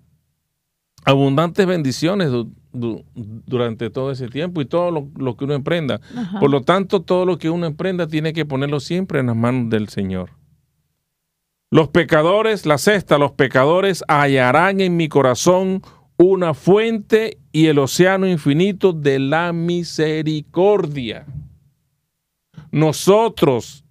abundantes 1.08 1.66
bendiciones 1.66 2.30
durante 2.74 3.90
todo 3.90 4.12
ese 4.12 4.28
tiempo 4.28 4.60
y 4.60 4.66
todo 4.66 4.92
lo, 4.92 5.38
que 5.38 5.46
uno 5.46 5.54
emprenda. 5.54 6.02
Por 6.42 6.52
lo 6.52 6.64
tanto, 6.64 7.02
todo 7.02 7.26
lo 7.26 7.38
que 7.38 7.50
uno 7.50 7.66
emprenda 7.66 8.08
tiene 8.08 8.34
que 8.34 8.46
ponerlo 8.46 8.82
siempre 8.82 9.22
en 9.22 9.28
las 9.28 9.36
manos 9.38 9.70
del 9.70 9.88
Señor. 9.88 10.32
Los 11.72 11.88
pecadores, 11.88 12.66
la 12.66 12.78
sexta, 12.78 13.18
los 13.18 13.32
pecadores 13.32 14.04
hallarán 14.10 14.82
en 14.82 14.98
mi 14.98 15.08
corazón 15.08 15.82
una 16.18 16.54
fuente 16.54 17.38
y 17.54 17.68
el 17.68 17.80
océano 17.80 18.28
infinito 18.28 18.92
de 18.92 19.20
la 19.20 19.54
misericordia. 19.54 21.26
Nosotros, 22.70 23.86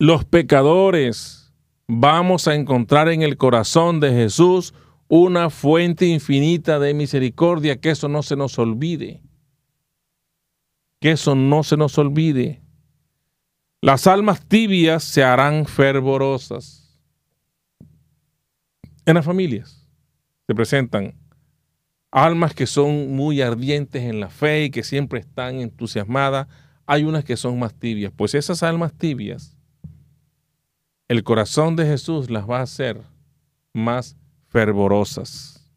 los 0.00 0.24
pecadores, 0.24 1.52
vamos 1.86 2.48
a 2.48 2.56
encontrar 2.56 3.08
en 3.10 3.22
el 3.22 3.36
corazón 3.36 4.00
de 4.00 4.10
Jesús 4.10 4.74
una 5.16 5.48
fuente 5.48 6.06
infinita 6.06 6.80
de 6.80 6.92
misericordia, 6.92 7.80
que 7.80 7.90
eso 7.90 8.08
no 8.08 8.24
se 8.24 8.34
nos 8.34 8.58
olvide. 8.58 9.22
Que 11.00 11.12
eso 11.12 11.36
no 11.36 11.62
se 11.62 11.76
nos 11.76 11.96
olvide. 11.98 12.64
Las 13.80 14.08
almas 14.08 14.44
tibias 14.44 15.04
se 15.04 15.22
harán 15.22 15.66
fervorosas. 15.66 17.00
En 19.06 19.14
las 19.14 19.24
familias 19.24 19.88
se 20.48 20.54
presentan 20.56 21.14
almas 22.10 22.52
que 22.52 22.66
son 22.66 23.14
muy 23.14 23.40
ardientes 23.40 24.02
en 24.02 24.18
la 24.18 24.30
fe 24.30 24.64
y 24.64 24.70
que 24.70 24.82
siempre 24.82 25.20
están 25.20 25.60
entusiasmadas. 25.60 26.48
Hay 26.86 27.04
unas 27.04 27.22
que 27.22 27.36
son 27.36 27.56
más 27.60 27.72
tibias. 27.72 28.12
Pues 28.16 28.34
esas 28.34 28.64
almas 28.64 28.92
tibias, 28.92 29.56
el 31.06 31.22
corazón 31.22 31.76
de 31.76 31.86
Jesús 31.86 32.30
las 32.30 32.50
va 32.50 32.58
a 32.58 32.62
hacer 32.62 33.00
más 33.72 34.16
fervorosas. 34.54 35.68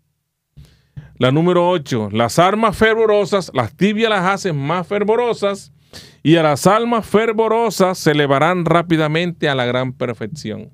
La 1.18 1.32
número 1.32 1.68
8, 1.68 2.10
las 2.12 2.38
almas 2.38 2.78
fervorosas, 2.78 3.50
las 3.56 3.76
tibias 3.76 4.12
las 4.12 4.24
hacen 4.24 4.56
más 4.56 4.86
fervorosas 4.86 5.74
y 6.22 6.36
a 6.36 6.44
las 6.44 6.68
almas 6.68 7.08
fervorosas 7.08 7.98
se 7.98 8.12
elevarán 8.12 8.66
rápidamente 8.66 9.50
a 9.50 9.56
la 9.56 9.66
gran 9.66 9.94
perfección. 9.94 10.70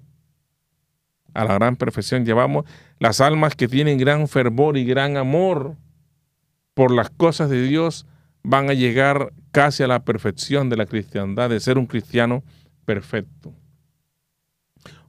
A 1.33 1.45
la 1.45 1.53
gran 1.53 1.77
perfección 1.77 2.25
llevamos 2.25 2.65
las 2.99 3.21
almas 3.21 3.55
que 3.55 3.69
tienen 3.69 3.97
gran 3.97 4.27
fervor 4.27 4.75
y 4.75 4.83
gran 4.83 5.15
amor 5.15 5.77
por 6.73 6.91
las 6.91 7.09
cosas 7.09 7.49
de 7.49 7.61
Dios 7.61 8.05
van 8.43 8.69
a 8.69 8.73
llegar 8.73 9.31
casi 9.53 9.81
a 9.81 9.87
la 9.87 10.03
perfección 10.03 10.69
de 10.69 10.75
la 10.75 10.87
cristiandad, 10.87 11.49
de 11.49 11.61
ser 11.61 11.77
un 11.77 11.85
cristiano 11.85 12.43
perfecto. 12.83 13.53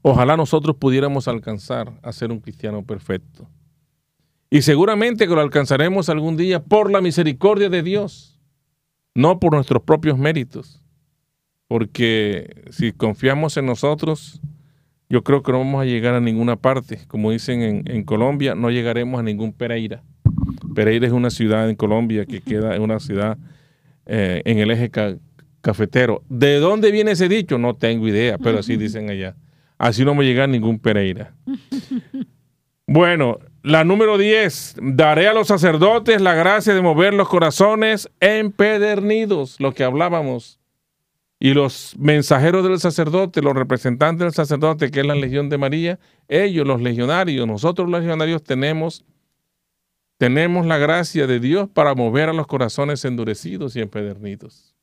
Ojalá 0.06 0.36
nosotros 0.36 0.76
pudiéramos 0.76 1.28
alcanzar 1.28 1.90
a 2.02 2.12
ser 2.12 2.30
un 2.30 2.38
cristiano 2.38 2.84
perfecto. 2.84 3.48
Y 4.50 4.60
seguramente 4.60 5.26
que 5.26 5.34
lo 5.34 5.40
alcanzaremos 5.40 6.10
algún 6.10 6.36
día 6.36 6.62
por 6.62 6.92
la 6.92 7.00
misericordia 7.00 7.70
de 7.70 7.82
Dios, 7.82 8.38
no 9.14 9.40
por 9.40 9.54
nuestros 9.54 9.82
propios 9.82 10.18
méritos. 10.18 10.82
Porque 11.68 12.64
si 12.68 12.92
confiamos 12.92 13.56
en 13.56 13.64
nosotros, 13.64 14.42
yo 15.08 15.24
creo 15.24 15.42
que 15.42 15.52
no 15.52 15.60
vamos 15.60 15.80
a 15.80 15.86
llegar 15.86 16.12
a 16.12 16.20
ninguna 16.20 16.56
parte. 16.56 16.98
Como 17.08 17.30
dicen 17.30 17.84
en, 17.86 18.04
Colombia, 18.04 18.54
no 18.54 18.70
llegaremos 18.70 19.18
a 19.18 19.22
ningún 19.22 19.54
Pereira. 19.54 20.02
Pereira 20.74 21.06
es 21.06 21.14
una 21.14 21.30
ciudad 21.30 21.70
en 21.70 21.76
Colombia 21.76 22.26
que 22.26 22.42
queda 22.42 22.76
en 22.76 22.82
una 22.82 23.00
ciudad 23.00 23.38
eh, 24.04 24.42
en 24.44 24.58
el 24.58 24.70
eje 24.70 24.90
cafetero. 25.62 26.22
¿De 26.28 26.58
dónde 26.58 26.90
viene 26.90 27.12
ese 27.12 27.26
dicho? 27.26 27.56
No 27.56 27.74
tengo 27.74 28.06
idea, 28.06 28.36
pero 28.36 28.58
así 28.58 28.76
dicen 28.76 29.08
allá. 29.08 29.34
Así 29.78 30.04
no 30.04 30.14
me 30.14 30.24
llega 30.24 30.46
ningún 30.46 30.78
Pereira. 30.78 31.34
Bueno, 32.86 33.38
la 33.62 33.82
número 33.82 34.18
10. 34.18 34.76
Daré 34.82 35.28
a 35.28 35.32
los 35.32 35.48
sacerdotes 35.48 36.20
la 36.20 36.34
gracia 36.34 36.74
de 36.74 36.82
mover 36.82 37.14
los 37.14 37.28
corazones 37.28 38.10
empedernidos, 38.20 39.58
lo 39.58 39.72
que 39.72 39.84
hablábamos. 39.84 40.60
Y 41.40 41.54
los 41.54 41.94
mensajeros 41.98 42.62
del 42.62 42.78
sacerdote, 42.78 43.42
los 43.42 43.54
representantes 43.54 44.20
del 44.20 44.32
sacerdote, 44.34 44.90
que 44.90 45.00
es 45.00 45.06
la 45.06 45.14
Legión 45.14 45.48
de 45.48 45.58
María, 45.58 45.98
ellos, 46.28 46.66
los 46.66 46.80
legionarios, 46.80 47.46
nosotros 47.46 47.88
los 47.88 48.00
legionarios 48.00 48.42
tenemos, 48.42 49.04
tenemos 50.16 50.66
la 50.66 50.78
gracia 50.78 51.26
de 51.26 51.40
Dios 51.40 51.68
para 51.68 51.94
mover 51.94 52.28
a 52.28 52.32
los 52.32 52.46
corazones 52.46 53.04
endurecidos 53.04 53.76
y 53.76 53.80
empedernidos. 53.80 54.74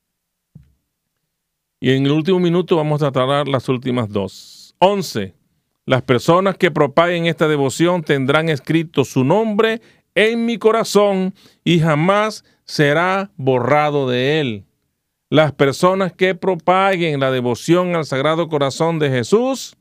Y 1.80 1.94
en 1.94 2.06
el 2.06 2.12
último 2.12 2.40
minuto 2.40 2.76
vamos 2.76 3.02
a 3.02 3.12
tratar 3.12 3.48
las 3.48 3.70
últimas 3.70 4.10
dos. 4.10 4.61
11. 4.84 5.36
Las 5.86 6.02
personas 6.02 6.58
que 6.58 6.72
propaguen 6.72 7.28
esta 7.28 7.48
devoción 7.48 8.02
tendrán 8.02 8.50
escrito 8.50 9.06
su 9.06 9.24
nombre 9.24 9.80
en 10.16 10.46
mi 10.48 10.58
corazón 10.58 11.36
y 11.64 11.80
jamás 11.80 12.44
será 12.66 13.32
borrado 13.38 14.10
de 14.10 14.40
él. 14.42 14.66
Las 15.30 15.52
personas 15.54 16.14
que 16.14 16.34
propaguen 16.34 17.20
la 17.20 17.30
devoción 17.30 17.96
al 17.96 18.06
Sagrado 18.06 18.50
Corazón 18.50 18.98
de 18.98 19.12
Jesús 19.12 19.78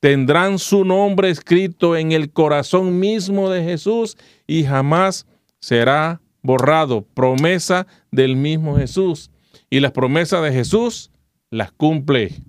tendrán 0.00 0.58
su 0.58 0.86
nombre 0.86 1.28
escrito 1.28 1.94
en 1.94 2.12
el 2.12 2.32
corazón 2.32 2.98
mismo 2.98 3.50
de 3.50 3.62
Jesús 3.62 4.16
y 4.46 4.64
jamás 4.64 5.26
será 5.60 6.22
borrado. 6.40 7.02
Promesa 7.02 7.86
del 8.10 8.36
mismo 8.36 8.78
Jesús. 8.78 9.30
Y 9.68 9.80
las 9.80 9.92
promesas 9.92 10.42
de 10.42 10.52
Jesús 10.52 11.10
las 11.50 11.70
cumple 11.70 12.42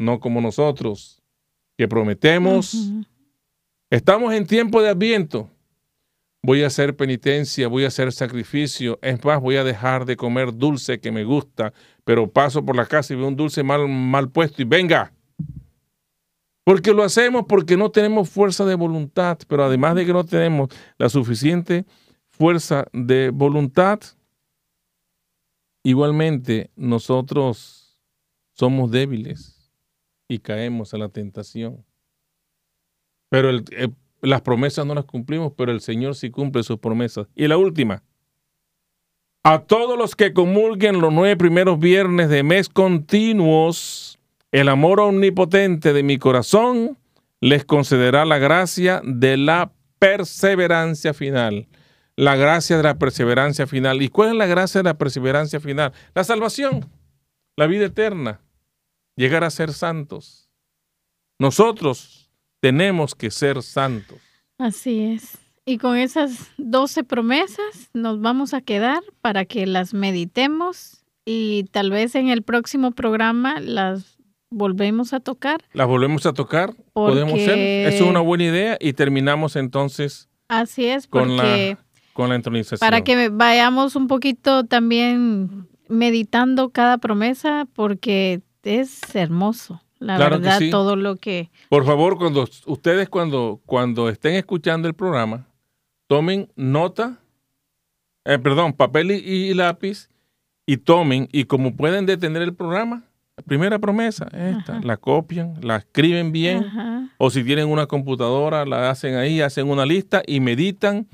no 0.00 0.18
como 0.18 0.40
nosotros, 0.40 1.22
que 1.76 1.86
prometemos. 1.86 2.90
Estamos 3.90 4.32
en 4.32 4.46
tiempo 4.46 4.80
de 4.80 4.88
adviento. 4.88 5.50
Voy 6.42 6.62
a 6.62 6.68
hacer 6.68 6.96
penitencia, 6.96 7.68
voy 7.68 7.84
a 7.84 7.88
hacer 7.88 8.10
sacrificio. 8.10 8.98
Es 9.02 9.22
más, 9.22 9.40
voy 9.40 9.56
a 9.56 9.64
dejar 9.64 10.06
de 10.06 10.16
comer 10.16 10.56
dulce 10.56 11.00
que 11.00 11.12
me 11.12 11.24
gusta, 11.24 11.74
pero 12.02 12.30
paso 12.30 12.64
por 12.64 12.76
la 12.76 12.86
casa 12.86 13.12
y 13.12 13.16
veo 13.16 13.28
un 13.28 13.36
dulce 13.36 13.62
mal, 13.62 13.86
mal 13.88 14.30
puesto 14.30 14.62
y 14.62 14.64
venga. 14.64 15.12
Porque 16.64 16.94
lo 16.94 17.02
hacemos 17.02 17.44
porque 17.46 17.76
no 17.76 17.90
tenemos 17.90 18.30
fuerza 18.30 18.64
de 18.64 18.76
voluntad, 18.76 19.38
pero 19.48 19.64
además 19.64 19.96
de 19.96 20.06
que 20.06 20.14
no 20.14 20.24
tenemos 20.24 20.70
la 20.96 21.10
suficiente 21.10 21.84
fuerza 22.30 22.86
de 22.94 23.28
voluntad, 23.28 24.00
igualmente 25.82 26.70
nosotros 26.74 28.00
somos 28.54 28.90
débiles 28.90 29.49
y 30.30 30.38
caemos 30.38 30.94
a 30.94 30.98
la 30.98 31.08
tentación. 31.08 31.84
Pero 33.30 33.50
eh, 33.50 33.88
las 34.22 34.42
promesas 34.42 34.86
no 34.86 34.94
las 34.94 35.04
cumplimos, 35.04 35.52
pero 35.56 35.72
el 35.72 35.80
Señor 35.80 36.14
sí 36.14 36.30
cumple 36.30 36.62
sus 36.62 36.78
promesas. 36.78 37.26
Y 37.34 37.48
la 37.48 37.56
última, 37.56 38.04
a 39.42 39.62
todos 39.62 39.98
los 39.98 40.14
que 40.14 40.32
comulguen 40.32 41.00
los 41.00 41.12
nueve 41.12 41.36
primeros 41.36 41.80
viernes 41.80 42.28
de 42.28 42.44
mes 42.44 42.68
continuos, 42.68 44.20
el 44.52 44.68
amor 44.68 45.00
omnipotente 45.00 45.92
de 45.92 46.04
mi 46.04 46.16
corazón 46.16 46.96
les 47.40 47.64
concederá 47.64 48.24
la 48.24 48.38
gracia 48.38 49.02
de 49.04 49.36
la 49.36 49.72
perseverancia 49.98 51.12
final. 51.12 51.66
La 52.14 52.36
gracia 52.36 52.76
de 52.76 52.84
la 52.84 52.98
perseverancia 52.98 53.66
final. 53.66 54.00
¿Y 54.00 54.10
cuál 54.10 54.28
es 54.30 54.34
la 54.36 54.46
gracia 54.46 54.80
de 54.80 54.90
la 54.90 54.98
perseverancia 54.98 55.58
final? 55.58 55.92
La 56.14 56.22
salvación, 56.22 56.88
la 57.56 57.66
vida 57.66 57.86
eterna 57.86 58.40
llegar 59.16 59.44
a 59.44 59.50
ser 59.50 59.72
santos. 59.72 60.48
Nosotros 61.38 62.30
tenemos 62.60 63.14
que 63.14 63.30
ser 63.30 63.62
santos. 63.62 64.18
Así 64.58 65.02
es. 65.02 65.38
Y 65.64 65.78
con 65.78 65.96
esas 65.96 66.50
doce 66.58 67.04
promesas 67.04 67.90
nos 67.94 68.20
vamos 68.20 68.54
a 68.54 68.60
quedar 68.60 69.02
para 69.20 69.44
que 69.44 69.66
las 69.66 69.94
meditemos 69.94 71.04
y 71.24 71.64
tal 71.70 71.90
vez 71.90 72.14
en 72.14 72.28
el 72.28 72.42
próximo 72.42 72.90
programa 72.90 73.60
las 73.60 74.18
volvemos 74.50 75.12
a 75.12 75.20
tocar. 75.20 75.62
Las 75.72 75.86
volvemos 75.86 76.26
a 76.26 76.32
tocar. 76.32 76.74
Podemos. 76.92 77.38
Eso 77.38 77.50
es 77.52 78.00
una 78.00 78.20
buena 78.20 78.44
idea 78.44 78.76
y 78.80 78.92
terminamos 78.92 79.56
entonces. 79.56 80.28
Así 80.48 80.86
es, 80.86 81.06
con 81.06 81.36
la, 81.36 81.78
con 82.12 82.30
la 82.30 82.34
entronización. 82.34 82.80
Para 82.80 83.02
que 83.02 83.28
vayamos 83.28 83.94
un 83.94 84.08
poquito 84.08 84.64
también 84.64 85.68
meditando 85.88 86.70
cada 86.70 86.98
promesa, 86.98 87.66
porque 87.74 88.40
es 88.62 89.14
hermoso. 89.14 89.80
La 89.98 90.16
verdad, 90.16 90.60
todo 90.70 90.96
lo 90.96 91.16
que. 91.16 91.50
Por 91.68 91.84
favor, 91.84 92.16
cuando 92.16 92.48
ustedes 92.66 93.08
cuando, 93.08 93.60
cuando 93.66 94.08
estén 94.08 94.34
escuchando 94.34 94.88
el 94.88 94.94
programa, 94.94 95.46
tomen 96.06 96.50
nota, 96.56 97.18
eh, 98.24 98.38
perdón, 98.38 98.72
papel 98.72 99.10
y, 99.10 99.52
lápiz 99.52 100.08
y 100.64 100.78
tomen, 100.78 101.28
y 101.32 101.44
como 101.44 101.76
pueden 101.76 102.06
detener 102.06 102.40
el 102.40 102.54
programa, 102.54 103.04
la 103.36 103.42
primera 103.44 103.78
promesa, 103.78 104.26
esta, 104.32 104.80
la 104.80 104.96
copian, 104.96 105.56
la 105.60 105.76
escriben 105.76 106.32
bien, 106.32 107.10
o 107.18 107.28
si 107.30 107.44
tienen 107.44 107.68
una 107.68 107.86
computadora, 107.86 108.64
la 108.64 108.90
hacen 108.90 109.16
ahí, 109.16 109.42
hacen 109.42 109.68
una 109.68 109.84
lista 109.84 110.22
y 110.26 110.40
meditan 110.40 111.06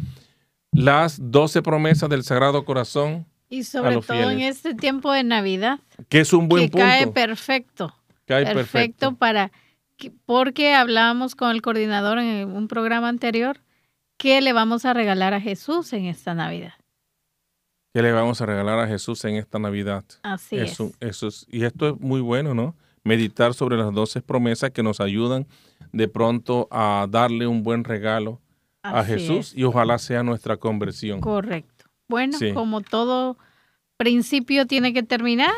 las 0.71 1.19
12 1.21 1.63
promesas 1.63 2.09
del 2.09 2.23
Sagrado 2.23 2.65
Corazón. 2.65 3.27
Y 3.49 3.65
sobre 3.65 4.01
todo 4.01 4.31
en 4.31 4.41
este 4.41 4.75
tiempo 4.75 5.13
de 5.13 5.23
Navidad. 5.23 5.79
Que 6.09 6.21
es 6.21 6.33
un 6.33 6.49
buen 6.49 6.69
que 6.69 6.79
Cae 6.79 7.07
perfecto. 7.07 7.95
Cae 8.25 8.45
perfecto, 8.45 8.55
perfecto 8.55 9.15
para 9.17 9.53
porque 10.27 10.75
hablábamos 10.75 11.35
con 11.35 11.51
el 11.53 11.63
coordinador 11.63 12.19
en 12.19 12.51
un 12.51 12.69
programa 12.69 13.09
anterior 13.09 13.61
¿Qué 14.17 14.41
le 14.41 14.53
vamos 14.53 14.87
a 14.87 14.95
regalar 14.95 15.35
a 15.35 15.41
Jesús 15.41 15.93
en 15.93 16.07
esta 16.07 16.35
Navidad? 16.35 16.73
¿Qué 17.93 18.03
le 18.03 18.13
vamos 18.13 18.41
a 18.41 18.47
regalar 18.47 18.79
a 18.79 18.87
Jesús 18.87 19.25
en 19.27 19.37
esta 19.37 19.59
Navidad? 19.59 20.05
Así 20.23 20.57
es. 20.57 20.81
Eso 21.01 21.29
y 21.49 21.65
esto 21.65 21.89
es 21.89 22.01
muy 22.01 22.21
bueno, 22.21 22.55
¿no? 22.55 22.75
Meditar 23.05 23.55
sobre 23.55 23.77
las 23.77 23.93
doce 23.93 24.23
promesas 24.23 24.71
que 24.71 24.83
nos 24.83 25.01
ayudan 25.01 25.47
de 25.93 26.09
pronto 26.09 26.67
a 26.71 27.07
darle 27.11 27.47
un 27.47 27.63
buen 27.63 27.85
regalo 27.85 28.41
a 28.83 29.05
Jesús 29.05 29.53
y 29.55 29.65
ojalá 29.65 29.99
sea 29.99 30.23
nuestra 30.23 30.57
conversión. 30.57 31.21
Correcto. 31.21 31.76
Bueno, 32.09 32.39
como 32.55 32.81
todo 32.81 33.37
principio 33.97 34.67
tiene 34.67 34.93
que 34.93 35.03
terminar, 35.03 35.55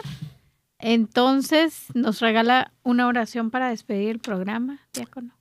entonces 0.78 1.86
nos 1.94 2.20
regala 2.20 2.72
una 2.82 3.07
oración 3.07 3.51
para 3.51 3.68
despedir 3.68 4.11
el 4.11 4.18
programa, 4.18 4.80
diácono. 4.92 5.32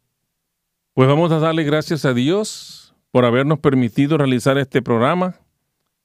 Pues 0.93 1.07
vamos 1.07 1.31
a 1.31 1.39
darle 1.39 1.63
gracias 1.63 2.05
a 2.05 2.13
Dios 2.13 2.95
por 3.11 3.23
habernos 3.23 3.59
permitido 3.59 4.17
realizar 4.17 4.57
este 4.57 4.81
programa, 4.81 5.35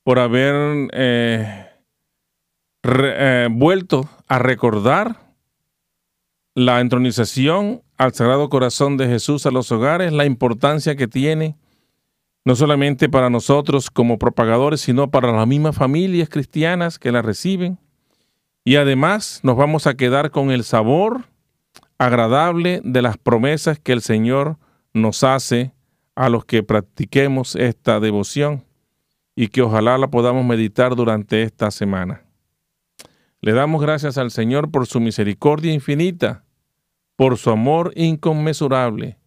por 0.03 0.18
haber 0.18 0.88
eh, 0.92 1.66
eh, 2.84 3.48
vuelto 3.50 4.09
a 4.28 4.38
recordar 4.38 5.16
la 6.55 6.80
entronización 6.80 7.82
al 7.96 8.12
Sagrado 8.12 8.50
Corazón 8.50 8.96
de 8.96 9.09
Jesús 9.09 9.46
a 9.46 9.50
los 9.50 9.72
hogares, 9.72 10.12
la 10.12 10.26
importancia 10.26 10.96
que 10.96 11.09
tiene 11.09 11.57
no 12.45 12.57
solamente 12.57 13.09
para 13.09 13.30
nosotros 13.30 13.90
como 13.90 14.18
propagadores, 14.18 14.80
sino 14.80 15.11
para 15.11 15.32
las 15.32 15.47
mismas 15.47 15.76
familias 15.76 16.28
cristianas 16.28 16.99
que 16.99 17.12
la 17.12 17.22
reciben. 17.22 17.78
Y 18.64 18.76
además 18.76 19.40
nos 19.43 19.57
vamos 19.57 19.86
a 19.86 19.95
quedar 19.95 20.30
con 20.30 20.51
el 20.51 20.64
sabor 20.64 21.24
agradable 21.99 22.80
de 22.84 23.03
las 23.03 23.16
promesas 23.16 23.78
que 23.78 23.93
el 23.93 24.03
Señor 24.03 24.57
nos 24.93 25.24
hace 25.24 25.72
a 26.14 26.28
los 26.28 26.45
que 26.45 26.62
practiquemos 26.62 27.57
esta 27.57 28.01
devoción 28.01 28.64
y 29.34 29.49
que 29.49 29.62
ojalá 29.62 29.97
la 29.99 30.09
podamos 30.09 30.45
meditar 30.45 30.95
durante 30.95 31.43
esta 31.43 31.70
semana. 31.70 32.22
Le 33.40 33.53
damos 33.53 33.80
gracias 33.80 34.18
al 34.18 34.30
Señor 34.30 34.70
por 34.70 34.86
su 34.86 35.01
misericordia 35.01 35.72
infinita, 35.72 36.45
por 37.16 37.38
su 37.38 37.51
amor 37.51 37.93
inconmensurable, 37.97 39.18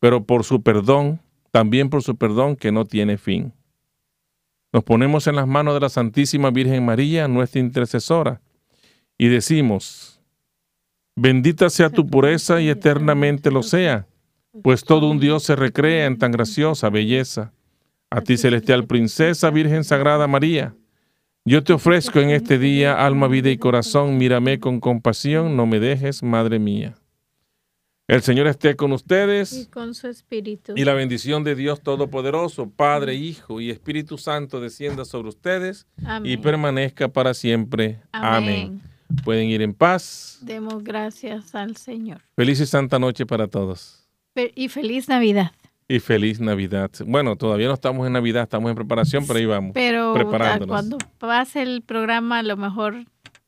pero 0.00 0.24
por 0.24 0.44
su 0.44 0.62
perdón, 0.62 1.20
también 1.54 1.88
por 1.88 2.02
su 2.02 2.16
perdón 2.16 2.56
que 2.56 2.72
no 2.72 2.84
tiene 2.84 3.16
fin. 3.16 3.52
Nos 4.72 4.82
ponemos 4.82 5.28
en 5.28 5.36
las 5.36 5.46
manos 5.46 5.74
de 5.74 5.80
la 5.80 5.88
Santísima 5.88 6.50
Virgen 6.50 6.84
María, 6.84 7.28
nuestra 7.28 7.60
intercesora, 7.60 8.40
y 9.16 9.28
decimos, 9.28 10.20
bendita 11.14 11.70
sea 11.70 11.90
tu 11.90 12.08
pureza 12.08 12.60
y 12.60 12.68
eternamente 12.68 13.52
lo 13.52 13.62
sea 13.62 14.08
pues 14.62 14.84
todo 14.84 15.10
un 15.10 15.18
Dios 15.18 15.42
se 15.42 15.56
recrea 15.56 16.06
en 16.06 16.18
tan 16.18 16.32
graciosa 16.32 16.90
belleza. 16.90 17.52
A 18.10 18.20
ti, 18.20 18.36
celestial 18.36 18.86
princesa, 18.86 19.50
Virgen 19.50 19.82
Sagrada 19.82 20.28
María, 20.28 20.74
yo 21.44 21.64
te 21.64 21.72
ofrezco 21.72 22.20
en 22.20 22.30
este 22.30 22.58
día 22.58 23.04
alma, 23.04 23.26
vida 23.26 23.50
y 23.50 23.58
corazón, 23.58 24.16
mírame 24.16 24.60
con 24.60 24.80
compasión, 24.80 25.56
no 25.56 25.66
me 25.66 25.80
dejes, 25.80 26.22
Madre 26.22 26.58
mía. 26.58 26.94
El 28.06 28.20
Señor 28.20 28.46
esté 28.48 28.76
con 28.76 28.92
ustedes. 28.92 29.52
Y 29.54 29.66
con 29.66 29.94
su 29.94 30.08
Espíritu. 30.08 30.74
Y 30.76 30.84
la 30.84 30.92
bendición 30.92 31.42
de 31.42 31.54
Dios 31.54 31.80
Todopoderoso, 31.80 32.68
Padre, 32.68 33.14
Hijo 33.14 33.62
y 33.62 33.70
Espíritu 33.70 34.18
Santo 34.18 34.60
descienda 34.60 35.06
sobre 35.06 35.30
ustedes 35.30 35.86
y 36.22 36.36
permanezca 36.36 37.08
para 37.08 37.32
siempre. 37.32 38.02
Amén. 38.12 38.82
Pueden 39.24 39.48
ir 39.48 39.62
en 39.62 39.72
paz. 39.72 40.38
Demos 40.42 40.84
gracias 40.84 41.54
al 41.54 41.78
Señor. 41.78 42.20
Feliz 42.36 42.60
y 42.60 42.66
santa 42.66 42.98
noche 42.98 43.24
para 43.24 43.48
todos. 43.48 44.06
Y 44.54 44.68
feliz 44.68 45.08
Navidad. 45.08 45.52
Y 45.88 45.98
feliz 46.00 46.40
Navidad. 46.40 46.90
Bueno, 47.06 47.36
todavía 47.36 47.68
no 47.68 47.74
estamos 47.74 48.06
en 48.06 48.12
Navidad, 48.12 48.42
estamos 48.42 48.68
en 48.68 48.76
preparación, 48.76 49.26
pero 49.26 49.38
ahí 49.38 49.46
vamos. 49.46 49.70
Pero 49.72 50.14
cuando 50.66 50.98
pase 51.18 51.62
el 51.62 51.80
programa, 51.80 52.40
a 52.40 52.42
lo 52.42 52.58
mejor 52.58 53.06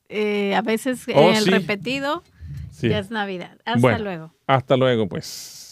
eh, 0.09 0.55
a 0.55 0.63
veces 0.63 1.05
oh, 1.15 1.29
en 1.29 1.37
el 1.37 1.47
repetido 1.47 2.23
ya 2.81 2.99
es 2.99 3.11
Navidad. 3.11 3.59
Hasta 3.67 3.99
luego. 3.99 4.36
Hasta 4.49 4.77
luego, 4.77 5.09
pues. 5.09 5.66